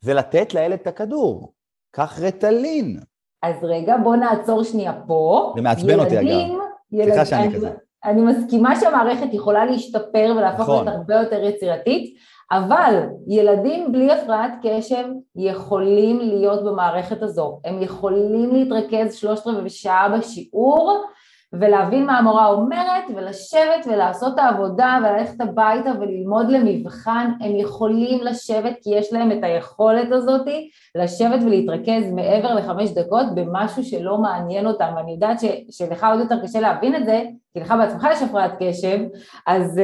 זה 0.00 0.14
לתת 0.14 0.54
לילד 0.54 0.78
את 0.80 0.86
הכדור. 0.86 1.52
קח 1.90 2.18
רטלין. 2.22 3.00
אז 3.42 3.56
רגע, 3.62 3.96
בוא 4.04 4.16
נעצור 4.16 4.64
שנייה 4.64 4.92
פה. 5.06 5.52
זה 5.56 5.62
מעצבן 5.62 6.00
אותי 6.00 6.20
אגב. 6.20 6.48
סליחה 6.92 7.24
שאני 7.24 7.54
כזה. 7.54 7.70
אני 8.04 8.22
מסכימה 8.22 8.80
שהמערכת 8.80 9.34
יכולה 9.34 9.64
להשתפר 9.64 10.34
ולהפוך 10.36 10.60
נכון. 10.60 10.84
להיות 10.84 10.98
הרבה 10.98 11.14
יותר 11.14 11.44
יצירתית, 11.44 12.18
אבל 12.52 13.02
ילדים 13.28 13.92
בלי 13.92 14.12
הפרעת 14.12 14.52
קשב 14.62 15.04
יכולים 15.36 16.18
להיות 16.18 16.64
במערכת 16.64 17.22
הזו, 17.22 17.60
הם 17.64 17.82
יכולים 17.82 18.54
להתרכז 18.54 19.14
שלושת 19.14 19.46
רבעי 19.46 19.70
שעה 19.70 20.18
בשיעור 20.18 21.04
ולהבין 21.52 22.06
מה 22.06 22.18
המורה 22.18 22.46
אומרת 22.46 23.04
ולשבת 23.16 23.86
ולעשות 23.86 24.34
את 24.34 24.38
העבודה 24.38 24.98
וללכת 25.02 25.40
הביתה 25.40 25.90
וללמוד 26.00 26.50
למבחן, 26.50 27.32
הם 27.40 27.56
יכולים 27.56 28.20
לשבת 28.22 28.76
כי 28.82 28.90
יש 28.90 29.12
להם 29.12 29.32
את 29.32 29.38
היכולת 29.42 30.12
הזאת 30.12 30.46
לשבת 30.94 31.42
ולהתרכז 31.42 32.12
מעבר 32.12 32.54
לחמש 32.54 32.90
דקות 32.90 33.26
במשהו 33.34 33.84
שלא 33.84 34.18
מעניין 34.18 34.66
אותם. 34.66 34.92
ואני 34.96 35.12
יודעת 35.12 35.40
ש, 35.40 35.44
שלך 35.70 36.06
עוד 36.10 36.20
יותר 36.20 36.42
קשה 36.42 36.60
להבין 36.60 36.96
את 36.96 37.04
זה 37.04 37.22
כי 37.52 37.60
לך 37.60 37.74
בעצמך 37.78 38.06
יש 38.12 38.22
הפרעת 38.22 38.52
קשב 38.58 38.98
אז, 39.46 39.80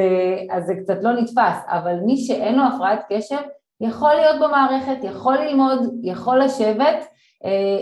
אז 0.51 0.65
זה 0.67 0.75
קצת 0.83 0.99
לא 1.03 1.13
נתפס. 1.13 1.65
אבל 1.69 1.95
מי 2.07 2.17
שאין 2.17 2.55
לו 2.55 2.63
הפרעת 2.65 3.01
קשב 3.13 3.37
יכול 3.81 4.15
להיות 4.15 4.37
במערכת, 4.41 4.97
יכול 5.03 5.37
ללמוד, 5.37 5.79
יכול 6.03 6.39
לשבת. 6.39 7.07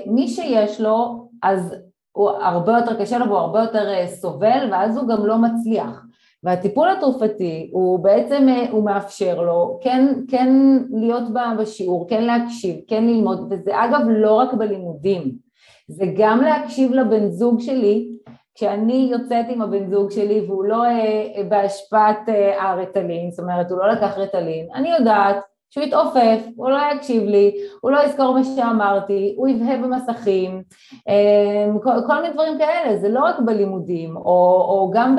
מי 0.07 0.29
שיש 0.29 0.81
לו 0.81 1.29
אז 1.43 1.75
הוא 2.17 2.31
הרבה 2.31 2.73
יותר 2.73 3.01
קשה 3.01 3.19
לו 3.19 3.27
והוא 3.27 3.39
הרבה 3.39 3.61
יותר 3.61 3.89
אה, 3.89 4.07
סובל 4.07 4.69
ואז 4.71 4.97
הוא 4.97 5.09
גם 5.09 5.27
לא 5.27 5.39
מצליח. 5.39 6.03
והטיפול 6.43 6.89
התרופתי 6.89 7.71
הוא 7.73 7.99
בעצם, 7.99 8.49
אה, 8.49 8.71
הוא 8.71 8.85
מאפשר 8.85 9.43
לו 9.43 9.79
כן, 9.83 10.07
כן 10.29 10.49
להיות 10.91 11.23
בשיעור, 11.59 12.09
כן 12.09 12.25
להקשיב, 12.25 12.77
כן 12.89 13.05
ללמוד, 13.05 13.47
וזה 13.51 13.85
אגב 13.85 14.01
לא 14.09 14.35
רק 14.35 14.55
בלימודים, 14.55 15.33
זה 15.89 16.05
גם 16.17 16.41
להקשיב 16.41 16.93
לבן 16.93 17.29
זוג 17.29 17.61
שלי 17.61 18.15
כשאני 18.55 19.09
יוצאת 19.13 19.47
עם 19.49 19.63
הבן 19.63 19.91
זוג 19.91 20.11
שלי 20.11 20.41
והוא 20.47 20.65
לא 20.65 20.85
אה, 20.85 21.43
בהשפעת 21.49 22.29
אה, 22.29 22.65
הרטלין, 22.71 23.31
זאת 23.31 23.41
אומרת 23.41 23.71
הוא 23.71 23.79
לא 23.79 23.89
לקח 23.93 24.19
רטלין, 24.19 24.69
אני 24.75 24.89
יודעת 24.99 25.37
שהוא 25.71 25.85
יתעופף, 25.85 26.47
הוא 26.57 26.71
לא 26.71 26.79
יקשיב 26.95 27.23
לי, 27.23 27.53
הוא 27.81 27.91
לא 27.91 28.05
יזכור 28.05 28.35
מה 28.35 28.45
שאמרתי, 28.45 29.35
הוא 29.37 29.49
יבהה 29.49 29.77
במסכים, 29.77 30.63
אמ, 31.09 31.79
כל, 31.83 31.91
כל 32.07 32.23
מיני 32.23 32.35
דברים 32.35 32.59
כאלה, 32.59 32.97
זה 32.97 33.09
לא 33.09 33.21
רק 33.21 33.39
בלימודים, 33.45 34.17
או, 34.17 34.67
או 34.69 34.91
גם 34.95 35.17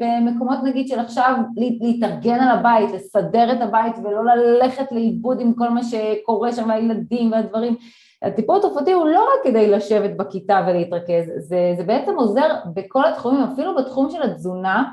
במקומות 0.00 0.58
נגיד 0.62 0.88
של 0.88 0.98
עכשיו 0.98 1.34
להתארגן 1.80 2.40
על 2.40 2.58
הבית, 2.58 2.92
לסדר 2.92 3.52
את 3.52 3.60
הבית 3.60 3.96
ולא 3.98 4.24
ללכת 4.24 4.92
לאיבוד 4.92 5.40
עם 5.40 5.52
כל 5.54 5.68
מה 5.68 5.80
שקורה 5.82 6.52
שם, 6.52 6.70
הילדים 6.70 7.32
והדברים. 7.32 7.76
הטיפול 8.22 8.56
התרופתי 8.56 8.92
הוא 8.92 9.06
לא 9.06 9.20
רק 9.20 9.44
כדי 9.44 9.70
לשבת 9.70 10.16
בכיתה 10.16 10.66
ולהתרכז, 10.66 11.32
זה, 11.36 11.74
זה 11.76 11.84
בעצם 11.84 12.14
עוזר 12.16 12.48
בכל 12.74 13.04
התחומים, 13.04 13.40
אפילו 13.40 13.76
בתחום 13.76 14.10
של 14.10 14.22
התזונה, 14.22 14.84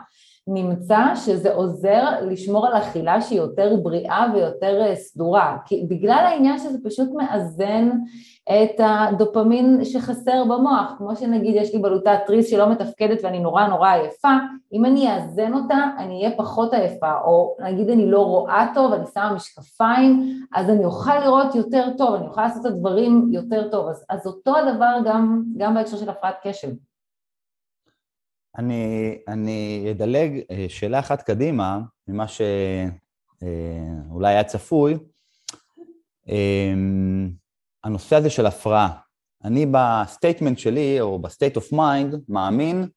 נמצא 0.48 1.16
שזה 1.16 1.54
עוזר 1.54 2.04
לשמור 2.22 2.68
על 2.68 2.78
אכילה 2.78 3.22
שהיא 3.22 3.40
יותר 3.40 3.76
בריאה 3.84 4.26
ויותר 4.34 4.82
אה, 4.82 4.96
סדורה, 4.96 5.58
כי 5.66 5.86
בגלל 5.90 6.24
העניין 6.28 6.60
שזה 6.60 6.78
פשוט 6.84 7.10
מאזן 7.16 7.90
את 8.44 8.80
הדופמין 8.80 9.86
שחסר 9.86 10.44
במוח, 10.44 10.92
כמו 10.98 11.16
שנגיד 11.16 11.56
יש 11.56 11.74
לי 11.74 11.80
בלוטת 11.80 12.20
תריס 12.28 12.50
שלא 12.50 12.70
מתפקדת 12.70 13.20
ואני 13.24 13.40
נורא 13.40 13.68
נורא 13.68 13.90
עייפה, 13.90 14.34
אם 14.74 14.86
אני 14.86 15.16
אאזן 15.16 15.54
אותה 15.54 15.78
אני 15.98 16.24
אהיה 16.24 16.38
פחות 16.38 16.74
עייפה, 16.74 17.12
או 17.24 17.58
נגיד 17.60 17.90
אני 17.90 18.12
לא 18.12 18.26
רואה 18.26 18.68
טוב, 18.74 18.94
אני 18.94 19.06
שמה 19.14 19.34
משקפיים, 19.34 20.40
אז 20.56 20.70
אני 20.70 20.86
אוכל 20.86 21.20
לראות 21.20 21.56
יותר 21.56 21.88
טוב, 21.98 22.14
אני 22.16 22.28
אוכל 22.28 22.42
לעשות 22.42 22.66
את 22.66 22.72
הדברים 22.72 23.30
יותר 23.32 23.70
טוב, 23.70 23.88
אז, 23.88 24.06
אז 24.10 24.28
אותו 24.28 24.58
הדבר 24.58 24.98
גם, 25.06 25.44
גם 25.58 25.74
בהקשר 25.74 25.98
של 25.98 26.10
הפרעת 26.10 26.36
קשב. 26.44 26.70
אני, 28.58 29.18
אני 29.28 29.88
אדלג 29.92 30.42
אה, 30.52 30.66
שאלה 30.70 31.00
אחת 31.00 31.22
קדימה, 31.22 31.80
ממה 32.08 32.28
שאולי 32.28 34.26
אה, 34.26 34.30
היה 34.30 34.44
צפוי. 34.44 34.98
אמ, 36.28 37.32
הנושא 37.84 38.16
הזה 38.16 38.30
של 38.30 38.46
הפרעה. 38.46 38.98
אני 39.44 39.66
ב 39.72 39.80
statement 39.80 40.60
שלי, 40.60 41.02
או 41.02 41.20
ב 41.20 41.26
state 41.26 41.56
of 41.56 41.74
mind, 41.74 42.16
מאמין 42.30 42.88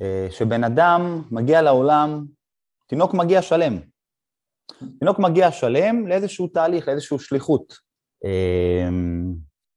אה, 0.00 0.26
שבן 0.30 0.64
אדם 0.64 1.22
מגיע 1.30 1.62
לעולם, 1.62 2.24
תינוק 2.86 3.14
מגיע 3.14 3.42
שלם. 3.42 3.78
תינוק 4.98 5.18
מגיע 5.18 5.50
שלם 5.50 6.06
לאיזשהו 6.06 6.48
תהליך, 6.48 6.88
לאיזושהי 6.88 7.18
שליחות. 7.18 7.90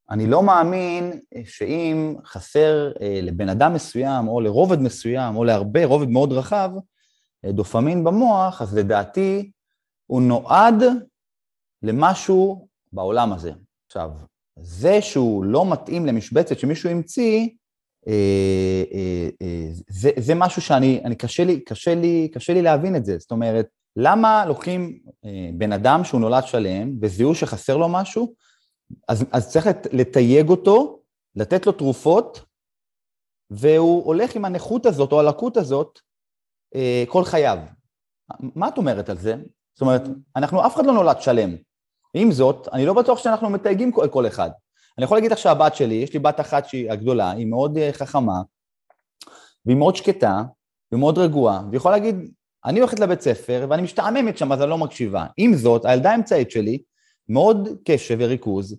אני 0.10 0.28
לא 0.28 0.44
מאמין 0.44 1.20
שאם 1.46 2.16
חסר 2.26 2.92
אה, 3.02 3.20
לבן 3.22 3.50
אדם 3.50 3.74
מסוים, 3.74 4.28
או 4.28 4.42
לרובד 4.42 4.82
מסוים, 4.82 5.36
או 5.36 5.44
להרבה, 5.44 5.86
רובד 5.86 6.10
מאוד 6.10 6.34
רחב, 6.34 6.72
אה, 7.46 7.52
דופמין 7.52 8.04
במוח, 8.04 8.62
אז 8.62 8.78
לדעתי 8.78 9.52
הוא 10.08 10.22
נועד 10.22 10.84
למשהו 11.84 12.68
בעולם 12.94 13.34
הזה. 13.34 13.52
עכשיו, 13.86 14.10
זה 14.60 15.02
שהוא 15.02 15.46
לא 15.46 15.72
מתאים 15.72 16.06
למשבצת 16.06 16.60
שמישהו 16.60 16.90
המציא, 16.90 17.50
אה, 18.08 18.84
זה, 19.90 20.10
זה 20.18 20.36
משהו 20.36 20.62
שאני, 20.62 21.02
אני, 21.06 21.16
קשה, 21.16 21.44
לי, 21.44 21.60
קשה, 21.60 21.96
לי, 21.96 22.30
קשה 22.34 22.54
לי 22.54 22.62
להבין 22.62 22.96
את 22.96 23.06
זה. 23.06 23.18
זאת 23.20 23.32
אומרת, 23.32 23.68
למה 23.96 24.46
לוקחים 24.46 25.00
בן 25.54 25.72
אדם 25.72 26.04
שהוא 26.04 26.22
נולד 26.22 26.44
שלם, 26.46 26.92
וזיהו 27.02 27.36
שחסר 27.36 27.78
לו 27.78 27.90
משהו, 27.90 28.34
אז, 29.08 29.26
אז 29.32 29.52
צריך 29.52 29.68
לתייג 29.92 30.50
אותו, 30.50 31.00
לתת 31.36 31.66
לו 31.66 31.72
תרופות, 31.72 32.46
והוא 33.50 34.06
הולך 34.06 34.36
עם 34.36 34.46
הנכות 34.46 34.86
הזאת 34.86 35.12
או 35.12 35.20
הלקות 35.20 35.58
הזאת 35.58 36.00
אה, 36.76 37.04
כל 37.08 37.24
חייו. 37.24 37.58
מה 38.40 38.68
את 38.68 38.78
אומרת 38.78 39.10
על 39.10 39.18
זה? 39.18 39.36
זאת 39.74 39.82
אומרת, 39.82 40.02
אנחנו, 40.36 40.66
אף 40.66 40.76
אחד 40.76 40.86
לא 40.86 40.94
נולד 40.94 41.22
שלם. 41.22 41.56
עם 42.14 42.32
זאת, 42.32 42.68
אני 42.74 42.86
לא 42.86 42.94
בטוח 42.94 43.20
שאנחנו 43.20 43.50
מתייגים 43.50 43.92
כל, 43.92 44.08
כל 44.08 44.28
אחד. 44.28 44.50
אני 44.98 45.04
יכול 45.04 45.18
להגיד 45.18 45.32
לך 45.32 45.38
שהבת 45.38 45.76
שלי, 45.76 45.96
יש 45.96 46.14
לי 46.14 46.20
בת 46.20 46.40
אחת 46.40 46.66
שהיא 46.66 46.92
הגדולה, 46.92 47.32
היא 47.32 47.46
מאוד 47.46 47.78
אה, 47.78 47.90
חכמה, 47.94 48.42
והיא 49.66 49.78
מאוד 49.78 49.96
שקטה, 49.96 50.44
והיא 50.92 51.00
מאוד 51.00 51.18
רגועה, 51.18 51.62
והיא 51.68 51.78
יכולה 51.78 51.98
להגיד, 51.98 52.16
אני 52.66 52.80
הולכת 52.80 53.00
לבית 53.00 53.22
ספר 53.22 53.66
ואני 53.70 53.82
משתעממת 53.82 54.38
שם 54.38 54.52
אז 54.52 54.62
אני 54.62 54.70
לא 54.70 54.78
מקשיבה. 54.78 55.26
עם 55.38 55.56
זאת, 55.56 55.86
הילדה 55.86 56.12
האמצעית 56.12 56.52
שלי, 56.52 56.82
מאוד 57.30 57.70
קשב 57.86 58.18
וריכוז, 58.20 58.78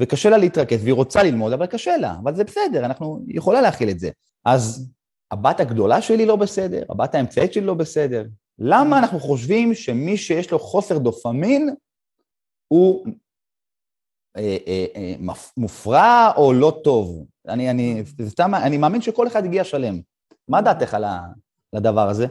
וקשה 0.00 0.30
לה 0.30 0.38
להתרכז, 0.38 0.82
והיא 0.82 0.94
רוצה 0.94 1.22
ללמוד, 1.22 1.52
אבל 1.52 1.66
קשה 1.66 1.96
לה, 1.96 2.14
אבל 2.22 2.34
זה 2.34 2.44
בסדר, 2.44 2.84
אנחנו, 2.84 3.24
יכולה 3.28 3.60
להכיל 3.60 3.90
את 3.90 3.98
זה. 3.98 4.10
אז 4.44 4.90
הבת 5.30 5.60
הגדולה 5.60 6.02
שלי 6.02 6.26
לא 6.26 6.36
בסדר, 6.36 6.82
הבת 6.90 7.14
האמצעית 7.14 7.52
שלי 7.52 7.64
לא 7.64 7.74
בסדר. 7.74 8.24
למה 8.58 8.98
אנחנו 8.98 9.20
חושבים 9.20 9.74
שמי 9.74 10.16
שיש 10.16 10.50
לו 10.50 10.58
חוסר 10.58 10.98
דופמין 10.98 11.74
הוא 12.68 13.06
אה, 14.36 14.56
אה, 14.66 14.86
אה, 14.96 15.14
מופרע 15.56 16.32
או 16.36 16.52
לא 16.52 16.80
טוב? 16.84 17.26
אני, 17.48 17.70
אני, 17.70 18.02
סתם, 18.26 18.54
אני 18.54 18.78
מאמין 18.78 19.02
שכל 19.02 19.26
אחד 19.26 19.44
הגיע 19.44 19.64
שלם. 19.64 20.00
מה 20.48 20.62
דעתך 20.62 20.94
על 20.94 21.04
הדבר 21.74 22.08
הזה? 22.08 22.26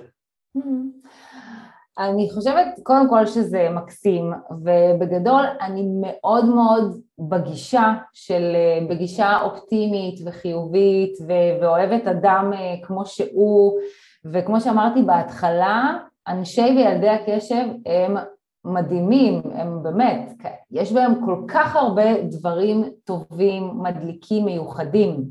אני 2.09 2.29
חושבת 2.33 2.65
קודם 2.83 3.09
כל 3.09 3.25
שזה 3.25 3.69
מקסים, 3.69 4.33
ובגדול 4.63 5.45
אני 5.61 5.83
מאוד 6.01 6.45
מאוד 6.45 7.01
בגישה 7.19 7.93
של, 8.13 8.55
בגישה 8.89 9.41
אופטימית 9.41 10.19
וחיובית 10.25 11.13
ואוהבת 11.61 12.07
אדם 12.07 12.51
אה, 12.53 12.75
כמו 12.83 13.05
שהוא, 13.05 13.79
וכמו 14.25 14.61
שאמרתי 14.61 15.01
בהתחלה, 15.01 15.97
אנשי 16.27 16.61
וילדי 16.61 17.09
הקשב 17.09 17.65
הם 17.85 18.17
מדהימים, 18.65 19.41
הם 19.53 19.83
באמת, 19.83 20.33
יש 20.71 20.91
בהם 20.91 21.25
כל 21.25 21.37
כך 21.47 21.75
הרבה 21.75 22.21
דברים 22.23 22.83
טובים, 23.03 23.71
מדליקים, 23.75 24.45
מיוחדים. 24.45 25.23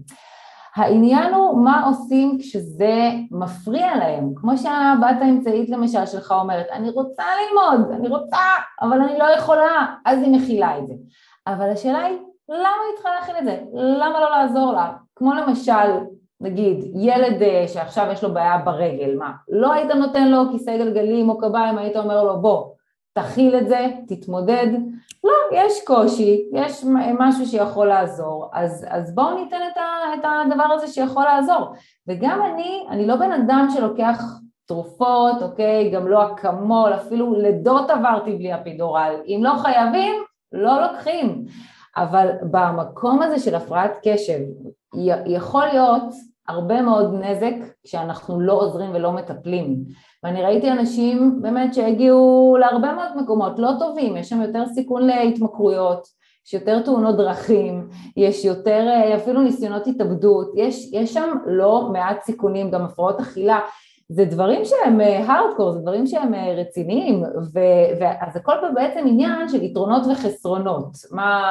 העניין 0.77 1.35
הוא 1.35 1.64
מה 1.64 1.85
עושים 1.87 2.39
כשזה 2.41 3.11
מפריע 3.31 3.97
להם, 3.97 4.33
כמו 4.37 4.59
שהבת 4.59 5.16
האמצעית 5.21 5.71
למשל 5.71 6.07
שלך 6.07 6.35
אומרת, 6.41 6.66
אני 6.73 6.91
רוצה 6.91 7.25
ללמוד, 7.41 7.91
אני 7.93 8.09
רוצה, 8.09 8.39
אבל 8.81 9.01
אני 9.01 9.18
לא 9.18 9.25
יכולה, 9.25 9.87
אז 10.05 10.23
היא 10.23 10.37
מכילה 10.37 10.79
את 10.79 10.87
זה. 10.87 10.95
אבל 11.47 11.71
השאלה 11.71 12.03
היא, 12.03 12.18
למה 12.49 12.83
היא 12.89 12.95
צריכה 12.95 13.11
להכיל 13.21 13.37
את 13.39 13.45
זה? 13.45 13.59
למה 13.75 14.21
לא 14.21 14.31
לעזור 14.31 14.73
לה? 14.73 14.93
כמו 15.16 15.35
למשל, 15.35 15.99
נגיד, 16.41 16.85
ילד 16.95 17.43
אה, 17.43 17.64
שעכשיו 17.68 18.07
יש 18.12 18.25
לו 18.25 18.35
בעיה 18.35 18.59
ברגל, 18.59 19.16
מה? 19.18 19.33
לא 19.49 19.73
היית 19.73 19.91
נותן 19.91 20.29
לו 20.29 20.43
כיסא 20.53 20.77
גלגלים 20.77 21.29
או 21.29 21.39
קביים, 21.39 21.79
היית 21.79 21.97
אומר 21.97 22.25
לו, 22.25 22.41
בוא, 22.41 22.70
תכיל 23.13 23.57
את 23.57 23.69
זה, 23.69 23.87
תתמודד. 24.09 24.67
לא, 25.25 25.33
יש 25.53 25.85
קושי, 25.85 26.43
יש 26.55 26.85
משהו 27.19 27.47
שיכול 27.47 27.87
לעזור, 27.87 28.51
אז, 28.53 28.87
אז 28.89 29.15
בואו 29.15 29.45
ניתן 29.45 29.61
את, 29.73 29.77
ה, 29.77 30.15
את 30.15 30.25
הדבר 30.25 30.73
הזה 30.73 30.87
שיכול 30.87 31.25
לעזור. 31.25 31.73
וגם 32.09 32.41
אני, 32.43 32.87
אני 32.91 33.07
לא 33.07 33.17
בן 33.17 33.33
אדם 33.33 33.69
שלוקח 33.75 34.23
תרופות, 34.67 35.43
אוקיי, 35.43 35.91
גם 35.91 36.09
לא 36.09 36.33
אקמול, 36.33 36.95
אפילו 36.95 37.33
לידות 37.35 37.91
עברתי 37.91 38.37
בלי 38.37 38.55
אפידורל. 38.55 39.15
אם 39.27 39.41
לא 39.43 39.53
חייבים, 39.63 40.15
לא 40.53 40.81
לוקחים. 40.81 41.45
אבל 41.97 42.29
במקום 42.51 43.23
הזה 43.23 43.39
של 43.39 43.55
הפרעת 43.55 43.93
קשב, 44.03 44.39
יכול 45.27 45.67
להיות 45.67 46.03
הרבה 46.49 46.83
מאוד 46.83 47.15
נזק 47.15 47.55
כשאנחנו 47.85 48.41
לא 48.41 48.53
עוזרים 48.53 48.91
ולא 48.95 49.13
מטפלים. 49.13 49.77
ואני 50.25 50.43
ראיתי 50.43 50.73
אנשים 50.73 51.43
באמת 51.43 51.75
שהגיעו 51.75 52.57
להרבה 52.61 52.93
מאוד 52.93 53.23
מקומות 53.23 53.59
לא 53.59 53.71
טובים, 53.79 54.16
יש 54.16 54.29
שם 54.29 54.43
יותר 54.43 54.64
סיכון 54.75 55.07
להתמכרויות, 55.07 56.07
יש 56.47 56.55
יותר 56.55 56.83
תאונות 56.83 57.16
דרכים, 57.16 57.89
יש 58.16 58.45
יותר 58.45 58.87
אה, 58.89 59.16
אפילו 59.16 59.43
ניסיונות 59.43 59.87
התאבדות, 59.87 60.53
יש, 60.57 60.93
יש 60.93 61.14
שם 61.14 61.29
לא 61.47 61.89
מעט 61.93 62.23
סיכונים, 62.23 62.71
גם 62.71 62.83
הפרעות 62.83 63.21
אכילה. 63.21 63.61
זה 64.13 64.25
דברים 64.25 64.65
שהם 64.65 65.01
הארדקור, 65.01 65.69
אה, 65.69 65.73
זה 65.73 65.81
דברים 65.81 66.07
שהם 66.07 66.35
אה, 66.35 66.55
רציניים, 66.57 67.23
ואז 68.01 68.37
הכל 68.37 68.53
פה 68.61 68.67
בעצם 68.75 69.05
עניין 69.07 69.49
של 69.49 69.63
יתרונות 69.63 70.03
וחסרונות, 70.13 70.89
מה, 71.11 71.43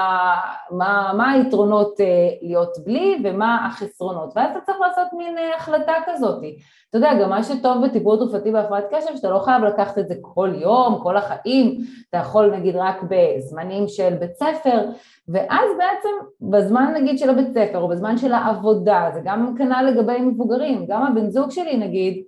מה, 0.72 1.12
מה 1.18 1.32
היתרונות 1.32 2.02
אה, 2.02 2.06
להיות 2.42 2.78
בלי 2.86 3.22
ומה 3.24 3.68
החסרונות, 3.68 4.34
ואז 4.36 4.52
אתה 4.52 4.60
צריך 4.66 4.78
לעשות 4.82 5.08
מין 5.14 5.36
החלטה 5.58 5.94
כזאת. 6.06 6.44
אתה 6.90 6.98
יודע, 6.98 7.14
גם 7.22 7.30
מה 7.30 7.44
שטוב 7.44 7.86
בטיפול 7.86 8.18
תרופתי 8.18 8.52
בהפרעת 8.52 8.86
קשב, 8.92 9.16
שאתה 9.16 9.30
לא 9.30 9.40
חייב 9.40 9.64
לקחת 9.64 9.98
את 9.98 10.08
זה 10.08 10.16
כל 10.22 10.52
יום, 10.56 11.00
כל 11.04 11.18
החיים, 11.18 11.78
אתה 12.10 12.18
יכול 12.18 12.52
נגיד 12.56 12.76
רק 12.76 12.96
בזמנים 13.10 13.88
של 13.88 14.16
בית 14.20 14.36
ספר, 14.36 14.86
ואז 15.30 15.70
בעצם 15.78 16.10
בזמן 16.42 16.94
נגיד 16.96 17.20
של 17.20 17.30
הבית 17.30 17.54
ספר 17.54 17.80
או 17.80 17.88
בזמן 17.88 18.18
של 18.18 18.34
העבודה, 18.34 19.10
זה 19.14 19.22
גם 19.24 19.56
כנ"ל 19.58 19.86
לגבי 19.92 20.22
מבוגרים, 20.22 20.86
גם 20.88 21.06
הבן 21.06 21.30
זוג 21.30 21.52
שלי 21.52 21.78
נגיד, 21.78 22.24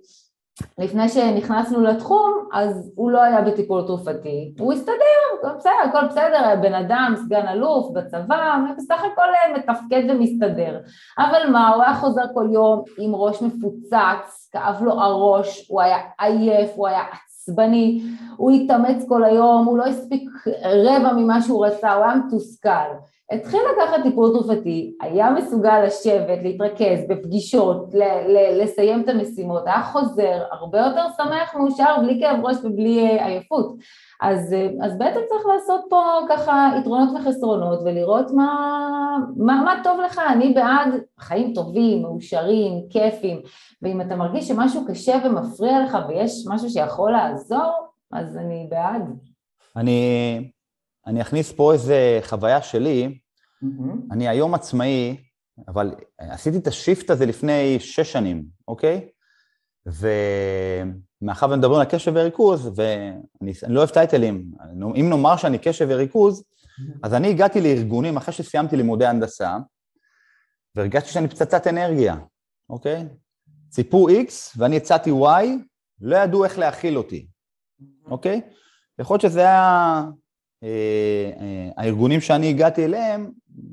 לפני 0.78 1.08
שנכנסנו 1.08 1.80
לתחום, 1.80 2.48
אז 2.52 2.92
הוא 2.96 3.10
לא 3.10 3.22
היה 3.22 3.42
בטיפול 3.42 3.86
תרופתי, 3.86 4.54
הוא 4.58 4.72
הסתדר, 4.72 5.52
בסדר, 5.58 5.72
הכל 5.88 6.06
בסדר, 6.06 6.54
בן 6.62 6.74
אדם, 6.74 7.14
סגן 7.16 7.48
אלוף, 7.48 7.90
בצבא, 7.92 8.56
בסך 8.76 9.02
הכל 9.12 9.28
מתפקד 9.56 10.02
ומסתדר. 10.08 10.80
אבל 11.18 11.50
מה, 11.52 11.68
הוא 11.68 11.82
היה 11.82 11.94
חוזר 11.94 12.22
כל 12.34 12.48
יום 12.52 12.82
עם 12.98 13.14
ראש 13.14 13.42
מפוצץ, 13.42 14.48
כאב 14.52 14.82
לו 14.82 14.92
הראש, 14.92 15.68
הוא 15.68 15.80
היה 15.80 15.98
עייף, 16.18 16.70
הוא 16.74 16.88
היה 16.88 17.02
עצבני, 17.12 18.02
הוא 18.36 18.50
התאמץ 18.50 19.04
כל 19.08 19.24
היום, 19.24 19.64
הוא 19.64 19.78
לא 19.78 19.84
הספיק 19.84 20.30
רבע 20.64 21.12
ממה 21.12 21.42
שהוא 21.42 21.66
רצה, 21.66 21.92
הוא 21.92 22.04
היה 22.04 22.14
מתוסכל. 22.14 23.11
התחיל 23.30 23.60
לקחת 23.72 24.02
טיפול 24.02 24.30
תרופתי, 24.32 24.96
היה 25.00 25.30
מסוגל 25.30 25.84
לשבת, 25.86 26.38
להתרכז 26.42 27.08
בפגישות, 27.08 27.94
ל- 27.94 28.32
ל- 28.32 28.62
לסיים 28.62 29.00
את 29.00 29.08
המשימות, 29.08 29.66
היה 29.66 29.82
חוזר, 29.82 30.42
הרבה 30.50 30.78
יותר 30.78 31.04
שמח, 31.16 31.54
מאושר, 31.54 31.96
בלי 32.02 32.20
כאב 32.20 32.44
ראש 32.44 32.56
ובלי 32.64 33.06
אה, 33.06 33.26
עייפות. 33.26 33.76
אז, 34.20 34.52
אה, 34.52 34.68
אז 34.82 34.98
בעצם 34.98 35.20
צריך 35.28 35.46
לעשות 35.46 35.80
פה 35.90 36.02
ככה 36.28 36.70
יתרונות 36.80 37.08
וחסרונות 37.16 37.80
ולראות 37.84 38.30
מה, 38.30 38.56
מה, 39.36 39.62
מה 39.64 39.74
טוב 39.84 40.00
לך, 40.00 40.20
אני 40.32 40.52
בעד 40.54 41.00
חיים 41.20 41.54
טובים, 41.54 42.02
מאושרים, 42.02 42.72
כיפים, 42.90 43.40
ואם 43.82 44.00
אתה 44.00 44.16
מרגיש 44.16 44.48
שמשהו 44.48 44.86
קשה 44.86 45.18
ומפריע 45.24 45.84
לך 45.84 45.98
ויש 46.08 46.44
משהו 46.48 46.70
שיכול 46.70 47.12
לעזור, 47.12 47.72
אז 48.12 48.36
אני 48.36 48.66
בעד. 48.70 49.02
אני, 49.76 50.50
אני 51.06 51.22
אכניס 51.22 51.52
פה 51.52 51.72
איזה 51.72 52.20
חוויה 52.22 52.62
שלי, 52.62 53.18
Mm-hmm. 53.62 54.12
אני 54.12 54.28
היום 54.28 54.54
עצמאי, 54.54 55.16
אבל 55.68 55.94
עשיתי 56.18 56.58
את 56.58 56.66
השיפט 56.66 57.10
הזה 57.10 57.26
לפני 57.26 57.80
שש 57.80 58.12
שנים, 58.12 58.44
אוקיי? 58.68 59.08
ומאחר 61.22 61.46
ומדברים 61.50 61.80
על 61.80 61.86
קשב 61.90 62.12
וריכוז, 62.14 62.70
ואני 62.76 63.52
לא 63.68 63.78
אוהב 63.80 63.90
טייטלים, 63.90 64.52
אם 64.96 65.06
נאמר 65.10 65.36
שאני 65.36 65.58
קשב 65.58 65.86
וריכוז, 65.90 66.40
mm-hmm. 66.40 66.98
אז 67.02 67.14
אני 67.14 67.30
הגעתי 67.30 67.60
לארגונים 67.60 68.16
אחרי 68.16 68.34
שסיימתי 68.34 68.76
לימודי 68.76 69.06
הנדסה, 69.06 69.56
והרגשתי 70.74 71.10
שאני 71.10 71.28
פצצת 71.28 71.66
אנרגיה, 71.66 72.16
אוקיי? 72.70 73.04
ציפו 73.68 74.08
X 74.08 74.32
ואני 74.56 74.76
הצעתי 74.76 75.10
Y, 75.10 75.46
לא 76.00 76.16
ידעו 76.16 76.44
איך 76.44 76.58
להכיל 76.58 76.98
אותי, 76.98 77.26
mm-hmm. 77.26 78.10
אוקיי? 78.10 78.40
יכול 78.98 79.14
להיות 79.14 79.22
שזה 79.22 79.40
היה 79.40 80.02
הארגונים 81.76 82.20
שאני 82.20 82.50
הגעתי 82.50 82.84
אליהם, 82.84 83.30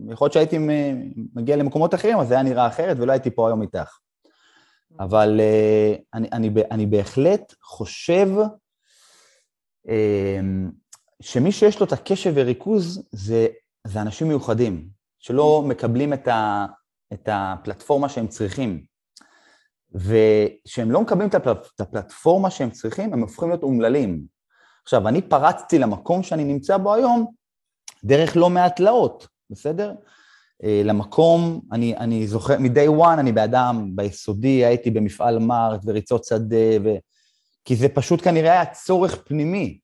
יכול 0.09 0.25
להיות 0.25 0.33
שהייתי 0.33 0.57
מגיע 1.33 1.55
למקומות 1.55 1.93
אחרים, 1.93 2.19
אז 2.19 2.27
זה 2.27 2.33
היה 2.33 2.43
נראה 2.43 2.67
אחרת 2.67 2.97
ולא 2.99 3.11
הייתי 3.11 3.31
פה 3.31 3.47
היום 3.47 3.61
איתך. 3.61 3.97
אבל 4.99 5.39
אה, 5.39 5.95
אני, 6.13 6.27
אני, 6.31 6.51
אני 6.71 6.85
בהחלט 6.85 7.53
חושב 7.61 8.27
שמי 11.21 11.51
שיש 11.51 11.79
לו 11.79 11.85
את 11.85 11.91
הקשב 11.91 12.31
וריכוז 12.35 13.07
זה, 13.11 13.47
זה 13.87 14.01
אנשים 14.01 14.27
מיוחדים, 14.27 14.87
שלא 15.19 15.63
מקבלים 15.67 16.13
את, 16.13 16.27
ה, 16.27 16.65
את 17.13 17.29
הפלטפורמה 17.31 18.09
שהם 18.09 18.27
צריכים. 18.27 18.83
וכשהם 19.91 20.91
לא 20.91 21.01
מקבלים 21.01 21.29
את 21.29 21.35
הפלטפורמה 21.79 22.49
שהם 22.49 22.69
צריכים, 22.69 23.13
הם 23.13 23.21
הופכים 23.21 23.49
להיות 23.49 23.63
אומללים. 23.63 24.38
עכשיו, 24.89 25.07
אני 25.07 25.21
פרצתי 25.21 25.79
למקום 25.79 26.23
שאני 26.23 26.43
נמצא 26.43 26.77
בו 26.77 26.93
היום 26.93 27.31
דרך 28.03 28.37
לא 28.37 28.49
מעט 28.49 28.75
תלאות, 28.75 29.27
בסדר? 29.49 29.93
אה, 30.63 30.81
למקום, 30.85 31.61
אני, 31.71 31.97
אני 31.97 32.27
זוכר, 32.27 32.57
מ-day 32.59 33.01
one 33.01 33.19
אני 33.19 33.31
באדם, 33.31 33.91
ביסודי 33.95 34.65
הייתי 34.65 34.91
במפעל 34.91 35.39
מארט 35.39 35.81
וריצות 35.85 36.23
שדה, 36.23 36.81
ו... 36.83 36.89
כי 37.65 37.75
זה 37.75 37.89
פשוט 37.89 38.23
כנראה 38.23 38.51
היה 38.51 38.65
צורך 38.65 39.23
פנימי. 39.25 39.79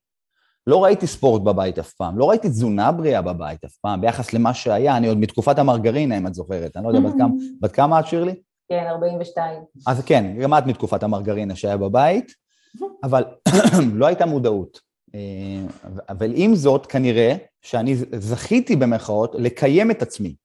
לא 0.68 0.84
ראיתי 0.84 1.08
ספורט 1.08 1.42
בבית 1.42 1.80
אף 1.80 1.94
פעם, 1.94 2.18
לא 2.18 2.30
ראיתי 2.30 2.50
תזונה 2.50 2.92
בריאה 2.92 3.22
בבית 3.22 3.66
אף 3.66 3.76
פעם, 3.82 4.02
ביחס 4.02 4.34
למה 4.34 4.54
שהיה, 4.54 4.98
אני 4.98 5.08
עוד 5.08 5.18
מתקופת 5.18 5.60
המרגרינה, 5.60 6.18
אם 6.18 6.28
את 6.28 6.34
זוכרת, 6.34 6.78
אני 6.78 6.84
לא 6.84 6.90
יודע, 6.90 7.10
בת 7.10 7.16
כמה, 7.18 7.34
בת 7.62 7.72
כמה 7.72 8.00
את, 8.00 8.08
שירלי? 8.08 8.36
כן, 8.70 8.86
42. 8.90 9.62
אז 9.88 10.02
כן, 10.06 10.38
גם 10.42 10.54
את 10.54 10.66
מתקופת 10.66 11.04
המרגרינה 11.04 11.56
שהיה 11.56 11.78
בבית, 11.78 12.32
אבל 13.04 13.24
לא 14.00 14.06
הייתה 14.06 14.26
מודעות. 14.26 14.85
אבל 16.10 16.32
עם 16.36 16.56
זאת, 16.56 16.86
כנראה 16.86 17.36
שאני 17.62 17.96
זכיתי 18.18 18.76
במרכאות 18.76 19.36
לקיים 19.38 19.92
את 19.92 20.02
עצמי. 20.02 20.36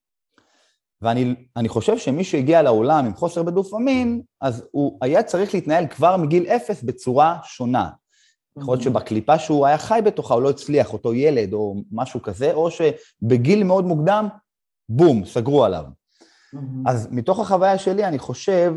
ואני 1.02 1.68
חושב 1.68 1.98
שמי 1.98 2.24
שהגיע 2.24 2.62
לעולם 2.62 3.04
עם 3.04 3.14
חוסר 3.14 3.42
בדופמין, 3.42 4.22
אז 4.40 4.64
הוא 4.70 4.98
היה 5.00 5.22
צריך 5.22 5.54
להתנהל 5.54 5.86
כבר 5.86 6.16
מגיל 6.16 6.46
אפס 6.46 6.82
בצורה 6.82 7.38
שונה. 7.44 7.90
יכול 8.58 8.74
להיות 8.74 8.82
שבקליפה 8.82 9.38
שהוא 9.38 9.66
היה 9.66 9.78
חי 9.78 10.00
בתוכה 10.04 10.34
הוא 10.34 10.42
לא 10.42 10.50
הצליח, 10.50 10.92
אותו 10.92 11.14
ילד 11.14 11.52
או 11.52 11.76
משהו 11.92 12.22
כזה, 12.22 12.52
או 12.52 12.68
שבגיל 12.70 13.64
מאוד 13.64 13.84
מוקדם, 13.84 14.28
בום, 14.88 15.24
סגרו 15.24 15.64
עליו. 15.64 15.84
אז 16.86 17.08
מתוך 17.10 17.40
החוויה 17.40 17.78
שלי 17.78 18.04
אני 18.04 18.18
חושב 18.18 18.74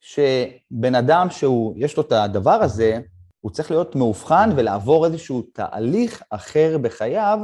שבן 0.00 0.94
אדם 0.94 1.26
שהוא, 1.30 1.74
יש 1.76 1.96
לו 1.96 2.02
את 2.02 2.12
הדבר 2.12 2.50
הזה, 2.50 3.00
הוא 3.46 3.52
צריך 3.52 3.70
להיות 3.70 3.96
מאובחן 3.96 4.50
ולעבור 4.56 5.06
איזשהו 5.06 5.42
תהליך 5.42 6.22
אחר 6.30 6.78
בחייו, 6.78 7.38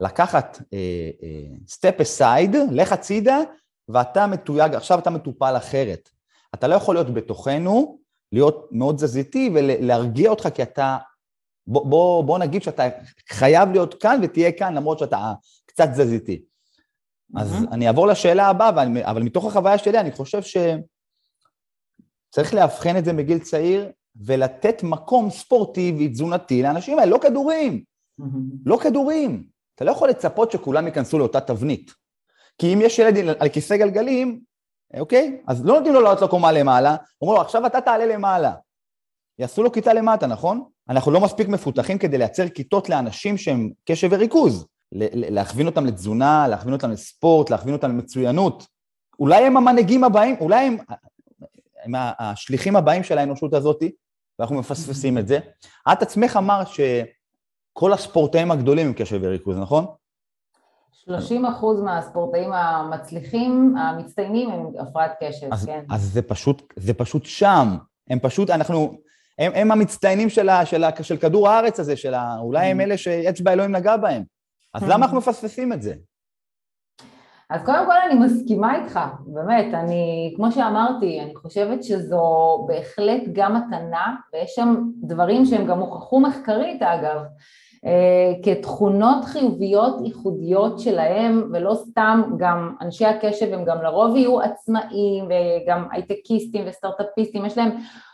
לקחת 0.00 0.58
סטפ 1.68 1.94
uh, 1.98 2.02
אסייד, 2.02 2.54
uh, 2.54 2.58
לך 2.72 2.92
הצידה, 2.92 3.38
ואתה 3.88 4.26
מתויג, 4.26 4.74
עכשיו 4.74 4.98
אתה 4.98 5.10
מטופל 5.10 5.56
אחרת. 5.56 6.08
אתה 6.54 6.68
לא 6.68 6.74
יכול 6.74 6.94
להיות 6.94 7.14
בתוכנו, 7.14 7.98
להיות 8.32 8.68
מאוד 8.72 8.94
תזזיתי 8.94 9.50
ולהרגיע 9.54 10.30
אותך 10.30 10.48
כי 10.54 10.62
אתה, 10.62 10.98
בוא, 11.66 11.86
בוא, 11.86 12.24
בוא 12.24 12.38
נגיד 12.38 12.62
שאתה 12.62 12.82
חייב 13.30 13.68
להיות 13.72 14.02
כאן 14.02 14.20
ותהיה 14.22 14.52
כאן 14.52 14.74
למרות 14.74 14.98
שאתה 14.98 15.32
קצת 15.66 15.88
תזזיתי. 15.88 16.42
Mm-hmm. 16.42 17.40
אז 17.40 17.54
אני 17.72 17.88
אעבור 17.88 18.06
לשאלה 18.06 18.46
הבאה, 18.46 18.68
אבל 19.04 19.22
מתוך 19.22 19.46
החוויה 19.46 19.78
שלי 19.78 20.00
אני 20.00 20.12
חושב 20.12 20.42
שצריך 22.32 22.54
לאבחן 22.54 22.96
את 22.96 23.04
זה 23.04 23.12
מגיל 23.12 23.38
צעיר, 23.38 23.90
ולתת 24.16 24.82
מקום 24.82 25.30
ספורטיבי, 25.30 26.08
תזונתי 26.08 26.62
לאנשים 26.62 26.98
האלה, 26.98 27.10
לא 27.10 27.18
כדורים. 27.18 27.82
לא 28.66 28.76
כדורים. 28.76 29.44
אתה 29.74 29.84
לא 29.84 29.90
יכול 29.90 30.08
לצפות 30.08 30.50
שכולם 30.50 30.86
ייכנסו 30.86 31.18
לאותה 31.18 31.40
תבנית. 31.40 31.90
כי 32.58 32.74
אם 32.74 32.78
יש 32.82 32.98
ילד 32.98 33.36
על 33.38 33.48
כיסא 33.48 33.76
גלגלים, 33.76 34.40
אוקיי? 35.00 35.42
אז 35.46 35.64
לא 35.64 35.74
נותנים 35.74 35.94
לו 35.94 36.00
לעלות 36.00 36.22
לקומה 36.22 36.52
למעלה, 36.52 36.96
אומרים 37.22 37.36
לו, 37.36 37.44
עכשיו 37.44 37.66
אתה 37.66 37.80
תעלה 37.80 38.06
למעלה. 38.06 38.54
יעשו 39.38 39.62
לו 39.62 39.72
כיתה 39.72 39.92
למטה, 39.92 40.26
נכון? 40.26 40.64
אנחנו 40.88 41.12
לא 41.12 41.20
מספיק 41.20 41.48
מפותחים 41.48 41.98
כדי 41.98 42.18
לייצר 42.18 42.48
כיתות 42.48 42.88
לאנשים 42.88 43.38
שהם 43.38 43.70
קשב 43.84 44.08
וריכוז. 44.10 44.66
להכווין 44.92 45.66
אותם 45.66 45.86
לתזונה, 45.86 46.48
להכווין 46.48 46.74
אותם 46.74 46.90
לספורט, 46.90 47.50
להכווין 47.50 47.74
אותם 47.74 47.90
למצוינות. 47.90 48.66
אולי 49.20 49.46
הם 49.46 49.56
המנהיגים 49.56 50.04
הבאים, 50.04 50.36
אולי 50.40 50.66
הם, 50.66 50.76
הם 51.84 51.92
השליחים 52.18 52.76
הבאים 52.76 53.02
של 53.02 53.18
האנושות 53.18 53.54
הזאת, 53.54 53.82
ואנחנו 54.38 54.56
מפספסים 54.56 55.18
את 55.18 55.28
זה. 55.28 55.38
את 55.92 56.02
עצמך 56.02 56.36
אמרת 56.36 56.66
שכל 56.68 57.92
הספורטאים 57.92 58.50
הגדולים 58.50 58.86
הם 58.86 58.92
קשב 58.92 59.18
וריכוז, 59.22 59.58
נכון? 59.58 59.86
30 60.92 61.46
אחוז 61.46 61.80
מהספורטאים 61.80 62.52
המצליחים, 62.52 63.76
המצטיינים, 63.76 64.50
הם 64.50 64.66
הפרעת 64.80 65.12
קשב, 65.20 65.46
אז, 65.52 65.66
כן. 65.66 65.84
אז 65.90 66.02
זה 66.12 66.22
פשוט, 66.22 66.72
זה 66.76 66.94
פשוט 66.94 67.24
שם. 67.24 67.76
הם 68.10 68.18
פשוט, 68.18 68.50
אנחנו, 68.50 68.98
הם, 69.38 69.52
הם 69.54 69.72
המצטיינים 69.72 70.30
של, 70.30 70.48
ה, 70.48 70.66
של, 70.66 70.84
ה, 70.84 70.90
של 71.02 71.16
כדור 71.16 71.48
הארץ 71.48 71.80
הזה, 71.80 71.96
של 71.96 72.14
ה, 72.14 72.36
אולי 72.38 72.66
הם 72.66 72.80
mm-hmm. 72.80 72.82
אלה 72.82 72.98
שאצבע 72.98 73.52
אלוהים 73.52 73.76
נגע 73.76 73.96
בהם. 73.96 74.22
אז 74.74 74.82
למה 74.82 75.06
אנחנו 75.06 75.18
מפספסים 75.18 75.72
את 75.72 75.82
זה? 75.82 75.94
אז 77.50 77.64
קודם 77.64 77.86
כל 77.86 77.96
אני 78.06 78.14
מסכימה 78.14 78.76
איתך, 78.76 79.00
באמת, 79.26 79.74
אני, 79.74 80.32
כמו 80.36 80.52
שאמרתי, 80.52 81.20
אני 81.20 81.34
חושבת 81.34 81.84
שזו 81.84 82.22
בהחלט 82.68 83.22
גם 83.32 83.54
מתנה, 83.56 84.14
ויש 84.32 84.54
שם 84.54 84.76
דברים 85.02 85.44
שהם 85.44 85.66
גם 85.66 85.78
הוכחו 85.78 86.20
מחקרית 86.20 86.82
אגב, 86.82 87.20
כתכונות 88.42 89.24
חיוביות 89.24 89.96
ייחודיות 90.04 90.80
שלהם, 90.80 91.50
ולא 91.52 91.74
סתם 91.74 92.22
גם 92.36 92.74
אנשי 92.80 93.04
הקשב 93.06 93.52
הם 93.52 93.64
גם 93.64 93.82
לרוב 93.82 94.16
יהיו 94.16 94.40
עצמאים 94.40 95.24
וגם 95.24 95.84
הייטקיסטים 95.90 96.64
וסטארט-אפיסטים, 96.66 97.44
יש 97.44 97.58
להם 97.58 97.70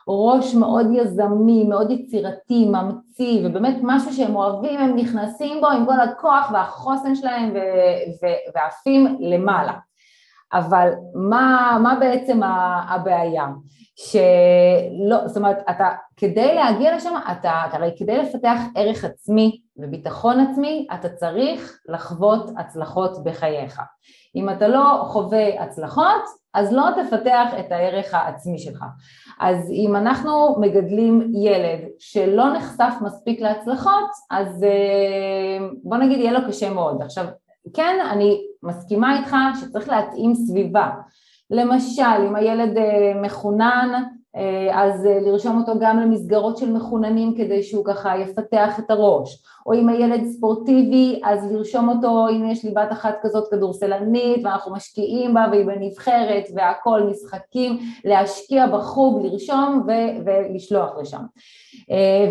ראש 0.09 0.55
מאוד 0.55 0.87
יזמי, 0.93 1.65
מאוד 1.65 1.91
יצירתי, 1.91 2.69
ממציא, 2.69 3.41
ובאמת 3.45 3.77
משהו 3.83 4.13
שהם 4.13 4.37
אוהבים, 4.37 4.81
הם 4.81 4.97
נכנסים 4.97 5.61
בו 5.61 5.67
עם 5.67 5.87
כל 5.87 6.01
הכוח 6.01 6.51
והחוסן 6.55 7.15
שלהם 7.15 7.55
ועפים 8.55 9.17
למעלה. 9.21 9.73
אבל 10.53 10.91
מה, 11.15 11.79
מה 11.83 11.97
בעצם 12.01 12.41
הבעיה? 12.89 13.47
שלא, 13.97 15.29
זאת 15.29 15.37
אומרת, 15.37 15.59
אתה, 15.71 15.89
כדי 16.17 16.55
להגיע 16.55 16.97
לשם, 16.97 17.15
אתה, 17.33 17.63
הרי 17.73 17.91
כדי 17.97 18.19
לפתח 18.19 18.59
ערך 18.75 19.05
עצמי 19.05 19.61
וביטחון 19.77 20.41
עצמי, 20.41 20.87
אתה 20.95 21.09
צריך 21.09 21.81
לחוות 21.89 22.51
הצלחות 22.57 23.25
בחייך. 23.25 23.81
אם 24.37 24.51
אתה 24.51 24.69
לא 24.69 25.03
חווה 25.07 25.63
הצלחות, 25.63 26.41
אז 26.55 26.73
לא 26.73 26.85
תפתח 26.97 27.49
את 27.61 27.73
הערך 27.73 28.15
העצמי 28.15 28.59
שלך. 28.59 28.85
אז 29.41 29.71
אם 29.71 29.97
אנחנו 29.97 30.57
מגדלים 30.61 31.33
ילד 31.35 31.81
שלא 31.99 32.53
נחשף 32.53 32.95
מספיק 33.01 33.41
להצלחות, 33.41 34.11
אז 34.31 34.65
אה, 34.65 35.67
בוא 35.83 35.97
נגיד 35.97 36.19
יהיה 36.19 36.33
לו 36.33 36.49
קשה 36.49 36.71
מאוד. 36.71 37.03
עכשיו, 37.03 37.25
כן, 37.75 37.99
אני 38.11 38.41
מסכימה 38.63 39.19
איתך 39.19 39.37
שצריך 39.61 39.89
להתאים 39.89 40.35
סביבה. 40.35 40.91
למשל, 41.51 42.27
אם 42.29 42.37
הילד 42.37 42.79
אה, 42.79 43.13
מחונן, 43.23 44.03
אה, 44.37 44.83
אז 44.83 45.07
אה, 45.07 45.21
לרשום 45.21 45.59
אותו 45.59 45.73
גם 45.81 46.01
למסגרות 46.01 46.57
של 46.57 46.73
מחוננים 46.73 47.35
כדי 47.35 47.63
שהוא 47.63 47.85
ככה 47.85 48.19
יפתח 48.19 48.79
את 48.79 48.91
הראש, 48.91 49.43
או 49.67 49.75
אם 49.75 49.89
הילד 49.89 50.25
ספורטיבי 50.25 51.21
אז 51.25 51.53
לרשום 51.53 51.89
אותו 51.89 52.29
אם 52.29 52.51
יש 52.51 52.65
לי 52.65 52.71
בת 52.71 52.93
אחת 52.93 53.15
כזאת 53.23 53.51
כדורסלנית 53.51 54.45
ואנחנו 54.45 54.73
משקיעים 54.73 55.35
בה 55.35 55.47
והיא 55.51 55.67
בנבחרת 55.67 56.45
והכל 56.55 57.03
משחקים, 57.03 57.79
להשקיע 58.05 58.67
בחוג, 58.67 59.27
לרשום 59.27 59.87
ו- 59.87 60.25
ולשלוח 60.25 60.91
לשם. 61.01 61.23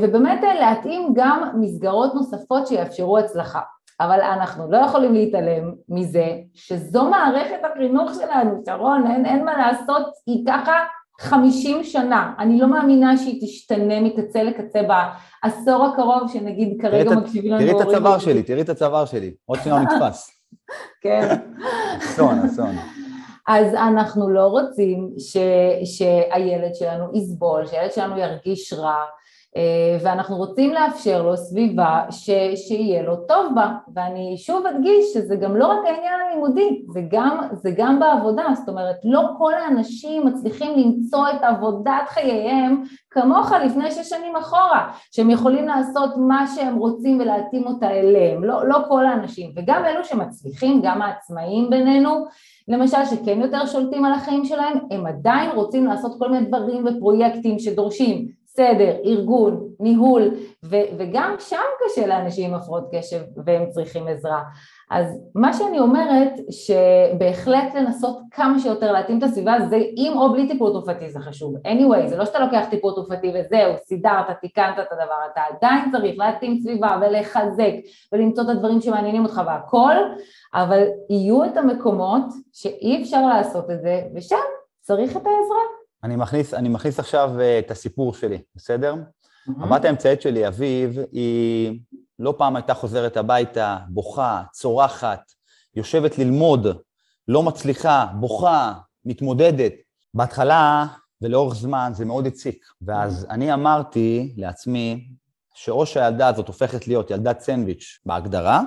ובאמת 0.02 0.40
להתאים 0.60 1.12
גם 1.14 1.50
מסגרות 1.60 2.16
נוספות 2.16 2.68
שיאפשרו 2.68 3.18
הצלחה 3.18 3.62
אבל 4.00 4.22
אנחנו 4.22 4.72
לא 4.72 4.78
יכולים 4.78 5.14
להתעלם 5.14 5.74
מזה 5.90 6.28
שזו 6.54 7.10
מערכת 7.10 7.60
החינוך 7.64 8.12
שלנו, 8.14 8.62
שרון, 8.66 9.08
אין, 9.08 9.26
אין 9.26 9.46
מה 9.46 9.58
לעשות, 9.58 10.06
היא 10.28 10.46
ככה 10.48 10.74
חמישים 11.20 11.84
שנה, 11.84 12.34
אני 12.40 12.60
לא 12.60 12.68
מאמינה 12.68 13.18
שהיא 13.18 13.42
תשתנה 13.42 14.02
מקצה 14.02 14.44
לקצה 14.44 14.82
בעשור 14.82 15.86
הקרוב, 15.86 16.32
שנגיד 16.34 16.82
כרגע 16.82 17.16
מקשיבים 17.16 17.52
לנו... 17.52 17.62
תראי 17.62 17.82
את 17.82 17.88
הצוואר 17.88 18.20
שלי, 18.20 18.44
תראי 18.44 18.62
את 18.62 18.70
הצוואר 18.70 19.06
שלי, 19.06 19.34
עוד 19.46 19.60
שניה 19.64 19.80
נתפס. 19.80 20.32
כן. 21.04 21.36
אסון, 21.98 22.40
אסון. 22.40 22.76
אז 23.48 23.74
אנחנו 23.74 24.30
לא 24.30 24.48
רוצים 24.48 25.10
ש, 25.18 25.38
שהילד 25.86 26.76
שלנו 26.76 27.06
יסבול, 27.14 27.66
שהילד 27.66 27.92
שלנו 27.92 28.18
ירגיש 28.18 28.74
רע, 28.74 29.04
ואנחנו 30.04 30.36
רוצים 30.38 30.74
לאפשר 30.74 31.24
לו 31.24 31.38
סביבה 31.38 32.06
ש, 32.10 32.30
שיהיה 32.56 33.04
לו 33.04 33.16
טוב 33.16 33.56
בה. 33.56 33.72
ואני 33.96 34.38
שוב 34.38 34.66
אדגיש 34.66 35.14
שזה 35.14 35.36
גם 35.36 35.56
לא 35.56 35.68
רק 35.68 35.78
העניין 35.86 36.20
הלימודי 36.28 36.82
זה 36.94 37.02
גם, 37.12 37.40
זה 37.52 37.72
גם 37.78 38.00
בעבודה. 38.00 38.44
זאת 38.56 38.70
אומרת 38.70 38.96
לא 39.04 39.22
כל 39.38 39.54
האנשים 39.54 40.26
מצליחים 40.26 40.74
למצוא 40.78 41.30
את 41.30 41.44
עבודת 41.44 42.08
חייהם 42.08 42.84
כמוך 43.12 43.52
לפני 43.52 43.92
שש 43.92 44.10
שנים 44.10 44.36
אחורה 44.36 44.92
שהם 45.12 45.30
יכולים 45.30 45.68
לעשות 45.68 46.10
מה 46.18 46.48
שהם 46.56 46.76
רוצים 46.76 47.20
ולהתאים 47.20 47.68
אותה 47.68 47.92
אליהם. 47.92 48.44
לא, 48.44 48.68
לא 48.68 48.78
כל 48.88 49.06
האנשים. 49.06 49.52
וגם 49.56 49.86
אלו 49.86 50.04
שמצליחים 50.04 50.82
גם 50.84 51.02
העצמאים 51.02 51.70
בינינו 51.70 52.26
למשל 52.68 53.06
שכן 53.06 53.42
יותר 53.42 53.66
שולטים 53.66 54.06
על 54.06 54.14
החיים 54.14 54.46
שלהם 54.46 54.78
הם 54.92 55.06
עדיין 55.06 55.52
רוצים 55.52 55.86
לעשות 55.86 56.20
כל 56.20 56.32
מיני 56.32 56.46
דברים 56.46 56.86
ופרויקטים 56.86 57.60
שדורשים 57.60 58.39
סדר, 58.60 58.96
ארגון, 59.06 59.68
ניהול, 59.80 60.32
ו- 60.66 60.90
וגם 60.98 61.36
שם 61.40 61.58
קשה 61.86 62.08
לאנשים 62.08 62.50
עם 62.50 62.60
הפרעות 62.60 62.90
קשב 62.96 63.20
והם 63.46 63.70
צריכים 63.70 64.08
עזרה. 64.08 64.42
אז 64.92 65.22
מה 65.36 65.54
שאני 65.54 65.80
אומרת, 65.80 66.32
שבהחלט 66.50 67.76
לנסות 67.76 68.20
כמה 68.32 68.60
שיותר 68.60 68.92
להתאים 68.92 69.18
את 69.18 69.24
הסביבה, 69.24 69.54
זה 69.70 69.78
עם 69.96 70.18
או 70.18 70.34
בלי 70.34 70.48
טיפול 70.48 70.72
תרופתי 70.72 71.10
זה 71.10 71.20
חשוב. 71.20 71.56
anyway, 71.56 72.08
זה 72.08 72.18
לא 72.18 72.26
שאתה 72.26 72.40
לוקח 72.40 72.66
טיפול 72.70 72.94
תרופתי 72.94 73.28
וזהו, 73.28 73.74
סידרת, 73.86 74.26
תיקנת 74.42 74.80
את 74.80 74.92
הדבר, 74.92 75.16
אתה 75.32 75.42
עדיין 75.50 75.92
צריך 75.92 76.16
להתאים 76.18 76.60
סביבה 76.60 77.00
ולחזק 77.02 77.74
ולמצוא 78.14 78.44
את 78.44 78.50
הדברים 78.50 78.82
שמעניינים 78.82 79.24
אותך 79.26 79.42
והכל, 79.46 79.96
אבל 80.54 80.84
יהיו 81.10 81.46
את 81.46 81.58
המקומות 81.58 82.24
שאי 82.54 83.02
אפשר 83.02 83.26
לעשות 83.26 83.72
את 83.72 83.82
זה, 83.82 84.02
ושם 84.16 84.36
צריך 84.82 85.12
את 85.12 85.26
העזרה. 85.26 85.79
אני 86.04 86.16
מכניס, 86.16 86.54
אני 86.54 86.70
מכניס 86.70 87.00
עכשיו 87.00 87.40
אה, 87.40 87.60
את 87.60 87.72
הסיפור 87.72 88.14
שלי, 88.14 88.42
בסדר? 88.56 88.96
Mm-hmm. 88.96 89.64
הבת 89.64 89.86
האמצעית 89.86 90.22
שלי, 90.22 90.48
אביב, 90.48 90.98
היא 91.12 91.80
לא 92.20 92.34
פעם 92.38 92.56
הייתה 92.56 92.74
חוזרת 92.74 93.18
הביתה, 93.18 93.78
בוכה, 93.90 94.44
צורחת, 94.52 95.32
יושבת 95.76 96.18
ללמוד, 96.18 96.68
לא 97.28 97.44
מצליחה, 97.44 98.06
בוכה, 98.20 98.74
מתמודדת. 99.06 99.74
בהתחלה 100.14 100.86
ולאורך 101.22 101.56
זמן 101.56 101.92
זה 101.96 102.06
מאוד 102.06 102.28
הציק, 102.28 102.66
ואז 102.82 103.24
mm-hmm. 103.24 103.34
אני 103.34 103.54
אמרתי 103.54 104.34
לעצמי 104.38 105.08
שאו 105.54 105.86
שהילדה 105.86 106.28
הזאת 106.28 106.48
הופכת 106.48 106.88
להיות 106.88 107.12
ילדת 107.12 107.40
סנדוויץ' 107.40 108.00
בהגדרה, 108.06 108.62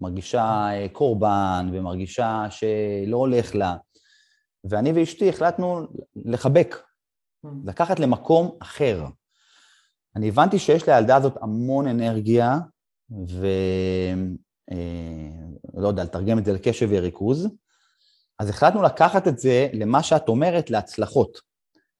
מרגישה 0.00 0.68
אה, 0.72 0.86
קורבן 0.92 1.70
ומרגישה 1.72 2.46
שלא 2.50 3.16
הולך 3.16 3.54
לה, 3.54 3.76
ואני 4.64 4.92
ואשתי 4.92 5.28
החלטנו 5.28 5.86
לחבק, 6.16 6.76
mm. 7.46 7.48
לקחת 7.64 7.98
למקום 7.98 8.56
אחר. 8.58 9.04
אני 10.16 10.28
הבנתי 10.28 10.58
שיש 10.58 10.88
לילדה 10.88 11.16
הזאת 11.16 11.36
המון 11.42 11.88
אנרגיה, 11.88 12.58
ולא 13.10 13.48
אה, 14.72 15.88
יודע, 15.88 16.04
לתרגם 16.04 16.38
את 16.38 16.44
זה 16.44 16.52
לקשב 16.52 16.88
וריכוז, 16.90 17.48
אז 18.38 18.48
החלטנו 18.48 18.82
לקחת 18.82 19.28
את 19.28 19.38
זה 19.38 19.68
למה 19.72 20.02
שאת 20.02 20.28
אומרת, 20.28 20.70
להצלחות. 20.70 21.40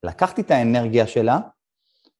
לקחתי 0.03 0.41
את 0.41 0.51
האנרגיה 0.51 1.07
שלה, 1.07 1.39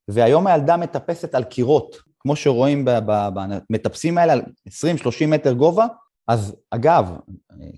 והיום 0.08 0.48
הילדה 0.48 0.78
מטפסת 0.78 1.36
על 1.36 1.44
קירות, 1.44 1.96
כמו 2.20 2.36
שרואים 2.36 2.86
במטפסים 3.06 4.18
האלה, 4.18 4.34
על 4.34 4.42
20-30 4.68 5.28
מטר 5.28 5.54
גובה, 5.54 5.86
אז 6.32 6.56
אגב, 6.70 7.18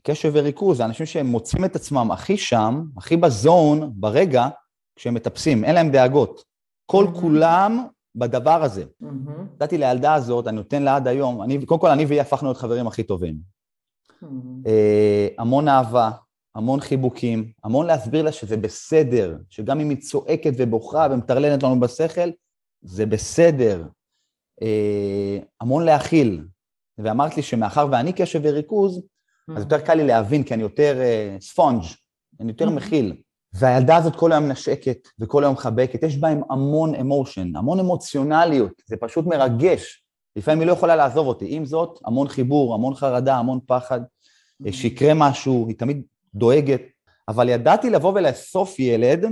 קשב 0.04 0.32
וריכוז 0.34 0.78
זה 0.78 0.86
אנשים 0.86 1.06
שהם 1.06 1.26
מוצאים 1.26 1.66
את 1.66 1.76
עצמם 1.76 2.12
הכי 2.12 2.38
שם, 2.38 2.86
הכי 2.98 3.18
בזון, 3.18 3.92
ברגע, 3.96 4.48
כשהם 4.96 5.14
מטפסים, 5.14 5.64
אין 5.64 5.76
להם 5.76 5.92
דאגות. 5.92 6.44
כל 6.86 7.06
mm-hmm. 7.06 7.20
כולם 7.22 7.86
בדבר 8.16 8.64
הזה. 8.64 8.86
נתתי 9.02 9.76
mm-hmm. 9.76 9.80
לילדה 9.80 10.14
הזאת, 10.14 10.48
אני 10.48 10.56
נותן 10.56 10.84
לה 10.84 10.96
עד 10.96 11.08
היום, 11.08 11.42
אני, 11.42 11.66
קודם 11.66 11.82
כל 11.82 11.90
אני 11.90 12.06
והיא 12.06 12.22
הפכנו 12.22 12.48
להיות 12.48 12.58
חברים 12.58 12.88
הכי 12.88 13.04
טובים. 13.04 13.36
Mm-hmm. 13.36 14.68
אה, 14.68 15.28
המון 15.38 15.68
אהבה, 15.68 16.12
המון 16.56 16.80
חיבוקים, 16.80 17.52
המון 17.64 17.86
להסביר 17.86 18.24
לה 18.24 18.32
שזה 18.32 18.58
בסדר, 18.58 19.38
שגם 19.50 19.80
אם 19.80 19.90
היא 19.90 20.02
צועקת 20.02 20.54
ובוכה 20.58 21.08
ומטרלנת 21.12 21.64
לנו 21.64 21.80
בשכל, 21.80 22.30
זה 22.82 23.06
בסדר. 23.06 23.88
אה, 24.62 25.40
המון 25.62 25.86
להכיל, 25.86 26.44
ואמרת 26.98 27.38
לי 27.38 27.44
שמאחר 27.44 27.88
ואני 27.92 28.14
קשב 28.14 28.40
וריכוז, 28.44 29.02
אז 29.56 29.64
יותר 29.64 29.80
קל 29.80 29.94
לי 29.94 30.08
להבין, 30.08 30.44
כי 30.44 30.54
אני 30.54 30.64
יותר 30.64 31.00
ספונג', 31.40 31.82
אה, 31.82 31.88
אני 32.40 32.52
יותר 32.52 32.70
מכיל. 32.70 33.16
והילדה 33.54 33.96
הזאת 33.96 34.16
כל 34.16 34.32
היום 34.32 34.48
נשקת 34.48 35.08
וכל 35.20 35.44
היום 35.44 35.54
מחבקת, 35.54 36.04
יש 36.04 36.18
בהם 36.18 36.42
המון 36.50 36.96
אמושן, 36.96 37.56
המון 37.56 37.80
אמוציונליות, 37.80 38.82
זה 38.86 38.98
פשוט 38.98 39.26
מרגש. 39.26 40.04
לפעמים 40.36 40.60
היא 40.60 40.68
לא 40.68 40.74
יכולה 40.74 40.96
לעזוב 40.96 41.28
אותי. 41.28 41.46
עם 41.50 41.66
זאת, 41.66 42.00
המון 42.06 42.28
חיבור, 42.28 42.74
המון 42.74 42.96
חרדה, 42.96 43.36
המון 43.36 43.60
פחד, 43.68 44.02
אה, 44.68 44.74
שיקרה 44.74 45.14
משהו, 45.14 45.66
היא 45.68 45.78
תמיד 45.78 46.04
דואגת. 46.36 46.82
אבל 47.28 47.50
ידעתי 47.50 47.90
לבוא 47.90 48.14
ולאסוף 48.16 48.80
ילד 48.80 49.26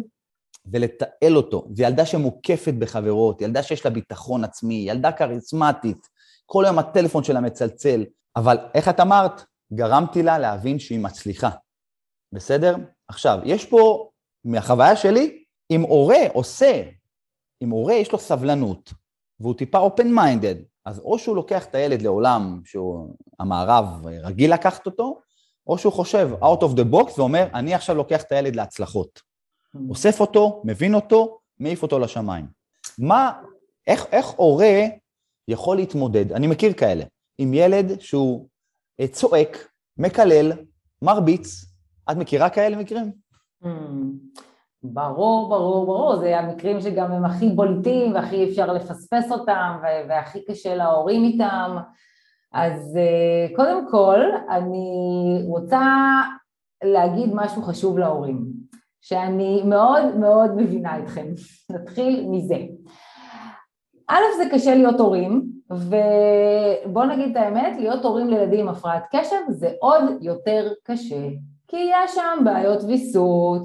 ולתעל 0.71 1.35
אותו. 1.35 1.67
זו 1.73 1.83
ילדה 1.83 2.05
שמוקפת 2.05 2.73
בחברות, 2.73 3.41
ילדה 3.41 3.63
שיש 3.63 3.85
לה 3.85 3.91
ביטחון 3.91 4.43
עצמי, 4.43 4.83
ילדה 4.87 5.11
כריזמטית, 5.11 6.07
כל 6.51 6.65
היום 6.65 6.79
הטלפון 6.79 7.23
שלה 7.23 7.41
מצלצל, 7.41 8.05
אבל 8.35 8.57
איך 8.73 8.89
את 8.89 8.99
אמרת? 8.99 9.45
גרמתי 9.73 10.23
לה 10.23 10.39
להבין 10.39 10.79
שהיא 10.79 10.99
מצליחה, 10.99 11.49
בסדר? 12.31 12.75
עכשיו, 13.07 13.39
יש 13.45 13.65
פה, 13.65 14.09
מהחוויה 14.45 14.95
שלי, 14.95 15.43
אם 15.71 15.81
הורה 15.81 16.19
עושה, 16.33 16.83
אם 17.63 17.69
הורה 17.69 17.93
יש 17.93 18.11
לו 18.11 18.19
סבלנות, 18.19 18.93
והוא 19.39 19.53
טיפה 19.53 19.87
open 19.87 20.05
minded, 20.05 20.57
אז 20.85 20.99
או 20.99 21.19
שהוא 21.19 21.35
לוקח 21.35 21.65
את 21.65 21.75
הילד 21.75 22.01
לעולם 22.01 22.61
שהמערב 22.65 23.85
רגיל 24.05 24.53
לקחת 24.53 24.85
אותו, 24.85 25.19
או 25.67 25.77
שהוא 25.77 25.93
חושב 25.93 26.29
out 26.41 26.61
of 26.61 26.77
the 26.77 26.93
box 26.93 27.19
ואומר, 27.19 27.47
אני 27.53 27.73
עכשיו 27.73 27.95
לוקח 27.95 28.21
את 28.21 28.31
הילד 28.31 28.55
להצלחות. 28.55 29.19
Mm. 29.19 29.79
אוסף 29.89 30.19
אותו, 30.19 30.61
מבין 30.65 30.95
אותו, 30.95 31.39
מעיף 31.59 31.83
אותו 31.83 31.99
לשמיים. 31.99 32.47
מה, 32.97 33.41
איך, 33.87 34.05
איך 34.11 34.27
הורה 34.27 34.85
יכול 35.47 35.77
להתמודד, 35.77 36.31
אני 36.31 36.47
מכיר 36.47 36.73
כאלה, 36.73 37.03
עם 37.37 37.53
ילד 37.53 37.99
שהוא 37.99 38.47
אה, 38.99 39.07
צועק, 39.07 39.67
מקלל, 39.97 40.51
מרביץ, 41.01 41.65
את 42.11 42.17
מכירה 42.17 42.49
כאלה 42.49 42.77
מקרים? 42.77 43.11
Mm. 43.63 43.67
ברור, 44.83 45.49
ברור, 45.49 45.85
ברור, 45.85 46.15
זה 46.15 46.39
המקרים 46.39 46.81
שגם 46.81 47.11
הם 47.11 47.25
הכי 47.25 47.49
בולטים 47.49 48.13
והכי 48.13 48.49
אפשר 48.49 48.73
לפספס 48.73 49.31
אותם 49.31 49.77
והכי 50.09 50.45
קשה 50.45 50.75
להורים 50.75 51.23
איתם. 51.23 51.77
אז 52.53 52.97
אה, 52.97 53.55
קודם 53.55 53.91
כל, 53.91 54.19
אני 54.49 54.89
רוצה 55.47 55.81
להגיד 56.83 57.29
משהו 57.33 57.61
חשוב 57.61 57.97
להורים, 57.97 58.45
שאני 59.01 59.63
מאוד 59.65 60.15
מאוד 60.15 60.51
מבינה 60.55 60.99
אתכם. 60.99 61.27
נתחיל 61.73 62.25
מזה. 62.29 62.57
א', 64.11 64.37
זה 64.37 64.49
קשה 64.51 64.75
להיות 64.75 64.99
הורים, 64.99 65.41
ובואו 65.69 67.05
נגיד 67.05 67.29
את 67.31 67.43
האמת, 67.43 67.77
להיות 67.79 68.05
הורים 68.05 68.29
לילדים 68.29 68.59
עם 68.59 68.69
הפרעת 68.69 69.03
קשב 69.11 69.35
זה 69.49 69.69
עוד 69.79 70.03
יותר 70.21 70.73
קשה, 70.83 71.27
כי 71.67 71.77
יש 71.77 72.15
שם 72.15 72.43
בעיות 72.43 72.83
ויסות, 72.83 73.61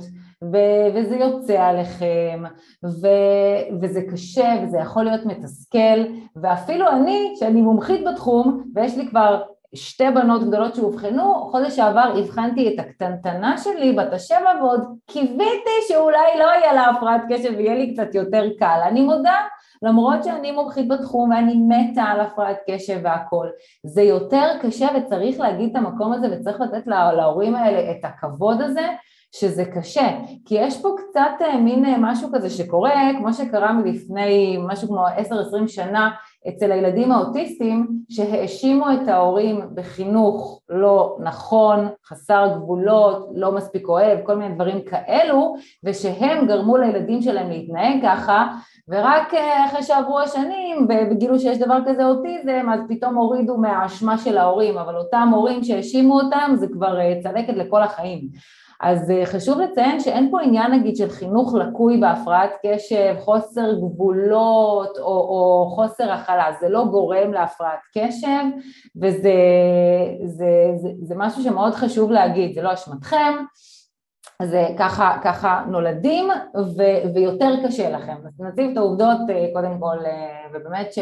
ו- 0.53 0.89
וזה 0.95 1.17
יוצא 1.17 1.63
עליכם, 1.63 2.43
ו- 2.85 3.79
וזה 3.81 4.03
קשה, 4.13 4.55
וזה 4.63 4.79
יכול 4.79 5.05
להיות 5.05 5.27
מתסכל, 5.27 6.05
ואפילו 6.37 6.89
אני, 6.89 7.35
שאני 7.39 7.63
מומחית 7.63 8.05
בתחום, 8.05 8.63
ויש 8.75 8.97
לי 8.97 9.09
כבר 9.09 9.43
שתי 9.75 10.05
בנות 10.15 10.45
גדולות 10.49 10.75
שאובחנו, 10.75 11.35
חודש 11.51 11.77
שעבר 11.77 12.13
הבחנתי 12.19 12.75
את 12.75 12.79
הקטנטנה 12.79 13.59
שלי, 13.59 13.93
בת 13.93 14.13
השבע, 14.13 14.51
ועוד 14.61 14.81
קיוויתי 15.07 15.71
שאולי 15.89 16.39
לא 16.39 16.45
יהיה 16.45 16.73
לה 16.73 16.91
הפרעת 16.91 17.23
קשב 17.29 17.53
ויהיה 17.57 17.75
לי 17.75 17.95
קצת 17.95 18.15
יותר 18.15 18.45
קל. 18.59 18.81
אני 18.89 19.01
מודה, 19.01 19.37
למרות 19.87 20.25
שאני 20.25 20.53
מומחית 20.53 20.89
בתחום 20.89 21.31
ואני 21.31 21.55
מתה 21.69 22.03
על 22.03 22.21
הפרעת 22.21 22.57
קשב 22.71 23.01
והכול. 23.05 23.51
זה 23.87 24.03
יותר 24.03 24.49
קשה 24.63 24.89
וצריך 24.97 25.41
להגיד 25.41 25.71
את 25.71 25.77
המקום 25.77 26.13
הזה 26.13 26.27
וצריך 26.33 26.61
לתת 26.61 26.87
להורים 26.87 27.55
האלה 27.55 27.91
את 27.91 28.05
הכבוד 28.05 28.61
הזה, 28.61 28.87
שזה 29.33 29.65
קשה, 29.65 30.09
כי 30.45 30.55
יש 30.55 30.83
פה 30.83 30.89
קצת 30.99 31.31
אה, 31.41 31.57
מין 31.57 31.85
אה, 31.85 31.97
משהו 31.99 32.29
כזה 32.35 32.51
שקורה, 32.51 33.11
כמו 33.19 33.33
שקרה 33.33 33.73
מלפני 33.73 34.59
משהו 34.67 34.89
כמו 34.89 35.07
10-20 35.07 35.69
שנה 35.69 36.11
אצל 36.49 36.73
הילדים 36.73 37.13
האוטיסטים, 37.13 37.89
שהאשימו 38.11 38.87
את 38.93 39.09
ההורים 39.09 39.61
בחינוך 39.75 40.63
לא 40.69 41.17
נכון, 41.23 41.89
חסר 42.07 42.53
גבולות, 42.57 43.29
לא 43.35 43.53
מספיק 43.53 43.89
אוהב, 43.89 44.19
כל 44.25 44.37
מיני 44.37 44.55
דברים 44.55 44.83
כאלו, 44.83 45.55
ושהם 45.85 46.47
גרמו 46.47 46.77
לילדים 46.77 47.23
שלהם 47.23 47.51
להתנהג 47.51 48.03
ככה, 48.03 48.47
ורק 48.89 49.35
אה, 49.35 49.67
אחרי 49.67 49.83
שעברו 49.83 50.21
השנים 50.21 50.89
וגילו 51.11 51.39
שיש 51.39 51.59
דבר 51.59 51.79
כזה 51.87 52.07
אוטיזם, 52.07 52.67
אז 52.73 52.81
פתאום 52.89 53.15
הורידו 53.15 53.57
מהאשמה 53.57 54.19
של 54.19 54.39
ההורים, 54.39 54.79
אבל 54.79 54.97
אותם 54.97 55.29
הורים 55.33 55.65
שהאשימו 55.65 56.21
אותם 56.21 56.53
זה 56.55 56.67
כבר 56.73 56.99
צלקת 57.23 57.55
לכל 57.57 57.83
החיים. 57.83 58.29
אז 58.81 59.11
אה, 59.11 59.27
חשוב 59.27 59.61
לציין 59.61 60.01
שאין 60.01 60.31
פה 60.31 60.41
עניין 60.41 60.73
נגיד 60.73 60.97
של 60.97 61.11
חינוך 61.11 61.55
לקוי 61.55 62.01
בהפרעת 62.01 62.51
קשב, 62.67 63.15
חוסר 63.21 63.73
גבולות 63.75 64.99
או, 64.99 65.05
או 65.05 65.71
חוסר 65.75 66.13
הכלה, 66.13 66.45
זה 66.61 66.69
לא 66.69 66.85
גורם 66.85 67.33
להפרעת 67.33 67.81
קשב 67.95 68.45
וזה 68.97 69.33
זה, 70.25 70.47
זה, 70.77 70.89
זה 71.03 71.15
משהו 71.17 71.43
שמאוד 71.43 71.75
חשוב 71.75 72.11
להגיד, 72.11 72.55
זה 72.55 72.63
לא 72.63 72.73
אשמתכם, 72.75 73.35
אז 74.41 74.55
אה, 74.55 74.69
ככה, 74.79 75.19
ככה 75.25 75.65
נולדים 75.69 76.29
ו, 76.57 76.83
ויותר 77.15 77.51
קשה 77.67 77.91
לכם. 77.91 78.17
אז 78.27 78.41
נציב 78.41 78.71
את 78.71 78.77
העובדות 78.77 79.19
אה, 79.31 79.47
קודם 79.53 79.79
כל 79.81 79.97
ובאמת 80.53 80.93
ש... 80.93 80.99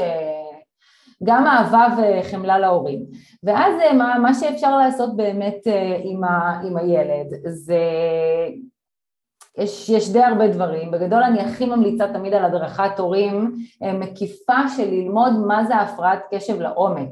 גם 1.22 1.47
אהבה 1.47 1.87
וחמלה 1.97 2.59
להורים. 2.59 3.07
ואז 3.43 3.74
אה, 3.80 3.93
מה, 3.93 4.18
מה 4.18 4.35
שאפשר 4.35 4.78
לעשות 4.78 5.16
באמת 5.16 5.66
אה, 5.66 6.01
עם, 6.05 6.24
ה, 6.24 6.61
עם 6.64 6.76
הילד 6.76 7.26
זה 7.47 7.78
יש, 9.59 9.89
יש 9.89 10.12
די 10.12 10.22
הרבה 10.22 10.49
דברים, 10.49 10.91
בגדול 10.91 11.22
אני 11.22 11.41
הכי 11.41 11.66
ממליצה 11.66 12.12
תמיד 12.12 12.35
על 12.35 12.45
הדרכת 12.45 12.99
הורים 12.99 13.55
אה, 13.82 13.93
מקיפה 13.93 14.68
של 14.76 14.91
ללמוד 14.91 15.32
מה 15.47 15.64
זה 15.64 15.76
הפרעת 15.76 16.22
קשב 16.30 16.61
לעומק. 16.61 17.11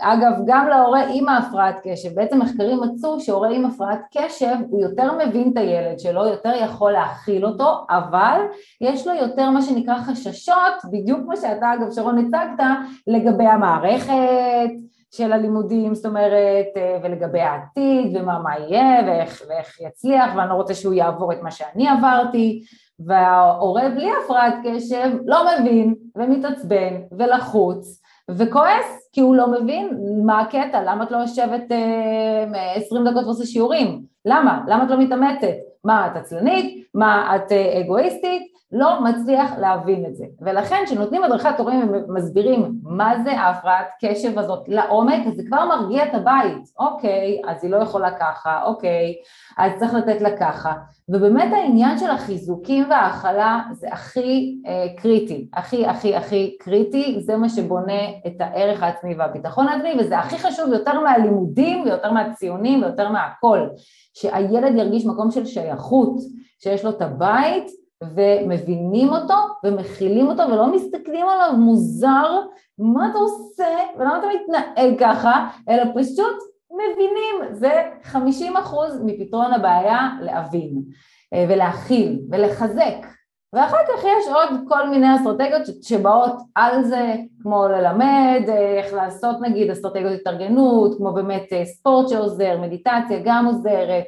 אגב, 0.00 0.32
גם 0.46 0.68
להורה 0.68 1.02
עם 1.12 1.28
ההפרעת 1.28 1.80
קשב, 1.84 2.14
בעצם 2.14 2.38
מחקרים 2.38 2.80
מצאו 2.80 3.20
שהורה 3.20 3.48
עם 3.50 3.66
הפרעת 3.66 4.00
קשב 4.16 4.56
הוא 4.70 4.82
יותר 4.82 5.12
מבין 5.26 5.50
את 5.52 5.56
הילד 5.56 5.98
שלו, 5.98 6.26
יותר 6.26 6.52
יכול 6.64 6.92
להכיל 6.92 7.46
אותו, 7.46 7.84
אבל 7.90 8.40
יש 8.80 9.06
לו 9.06 9.14
יותר 9.14 9.50
מה 9.50 9.62
שנקרא 9.62 9.98
חששות, 9.98 10.74
בדיוק 10.92 11.20
כמו 11.24 11.36
שאתה 11.36 11.74
אגב 11.74 11.90
שרון 11.90 12.18
הצגת, 12.18 12.64
לגבי 13.06 13.46
המערכת 13.46 14.70
של 15.10 15.32
הלימודים, 15.32 15.94
זאת 15.94 16.06
אומרת, 16.06 16.66
ולגבי 17.02 17.40
העתיד 17.40 18.16
ומה 18.16 18.38
מה 18.38 18.58
יהיה 18.58 19.02
ואיך, 19.06 19.42
ואיך 19.48 19.80
יצליח, 19.80 20.30
ואני 20.36 20.48
לא 20.48 20.54
רוצה 20.54 20.74
שהוא 20.74 20.94
יעבור 20.94 21.32
את 21.32 21.42
מה 21.42 21.50
שאני 21.50 21.88
עברתי, 21.88 22.62
וההורה 23.06 23.88
בלי 23.88 24.10
הפרעת 24.24 24.54
קשב 24.64 25.10
לא 25.24 25.44
מבין 25.60 25.94
ומתעצבן 26.16 26.94
ולחוץ 27.18 28.00
וכועס 28.30 29.08
כי 29.12 29.20
הוא 29.20 29.36
לא 29.36 29.50
מבין 29.50 29.90
מה 30.24 30.40
הקטע, 30.40 30.82
למה 30.82 31.04
את 31.04 31.10
לא 31.10 31.16
יושבת 31.16 31.72
אה, 31.72 32.72
20 32.74 33.08
דקות 33.08 33.24
ועושה 33.24 33.46
שיעורים? 33.46 34.02
למה? 34.24 34.60
למה 34.68 34.84
את 34.84 34.90
לא 34.90 34.98
מתאמצת? 34.98 35.54
מה, 35.84 36.06
את 36.06 36.16
עצלנית? 36.16 36.86
מה, 36.94 37.36
את 37.36 37.52
אה, 37.52 37.80
אגואיסטית? 37.80 38.55
לא 38.72 39.04
מצליח 39.04 39.58
להבין 39.58 40.06
את 40.06 40.16
זה. 40.16 40.24
ולכן 40.40 40.82
כשנותנים 40.86 41.24
הדרכת 41.24 41.58
הורים 41.58 41.92
ומסבירים 42.08 42.72
מה 42.82 43.14
זה 43.24 43.32
ההפרעת 43.32 43.86
קשב 44.00 44.38
הזאת 44.38 44.68
לעומק, 44.68 45.34
זה 45.36 45.42
כבר 45.46 45.64
מרגיע 45.68 46.04
את 46.04 46.14
הבית. 46.14 46.62
אוקיי, 46.78 47.42
אז 47.48 47.64
היא 47.64 47.70
לא 47.70 47.76
יכולה 47.76 48.10
ככה, 48.10 48.62
אוקיי, 48.64 49.14
אז 49.58 49.72
צריך 49.78 49.94
לתת 49.94 50.20
לה 50.20 50.36
ככה. 50.36 50.72
ובאמת 51.08 51.52
העניין 51.52 51.98
של 51.98 52.10
החיזוקים 52.10 52.90
וההכלה 52.90 53.60
זה 53.72 53.88
הכי 53.92 54.58
אה, 54.66 54.86
קריטי, 54.96 55.48
הכי 55.54 55.86
הכי 55.86 56.16
הכי 56.16 56.56
קריטי, 56.60 57.20
זה 57.20 57.36
מה 57.36 57.48
שבונה 57.48 58.02
את 58.26 58.40
הערך 58.40 58.82
העצמי 58.82 59.14
והביטחון 59.14 59.68
העצמי, 59.68 59.94
וזה 60.00 60.18
הכי 60.18 60.38
חשוב 60.38 60.72
יותר 60.72 61.00
מהלימודים 61.00 61.82
ויותר 61.82 62.12
מהציונים 62.12 62.82
ויותר 62.82 63.08
מהכל, 63.08 63.68
שהילד 64.14 64.76
ירגיש 64.76 65.06
מקום 65.06 65.30
של 65.30 65.46
שייכות, 65.46 66.16
שיש 66.58 66.84
לו 66.84 66.90
את 66.90 67.02
הבית 67.02 67.85
ומבינים 68.04 69.08
אותו 69.08 69.34
ומכילים 69.64 70.28
אותו 70.28 70.42
ולא 70.42 70.72
מסתכלים 70.72 71.28
עליו 71.28 71.52
מוזר, 71.58 72.40
מה 72.78 73.10
אתה 73.10 73.18
עושה? 73.18 73.76
ולמה 73.98 74.18
אתה 74.18 74.26
מתנהג 74.26 74.98
ככה, 74.98 75.48
אלא 75.68 75.82
פשוט 75.94 76.36
מבינים, 76.70 77.54
זה 77.54 77.82
50 78.02 78.56
אחוז 78.56 79.00
מפתרון 79.04 79.52
הבעיה 79.52 80.08
להבין 80.20 80.82
אה, 81.34 81.46
ולהכיל 81.48 82.20
ולחזק. 82.30 83.06
ואחר 83.52 83.76
כך 83.88 84.04
יש 84.04 84.28
עוד 84.28 84.60
כל 84.68 84.88
מיני 84.88 85.16
אסטרטגיות 85.16 85.62
שבאות 85.82 86.32
על 86.54 86.84
זה, 86.84 87.14
כמו 87.42 87.68
ללמד, 87.68 88.42
אה, 88.48 88.78
איך 88.78 88.94
לעשות 88.94 89.36
נגיד 89.40 89.70
אסטרטגיות 89.70 90.20
התארגנות, 90.20 90.96
כמו 90.98 91.12
באמת 91.12 91.52
אה, 91.52 91.64
ספורט 91.64 92.08
שעוזר, 92.08 92.58
מדיטציה 92.60 93.20
גם 93.24 93.46
עוזרת, 93.46 94.04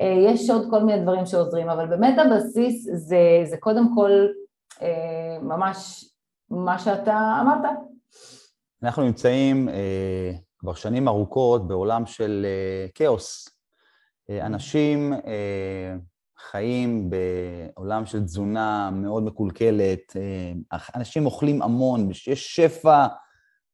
יש 0.00 0.50
עוד 0.50 0.66
כל 0.70 0.82
מיני 0.82 1.02
דברים 1.02 1.26
שעוזרים, 1.26 1.68
אבל 1.68 1.86
באמת 1.86 2.18
הבסיס 2.18 2.88
זה, 2.94 3.40
זה 3.44 3.56
קודם 3.56 3.94
כל 3.94 4.10
ממש 5.42 6.04
מה 6.50 6.78
שאתה 6.78 7.38
אמרת. 7.40 7.70
אנחנו 8.82 9.02
נמצאים 9.02 9.68
כבר 10.58 10.74
שנים 10.74 11.08
ארוכות 11.08 11.68
בעולם 11.68 12.06
של 12.06 12.46
כאוס. 12.94 13.48
Uh, 13.48 14.46
אנשים 14.46 15.12
חיים 16.38 17.10
בעולם 17.10 18.06
של 18.06 18.24
תזונה 18.24 18.90
מאוד 18.92 19.22
מקולקלת, 19.22 20.16
אנשים 20.94 21.26
אוכלים 21.26 21.62
המון, 21.62 22.10
יש 22.10 22.56
שפע 22.56 23.06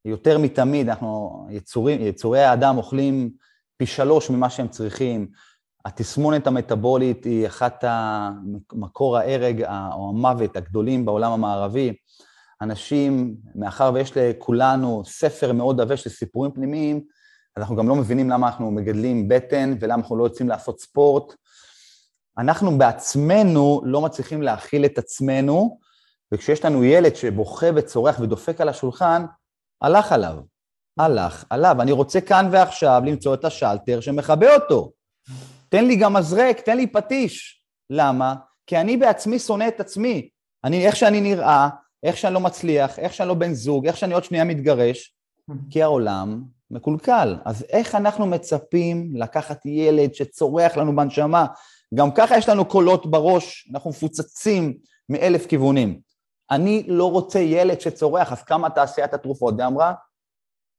יותר 0.05 0.37
מתמיד, 0.37 0.89
אנחנו, 0.89 1.45
יצורים, 1.49 2.01
יצורי 2.01 2.43
האדם 2.43 2.77
אוכלים 2.77 3.31
פי 3.77 3.85
שלוש 3.85 4.29
ממה 4.29 4.49
שהם 4.49 4.67
צריכים. 4.67 5.27
התסמונת 5.85 6.47
המטבולית 6.47 7.23
היא 7.23 7.47
אחת 7.47 7.83
המקור 7.87 9.17
ההרג 9.17 9.63
או 9.63 10.09
המוות 10.09 10.55
הגדולים 10.55 11.05
בעולם 11.05 11.31
המערבי. 11.31 11.93
אנשים, 12.61 13.35
מאחר 13.55 13.91
ויש 13.93 14.11
לכולנו 14.15 15.03
ספר 15.05 15.53
מאוד 15.53 15.81
עבה 15.81 15.97
של 15.97 16.09
סיפורים 16.09 16.51
פנימיים, 16.51 17.03
אנחנו 17.57 17.75
גם 17.75 17.89
לא 17.89 17.95
מבינים 17.95 18.29
למה 18.29 18.47
אנחנו 18.47 18.71
מגדלים 18.71 19.27
בטן 19.27 19.73
ולמה 19.79 19.95
אנחנו 19.95 20.17
לא 20.17 20.23
יוצאים 20.23 20.49
לעשות 20.49 20.79
ספורט. 20.79 21.33
אנחנו 22.37 22.77
בעצמנו 22.77 23.81
לא 23.85 24.01
מצליחים 24.01 24.41
להכיל 24.41 24.85
את 24.85 24.97
עצמנו, 24.97 25.79
וכשיש 26.33 26.65
לנו 26.65 26.83
ילד 26.83 27.15
שבוכה 27.15 27.67
וצורח 27.75 28.19
ודופק 28.19 28.61
על 28.61 28.69
השולחן, 28.69 29.25
הלך 29.81 30.11
עליו. 30.11 30.35
הלך 30.99 31.45
עליו. 31.49 31.81
אני 31.81 31.91
רוצה 31.91 32.21
כאן 32.21 32.49
ועכשיו 32.51 33.01
למצוא 33.05 33.33
את 33.33 33.45
השלטר 33.45 33.99
שמכבה 33.99 34.55
אותו. 34.55 34.91
תן 35.69 35.85
לי 35.85 35.95
גם 35.95 36.13
מזרק, 36.13 36.59
תן 36.59 36.77
לי 36.77 36.87
פטיש. 36.87 37.63
למה? 37.89 38.35
כי 38.67 38.77
אני 38.77 38.97
בעצמי 38.97 39.39
שונא 39.39 39.67
את 39.67 39.79
עצמי. 39.79 40.29
אני, 40.63 40.87
איך 40.87 40.95
שאני 40.95 41.21
נראה, 41.21 41.69
איך 42.03 42.17
שאני 42.17 42.33
לא 42.33 42.39
מצליח, 42.39 42.99
איך 42.99 43.13
שאני 43.13 43.29
לא 43.29 43.33
בן 43.33 43.53
זוג, 43.53 43.87
איך 43.87 43.97
שאני 43.97 44.13
עוד 44.13 44.23
שנייה 44.23 44.43
מתגרש, 44.43 45.15
כי 45.71 45.83
העולם 45.83 46.43
מקולקל. 46.71 47.35
אז 47.45 47.65
איך 47.69 47.95
אנחנו 47.95 48.25
מצפים 48.25 49.11
לקחת 49.15 49.65
ילד 49.65 50.13
שצורח 50.13 50.77
לנו 50.77 50.95
בנשמה? 50.95 51.45
גם 51.95 52.11
ככה 52.11 52.37
יש 52.37 52.49
לנו 52.49 52.65
קולות 52.65 53.11
בראש, 53.11 53.69
אנחנו 53.73 53.89
מפוצצים 53.89 54.77
מאלף 55.09 55.45
כיוונים. 55.45 55.99
אני 56.51 56.83
לא 56.87 57.11
רוצה 57.11 57.39
ילד 57.39 57.81
שצורח, 57.81 58.31
אז 58.31 58.43
קמה 58.43 58.69
תעשיית 58.69 59.13
התרופות 59.13 59.53
ואמרה, 59.57 59.93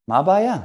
מה 0.09 0.19
הבעיה? 0.19 0.57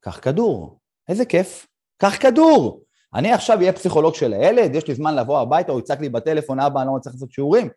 קח 0.00 0.18
כדור. 0.22 0.78
איזה 1.08 1.24
כיף. 1.24 1.66
קח 1.96 2.16
כדור. 2.20 2.83
אני 3.14 3.32
עכשיו 3.32 3.58
אהיה 3.58 3.72
פסיכולוג 3.72 4.14
של 4.14 4.32
הילד, 4.32 4.74
יש 4.74 4.88
לי 4.88 4.94
זמן 4.94 5.14
לבוא 5.14 5.40
הביתה, 5.40 5.72
הוא 5.72 5.80
יצעק 5.80 6.00
לי 6.00 6.08
בטלפון, 6.08 6.60
אבא, 6.60 6.80
אני 6.80 6.88
לא 6.88 6.94
מצליח 6.94 7.14
לעשות 7.14 7.32
שיעורים. 7.32 7.68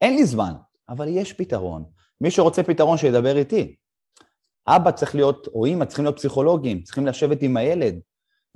אין 0.00 0.16
לי 0.16 0.26
זמן, 0.26 0.52
אבל 0.88 1.08
יש 1.08 1.32
פתרון. 1.32 1.84
מי 2.20 2.30
שרוצה 2.30 2.62
פתרון, 2.62 2.98
שידבר 2.98 3.36
איתי. 3.36 3.76
אבא 4.68 4.90
צריך 4.90 5.14
להיות, 5.14 5.46
או 5.54 5.66
אמא 5.66 5.84
צריכים 5.84 6.04
להיות 6.04 6.16
פסיכולוגים, 6.16 6.82
צריכים 6.82 7.06
לשבת 7.06 7.42
עם 7.42 7.56
הילד. 7.56 8.00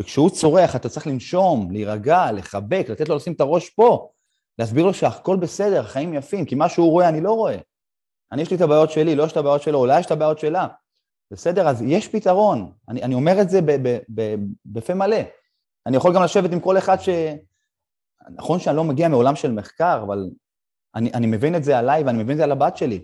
וכשהוא 0.00 0.30
צורח, 0.30 0.76
אתה 0.76 0.88
צריך 0.88 1.06
לנשום, 1.06 1.70
להירגע, 1.70 2.32
לחבק, 2.32 2.86
לתת 2.88 3.08
לו 3.08 3.16
לשים 3.16 3.32
את 3.32 3.40
הראש 3.40 3.70
פה, 3.70 4.10
להסביר 4.58 4.84
לו 4.84 4.94
שהכל 4.94 5.36
בסדר, 5.36 5.80
החיים 5.80 6.14
יפים, 6.14 6.44
כי 6.44 6.54
מה 6.54 6.68
שהוא 6.68 6.90
רואה 6.90 7.08
אני 7.08 7.20
לא 7.20 7.32
רואה. 7.32 7.58
אני 8.32 8.42
יש 8.42 8.50
לי 8.50 8.56
את 8.56 8.60
הבעיות 8.60 8.90
שלי, 8.90 9.14
לא 9.14 9.22
יש 9.22 9.32
את 9.32 9.36
הבעיות 9.36 9.62
שלו, 9.62 9.78
אולי 9.78 10.00
יש 10.00 10.06
את 10.06 10.10
הבעיות 10.10 10.38
שלה. 10.38 10.66
בסדר? 11.30 11.68
אז 11.68 11.82
יש 11.82 12.08
פתרון. 12.08 12.72
אני, 12.88 13.02
אני 13.02 13.14
אומר 13.14 13.40
את 13.40 13.50
זה 13.50 13.60
בפה 14.66 14.94
מלא. 14.94 15.16
אני 15.86 15.96
יכול 15.96 16.14
גם 16.14 16.22
לשבת 16.22 16.52
עם 16.52 16.60
כל 16.60 16.78
אחד 16.78 17.00
ש... 17.00 17.08
נכון 18.30 18.58
שאני 18.58 18.76
לא 18.76 18.84
מגיע 18.84 19.08
מעולם 19.08 19.36
של 19.36 19.52
מחקר, 19.52 20.02
אבל 20.06 20.30
אני, 20.94 21.12
אני 21.14 21.26
מבין 21.26 21.54
את 21.54 21.64
זה 21.64 21.78
עליי 21.78 22.02
ואני 22.02 22.18
מבין 22.18 22.32
את 22.32 22.36
זה 22.36 22.44
על 22.44 22.52
הבת 22.52 22.76
שלי. 22.76 22.94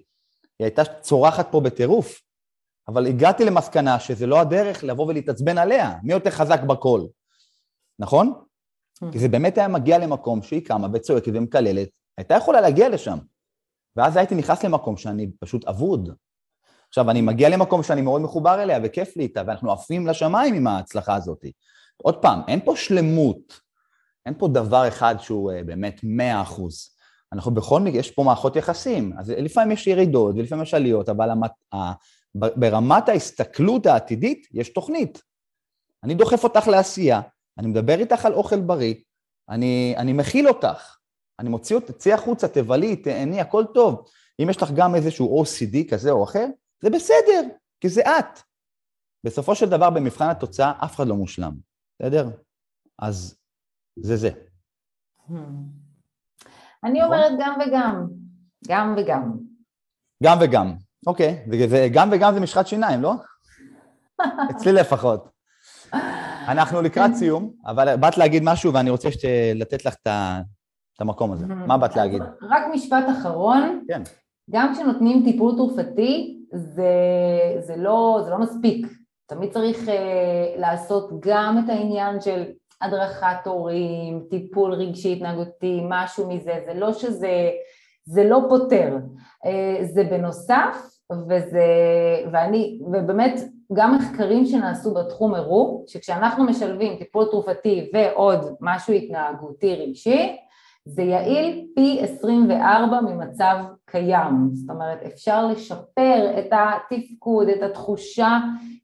היא 0.58 0.66
הייתה 0.66 0.84
צורחת 0.84 1.46
פה 1.50 1.60
בטירוף, 1.60 2.20
אבל 2.88 3.06
הגעתי 3.06 3.44
למסקנה 3.44 4.00
שזה 4.00 4.26
לא 4.26 4.40
הדרך 4.40 4.84
לבוא 4.84 5.06
ולהתעצבן 5.06 5.58
עליה. 5.58 5.94
מי 6.02 6.12
יותר 6.12 6.30
חזק 6.30 6.60
בקול, 6.60 7.08
נכון? 7.98 8.32
כי 9.12 9.18
זה 9.18 9.28
באמת 9.28 9.58
היה 9.58 9.68
מגיע 9.68 9.98
למקום 9.98 10.42
שהיא 10.42 10.66
קמה 10.66 10.88
וצועקת 10.92 11.32
ומקללת, 11.34 11.88
הייתה 12.18 12.34
יכולה 12.34 12.60
להגיע 12.60 12.88
לשם. 12.88 13.18
ואז 13.96 14.16
הייתי 14.16 14.34
נכנס 14.34 14.64
למקום 14.64 14.96
שאני 14.96 15.30
פשוט 15.40 15.64
אבוד. 15.64 16.14
עכשיו, 16.88 17.10
אני 17.10 17.20
מגיע 17.20 17.48
למקום 17.48 17.82
שאני 17.82 18.02
מאוד 18.02 18.20
מחובר 18.22 18.62
אליה 18.62 18.78
וכיף 18.84 19.16
לי 19.16 19.22
איתה, 19.22 19.42
ואנחנו 19.46 19.72
עפים 19.72 20.06
לשמיים 20.06 20.54
עם 20.54 20.66
ההצלחה 20.66 21.14
הזאת. 21.14 21.44
עוד 22.02 22.22
פעם, 22.22 22.40
אין 22.48 22.60
פה 22.64 22.76
שלמות, 22.76 23.60
אין 24.26 24.34
פה 24.38 24.48
דבר 24.48 24.88
אחד 24.88 25.14
שהוא 25.18 25.52
אה, 25.52 25.64
באמת 25.64 26.00
מאה 26.02 26.42
אחוז. 26.42 26.88
אנחנו 27.32 27.54
בכל 27.54 27.80
מקרה, 27.80 28.00
יש 28.00 28.10
פה 28.10 28.22
מערכות 28.22 28.56
יחסים, 28.56 29.12
אז 29.18 29.30
לפעמים 29.30 29.72
יש 29.72 29.86
ירידות 29.86 30.34
ולפעמים 30.36 30.62
יש 30.62 30.74
עליות, 30.74 31.08
אבל 31.08 31.30
המת, 31.30 31.50
ה, 31.74 31.92
ברמת 32.34 33.08
ההסתכלות 33.08 33.86
העתידית 33.86 34.48
יש 34.52 34.68
תוכנית. 34.68 35.22
אני 36.04 36.14
דוחף 36.14 36.44
אותך 36.44 36.68
לעשייה, 36.68 37.20
אני 37.58 37.66
מדבר 37.66 37.98
איתך 37.98 38.26
על 38.26 38.32
אוכל 38.34 38.60
בריא, 38.60 38.94
אני, 39.48 39.94
אני 39.96 40.12
מכיל 40.12 40.48
אותך, 40.48 40.96
אני 41.38 41.48
מוציא 41.48 41.76
אותך, 41.76 41.90
צאי 41.90 42.12
החוצה, 42.12 42.48
תבלי, 42.48 42.96
תהני, 42.96 43.40
הכל 43.40 43.64
טוב. 43.74 44.04
אם 44.42 44.50
יש 44.50 44.62
לך 44.62 44.70
גם 44.70 44.94
איזשהו 44.94 45.44
OCD 45.44 45.90
כזה 45.90 46.10
או 46.10 46.24
אחר, 46.24 46.46
זה 46.82 46.90
בסדר, 46.90 47.42
כי 47.80 47.88
זה 47.88 48.02
את. 48.02 48.40
בסופו 49.24 49.54
של 49.54 49.68
דבר, 49.68 49.90
במבחן 49.90 50.28
התוצאה, 50.28 50.72
אף 50.84 50.96
אחד 50.96 51.06
לא 51.06 51.14
מושלם, 51.14 51.52
בסדר? 52.00 52.30
אז 52.98 53.38
זה 53.96 54.16
זה. 54.16 54.30
Hmm. 55.28 55.32
אני 56.84 57.00
נכון? 57.00 57.14
אומרת 57.14 57.32
גם 57.40 57.58
וגם, 57.60 58.06
גם 58.68 58.94
וגם. 58.98 59.32
גם 60.22 60.38
וגם, 60.40 60.74
אוקיי. 61.06 61.46
זה, 61.68 61.88
גם 61.92 62.08
וגם 62.12 62.34
זה 62.34 62.40
משחת 62.40 62.66
שיניים, 62.66 63.02
לא? 63.02 63.14
אצלי 64.50 64.72
לפחות. 64.72 65.28
אנחנו 66.48 66.82
לקראת 66.82 67.14
סיום, 67.14 67.52
אבל 67.66 67.96
באת 67.96 68.18
להגיד 68.18 68.42
משהו 68.44 68.72
ואני 68.72 68.90
רוצה 68.90 69.08
לתת 69.54 69.84
לך 69.84 69.94
את 70.02 71.00
המקום 71.00 71.32
הזה. 71.32 71.46
מה 71.46 71.78
באת 71.78 71.96
להגיד? 71.96 72.22
רק 72.42 72.62
משפט 72.74 73.04
אחרון. 73.18 73.84
כן. 73.88 74.02
גם 74.50 74.74
כשנותנים 74.74 75.22
טיפול 75.24 75.56
תרופתי, 75.56 76.38
זה, 76.52 76.92
זה, 77.60 77.76
לא, 77.76 78.20
זה 78.24 78.30
לא 78.30 78.38
מספיק. 78.38 78.86
תמיד 79.34 79.50
צריך 79.52 79.88
uh, 79.88 79.90
לעשות 80.60 81.10
גם 81.20 81.58
את 81.64 81.70
העניין 81.70 82.20
של 82.20 82.44
הדרכת 82.82 83.46
הורים, 83.46 84.24
טיפול 84.30 84.72
רגשי 84.72 85.12
התנהגותי, 85.12 85.80
משהו 85.88 86.28
מזה, 86.28 86.52
זה 86.66 86.74
לא 86.74 86.92
שזה, 86.92 87.50
זה 88.04 88.24
לא 88.24 88.40
פותר, 88.48 88.96
uh, 89.44 89.84
זה 89.84 90.04
בנוסף, 90.04 90.92
וזה, 91.28 91.66
ואני, 92.32 92.80
ובאמת 92.86 93.40
גם 93.72 93.96
מחקרים 93.96 94.46
שנעשו 94.46 94.94
בתחום 94.94 95.34
הראו 95.34 95.84
שכשאנחנו 95.86 96.44
משלבים 96.44 96.96
טיפול 96.96 97.24
תרופתי 97.30 97.90
ועוד 97.94 98.56
משהו 98.60 98.94
התנהגותי 98.94 99.74
רגשי, 99.74 100.36
זה 100.84 101.02
יעיל 101.02 101.66
פי 101.74 102.00
24 102.00 103.00
ממצב 103.00 103.56
קיים, 103.84 104.50
זאת 104.52 104.70
אומרת 104.70 105.02
אפשר 105.02 105.46
לשפר 105.46 106.38
את 106.38 106.52
התפקוד, 106.52 107.48
את 107.48 107.62
התחושה 107.62 108.38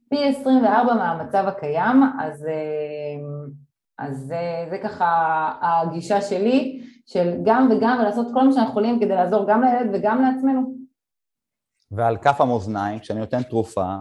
פי 0.08 0.24
24 0.24 0.94
מהמצב 0.94 1.44
הקיים, 1.46 2.02
אז, 2.20 2.46
אה, 2.46 3.26
אז 3.98 4.18
זה, 4.18 4.66
זה 4.70 4.78
ככה 4.82 5.52
הגישה 5.62 6.20
שלי 6.20 6.82
של 7.06 7.36
גם 7.44 7.68
וגם 7.70 7.98
ולעשות 8.00 8.26
כל 8.34 8.44
מה 8.44 8.52
שאנחנו 8.52 8.70
יכולים 8.70 9.00
כדי 9.00 9.14
לעזור 9.14 9.44
גם 9.48 9.62
לילד 9.62 9.90
וגם 9.92 10.22
לעצמנו. 10.22 10.74
ועל 11.90 12.16
כף 12.16 12.40
המאזניים, 12.40 12.98
כשאני 12.98 13.20
נותן 13.20 13.42
תרופה, 13.42 13.94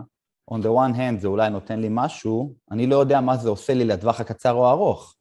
on 0.52 0.58
the 0.58 0.68
one 0.68 0.98
hand 0.98 1.20
זה 1.20 1.28
אולי 1.28 1.50
נותן 1.50 1.80
לי 1.80 1.88
משהו, 1.91 2.54
אני 2.72 2.88
לא 2.88 2.95
יודע 2.95 3.22
מה 3.22 3.38
זה 3.38 3.50
עושה 3.50 3.74
לי 3.74 3.86
לטווח 3.86 4.22
הקצר 4.22 4.52
או 4.54 4.68
הארוך. 4.68 5.16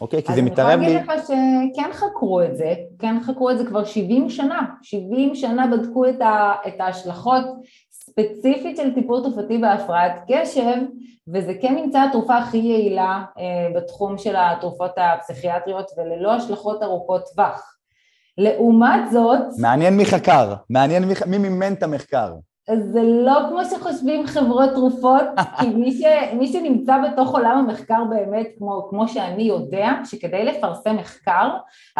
אוקיי? 0.00 0.22
כי 0.22 0.34
זה 0.34 0.42
מתערב 0.42 0.80
לי... 0.80 0.86
אז 0.86 0.92
אני 0.92 1.00
יכולה 1.00 1.16
להגיד 1.16 1.72
לך 1.72 1.76
שכן 1.76 1.92
חקרו 1.92 2.42
את 2.42 2.56
זה, 2.56 2.74
כן 2.98 3.16
חקרו 3.22 3.50
את 3.50 3.58
זה 3.58 3.64
כבר 3.64 3.84
70 3.84 4.30
שנה. 4.30 4.62
70 4.82 5.34
שנה 5.34 5.66
בדקו 5.66 6.08
את, 6.08 6.20
ה, 6.20 6.52
את 6.68 6.80
ההשלכות 6.80 7.44
ספציפית 7.90 8.76
של 8.76 8.94
טיפול 8.94 9.22
תרופתי 9.22 9.58
בהפרעת 9.58 10.12
קשב, 10.28 10.76
וזה 11.28 11.52
כן 11.60 11.74
נמצא 11.74 12.04
התרופה 12.08 12.36
הכי 12.36 12.58
יעילה 12.58 13.24
אה, 13.38 13.68
בתחום 13.76 14.18
של 14.18 14.34
התרופות 14.36 14.90
הפסיכיאטריות 14.96 15.90
וללא 15.96 16.32
השלכות 16.32 16.82
ארוכות 16.82 17.22
טווח. 17.34 17.76
לעומת 18.38 19.10
זאת... 19.12 19.40
מעניין 19.60 19.96
מי 19.96 20.04
חקר, 20.04 20.54
מעניין 20.70 21.04
מי, 21.04 21.14
מי 21.26 21.38
מימן 21.38 21.72
את 21.72 21.82
המחקר. 21.82 22.32
זה 22.68 23.02
לא 23.02 23.40
כמו 23.48 23.64
שחושבים 23.64 24.26
חברות 24.26 24.70
תרופות, 24.70 25.22
כי 25.60 25.68
מי, 25.68 25.92
ש, 25.92 26.02
מי 26.32 26.46
שנמצא 26.46 26.96
בתוך 26.98 27.32
עולם 27.32 27.58
המחקר 27.58 28.04
באמת, 28.10 28.46
כמו, 28.58 28.86
כמו 28.90 29.08
שאני 29.08 29.42
יודע, 29.42 29.90
שכדי 30.04 30.44
לפרסם 30.44 30.96
מחקר, 30.96 31.48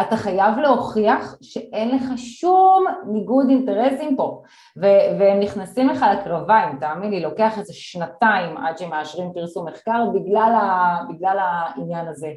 אתה 0.00 0.16
חייב 0.16 0.58
להוכיח 0.58 1.36
שאין 1.42 1.96
לך 1.96 2.02
שום 2.16 2.84
ניגוד 3.06 3.46
אינטרסים 3.48 4.16
פה, 4.16 4.42
ו, 4.76 4.86
והם 5.18 5.40
נכנסים 5.40 5.88
לך 5.88 6.04
לקרביים, 6.12 6.78
תאמין 6.80 7.10
לי, 7.10 7.20
לוקח 7.20 7.58
איזה 7.58 7.72
שנתיים 7.72 8.56
עד 8.56 8.78
שמאשרים 8.78 9.32
פרסום 9.34 9.68
מחקר 9.68 10.04
בגלל, 10.14 10.52
ה, 10.54 10.98
בגלל 11.08 11.38
העניין 11.40 12.08
הזה. 12.08 12.28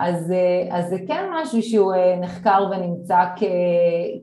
אז, 0.00 0.32
אה, 0.32 0.78
אז 0.78 0.90
זה 0.90 0.96
כן 1.06 1.30
משהו 1.32 1.62
שהוא 1.62 1.94
אה, 1.94 2.16
נחקר 2.20 2.70
ונמצא 2.70 3.24
כ, 3.36 3.42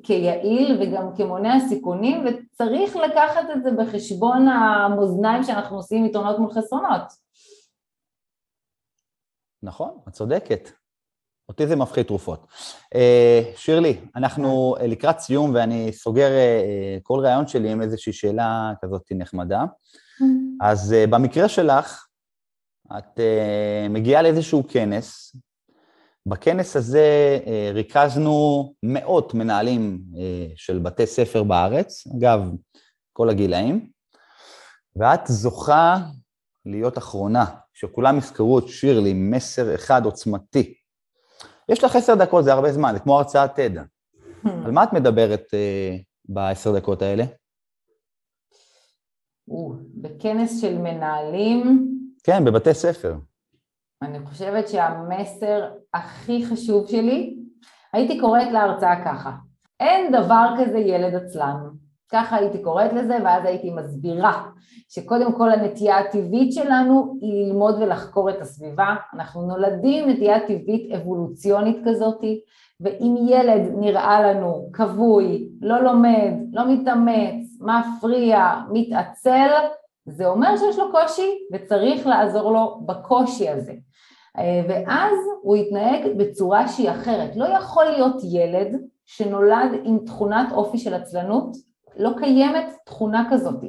כיעיל 0.04 0.82
וגם 0.82 1.16
כמונע 1.16 1.60
סיכונים 1.70 2.26
וצריך 2.26 2.96
לקחת 2.96 3.46
את 3.56 3.64
זה 3.64 3.70
בחשבון 3.72 4.48
המאזניים 4.48 5.44
שאנחנו 5.44 5.78
עושים 5.78 6.06
יתרונות 6.06 6.40
מול 6.40 6.52
חסרונות. 6.52 7.02
נכון, 9.64 9.98
את 10.08 10.14
צודקת. 10.14 10.70
אותי 11.50 11.68
זה 11.68 11.76
מפחית 11.76 12.08
תרופות. 12.08 12.48
אה, 12.96 13.42
שירלי, 13.56 14.02
אנחנו 14.16 14.76
לקראת 14.88 15.20
סיום 15.20 15.52
ואני 15.54 15.94
סוגר 15.94 16.30
כל 17.04 17.20
ראיון 17.20 17.48
שלי 17.48 17.72
עם 17.72 17.82
איזושהי 17.82 18.14
שאלה 18.14 18.72
כזאת 18.82 19.12
נחמדה. 19.12 19.62
Mm-hmm. 19.62 20.66
אז 20.66 20.96
במקרה 21.10 21.50
שלך, 21.50 22.08
את 22.98 23.20
מגיעה 23.90 24.22
לאיזשהו 24.22 24.64
כנס, 24.68 25.36
בכנס 26.30 26.76
הזה 26.76 27.40
אה, 27.48 27.72
ריכזנו 27.74 28.74
מאות 28.84 29.34
מנהלים 29.34 30.02
אה, 30.18 30.48
של 30.56 30.80
בתי 30.80 31.06
ספר 31.06 31.44
בארץ, 31.44 32.08
אגב, 32.18 32.52
כל 33.14 33.30
הגילאים, 33.30 33.90
ואת 34.96 35.20
זוכה 35.26 35.98
להיות 36.66 36.98
אחרונה, 36.98 37.46
שכולם 37.74 38.18
יזכרו 38.18 38.60
את 38.60 38.68
שירלי, 38.68 39.14
מסר 39.14 39.76
אחד 39.76 40.06
עוצמתי. 40.06 40.74
יש 41.70 41.84
לך 41.84 41.96
עשר 41.96 42.16
דקות, 42.16 42.44
זה 42.44 42.54
הרבה 42.54 42.72
זמן, 42.72 42.94
זה 42.94 43.00
כמו 43.00 43.18
הרצאת 43.18 43.60
TED. 43.60 43.80
על 44.66 44.72
מה 44.72 44.84
את 44.84 44.94
מדברת 44.94 45.44
uh, 45.52 46.04
בעשר 46.26 46.78
דקות 46.78 47.02
האלה? 47.02 47.24
בכנס 49.96 50.62
של 50.62 50.78
מנהלים. 50.78 51.88
כן, 52.24 52.46
בבתי 52.46 52.74
ספר. 52.74 53.16
אני 54.02 54.20
חושבת 54.26 54.68
שהמסר 54.68 55.70
הכי 55.94 56.46
חשוב 56.46 56.88
שלי, 56.88 57.38
הייתי 57.94 58.20
קוראת 58.20 58.52
להרצאה 58.52 59.06
ככה, 59.06 59.32
אין 59.80 60.12
דבר 60.12 60.54
כזה 60.60 60.78
ילד 60.78 61.16
עצלן. 61.16 61.58
ככה 62.12 62.36
הייתי 62.36 62.64
קוראת 62.64 62.94
לזה, 62.94 63.18
ואז 63.24 63.46
הייתי 63.46 63.72
מסבירה 63.72 64.44
שקודם 64.90 65.34
כל 65.34 65.52
הנטייה 65.52 65.98
הטבעית 65.98 66.54
שלנו 66.54 67.18
היא 67.22 67.46
ללמוד 67.46 67.76
ולחקור 67.82 68.30
את 68.30 68.42
הסביבה. 68.42 68.96
אנחנו 69.14 69.42
נולדים 69.48 70.10
נטייה 70.10 70.40
טבעית 70.40 70.92
אבולוציונית 70.92 71.78
כזאתי, 71.86 72.42
ואם 72.80 73.16
ילד 73.28 73.62
נראה 73.78 74.22
לנו 74.22 74.70
כבוי, 74.74 75.50
לא 75.62 75.84
לומד, 75.84 76.34
לא 76.54 76.74
מתאמץ, 76.74 77.60
מפריע, 77.62 78.54
מתעצל, 78.72 79.50
זה 80.08 80.28
אומר 80.28 80.58
שיש 80.58 80.80
לו 80.80 80.92
קושי 80.92 81.32
וצריך 81.54 82.08
לעזור 82.08 82.52
לו 82.52 82.82
בקושי 82.86 83.50
הזה. 83.50 83.74
ואז 84.70 85.14
הוא 85.42 85.58
יתנהג 85.58 86.18
בצורה 86.18 86.68
שהיא 86.68 86.92
אחרת. 86.92 87.36
לא 87.36 87.46
יכול 87.46 87.86
להיות 87.86 88.16
ילד 88.24 88.76
שנולד 89.06 89.72
עם 89.84 90.00
תכונת 90.06 90.52
אופי 90.52 90.78
של 90.78 90.94
עצלנות, 90.94 91.58
לא 91.98 92.12
קיימת 92.18 92.66
תכונה 92.86 93.28
כזאת. 93.32 93.64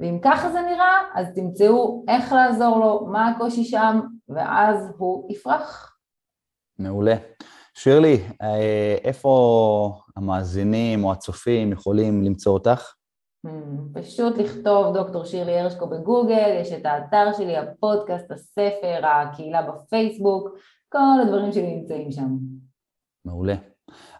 ואם 0.00 0.18
ככה 0.22 0.52
זה 0.52 0.60
נראה, 0.60 0.98
אז 1.14 1.26
תמצאו 1.34 2.04
איך 2.08 2.32
לעזור 2.32 2.78
לו, 2.78 3.06
מה 3.06 3.28
הקושי 3.28 3.64
שם, 3.64 4.00
ואז 4.28 4.92
הוא 4.98 5.32
יפרח. 5.32 5.96
מעולה. 6.78 7.14
שירלי, 7.74 8.20
אה, 8.42 8.96
איפה 9.04 10.00
המאזינים 10.16 11.04
או 11.04 11.12
הצופים 11.12 11.72
יכולים 11.72 12.22
למצוא 12.24 12.52
אותך? 12.52 12.92
Hmm, 13.44 14.00
פשוט 14.00 14.38
לכתוב 14.38 14.94
דוקטור 14.94 15.24
שירלי 15.24 15.58
הרשקו 15.58 15.86
בגוגל, 15.86 16.58
יש 16.60 16.72
את 16.72 16.86
האתר 16.86 17.32
שלי, 17.36 17.56
הפודקאסט, 17.56 18.30
הספר, 18.30 19.06
הקהילה 19.06 19.62
בפייסבוק, 19.62 20.48
כל 20.88 20.98
הדברים 21.22 21.52
שלי 21.52 21.76
נמצאים 21.76 22.12
שם. 22.12 22.36
מעולה. 23.24 23.54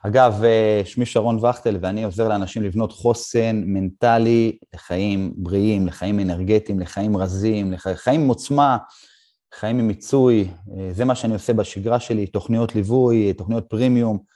אגב, 0.03 0.45
אה, 0.45 0.83
שמי 0.85 1.07
שרון 1.07 1.45
וכטל 1.45 1.79
ואני 1.81 2.05
עוזר 2.05 2.29
לאנשים 2.29 2.63
לבנות 2.63 2.93
חוסן 2.93 3.63
מנטלי 3.67 4.59
לחיים 4.75 5.35
בריאים, 5.37 5.87
לחיים 5.87 6.21
אנרגטיים, 6.21 6.81
לחיים 6.81 7.17
רזים, 7.17 7.73
לחיים 7.73 8.21
עם 8.21 8.29
עוצמה, 8.29 8.77
חיים 9.55 9.79
עם 9.79 9.87
מיצוי. 9.87 10.49
אה, 10.77 10.89
זה 10.93 11.05
מה 11.05 11.15
שאני 11.15 11.35
עושה 11.35 11.53
בשגרה 11.53 12.01
שלי, 12.01 12.27
תוכניות 12.27 12.75
ליווי, 12.75 13.33
תוכניות 13.33 13.65
פרימיום, 13.69 14.19
אה, 14.19 14.34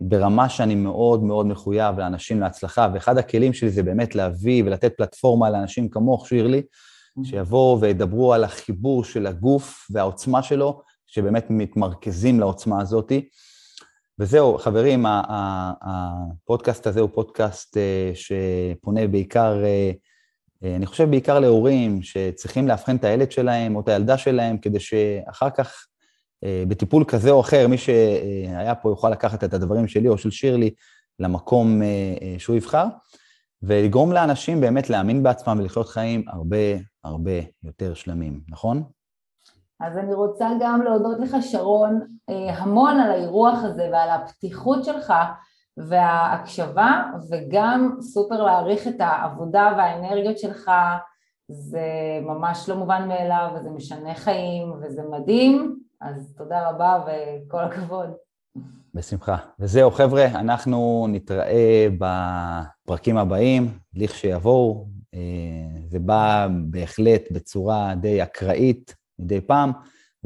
ברמה 0.00 0.48
שאני 0.48 0.74
מאוד 0.74 1.22
מאוד 1.22 1.46
מחויב 1.46 1.98
לאנשים 1.98 2.40
להצלחה, 2.40 2.88
ואחד 2.94 3.18
הכלים 3.18 3.52
שלי 3.52 3.70
זה 3.70 3.82
באמת 3.82 4.14
להביא 4.14 4.62
ולתת 4.66 4.92
פלטפורמה 4.96 5.50
לאנשים 5.50 5.88
כמוך, 5.88 6.28
שירלי, 6.28 6.62
שיבואו 7.24 7.80
וידברו 7.80 8.34
על 8.34 8.44
החיבור 8.44 9.04
של 9.04 9.26
הגוף 9.26 9.86
והעוצמה 9.90 10.42
שלו, 10.42 10.82
שבאמת 11.06 11.46
מתמרכזים 11.50 12.40
לעוצמה 12.40 12.80
הזאתי. 12.80 13.28
וזהו, 14.18 14.58
חברים, 14.58 15.04
הפודקאסט 15.82 16.86
הזה 16.86 17.00
הוא 17.00 17.10
פודקאסט 17.14 17.76
אה, 17.76 18.12
שפונה 18.14 19.06
בעיקר, 19.06 19.64
אה, 19.64 19.90
אה, 20.64 20.76
אני 20.76 20.86
חושב 20.86 21.10
בעיקר 21.10 21.38
להורים 21.38 22.02
שצריכים 22.02 22.68
לאבחן 22.68 22.96
את 22.96 23.04
הילד 23.04 23.32
שלהם 23.32 23.76
או 23.76 23.80
את 23.80 23.88
הילדה 23.88 24.18
שלהם, 24.18 24.58
כדי 24.58 24.80
שאחר 24.80 25.50
כך, 25.50 25.86
בטיפול 26.44 27.04
כזה 27.04 27.30
או 27.30 27.40
אחר, 27.40 27.68
מי 27.68 27.78
שהיה 27.78 28.74
פה 28.74 28.88
יוכל 28.88 29.10
לקחת 29.10 29.44
את 29.44 29.54
הדברים 29.54 29.88
שלי 29.88 30.08
או 30.08 30.18
של 30.18 30.30
שירלי 30.30 30.70
למקום 31.18 31.80
שהוא 32.38 32.56
יבחר, 32.56 32.86
ולגרום 33.62 34.12
לאנשים 34.12 34.60
באמת 34.60 34.90
להאמין 34.90 35.22
בעצמם 35.22 35.58
ולחיות 35.60 35.88
חיים 35.88 36.24
הרבה 36.28 36.56
הרבה 37.04 37.40
יותר 37.62 37.94
שלמים, 37.94 38.40
נכון? 38.48 38.82
אז 39.80 39.96
אני 39.98 40.14
רוצה 40.14 40.48
גם 40.60 40.82
להודות 40.82 41.20
לך, 41.20 41.36
שרון, 41.40 42.00
אה, 42.30 42.54
המון 42.58 43.00
על 43.00 43.10
האירוח 43.10 43.58
הזה 43.62 43.88
ועל 43.92 44.10
הפתיחות 44.10 44.84
שלך 44.84 45.14
וההקשבה, 45.76 47.02
וגם 47.30 47.96
סופר 48.00 48.42
להעריך 48.42 48.88
את 48.88 49.00
העבודה 49.00 49.74
והאנרגיות 49.76 50.38
שלך. 50.38 50.70
זה 51.48 51.88
ממש 52.22 52.68
לא 52.68 52.76
מובן 52.76 53.08
מאליו, 53.08 53.48
וזה 53.54 53.70
משנה 53.70 54.14
חיים, 54.14 54.72
וזה 54.72 55.02
מדהים, 55.10 55.76
אז 56.00 56.34
תודה 56.36 56.70
רבה 56.70 57.04
וכל 57.06 57.60
הכבוד. 57.60 58.10
בשמחה. 58.94 59.36
וזהו, 59.60 59.90
חבר'ה, 59.90 60.26
אנחנו 60.26 61.06
נתראה 61.08 61.86
בפרקים 61.98 63.16
הבאים, 63.16 63.78
לכשיבואו. 63.94 64.88
אה, 65.14 65.80
זה 65.88 65.98
בא 65.98 66.48
בהחלט 66.70 67.22
בצורה 67.30 67.94
די 67.94 68.22
אקראית. 68.22 68.94
מדי 69.18 69.40
פעם, 69.40 69.72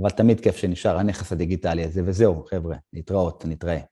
אבל 0.00 0.10
תמיד 0.10 0.40
כיף 0.40 0.56
שנשאר 0.56 0.98
הנכס 0.98 1.32
הדיגיטלי 1.32 1.84
הזה, 1.84 2.02
וזהו, 2.04 2.44
חבר'ה, 2.50 2.76
להתראות, 2.92 3.44
נתראה. 3.46 3.80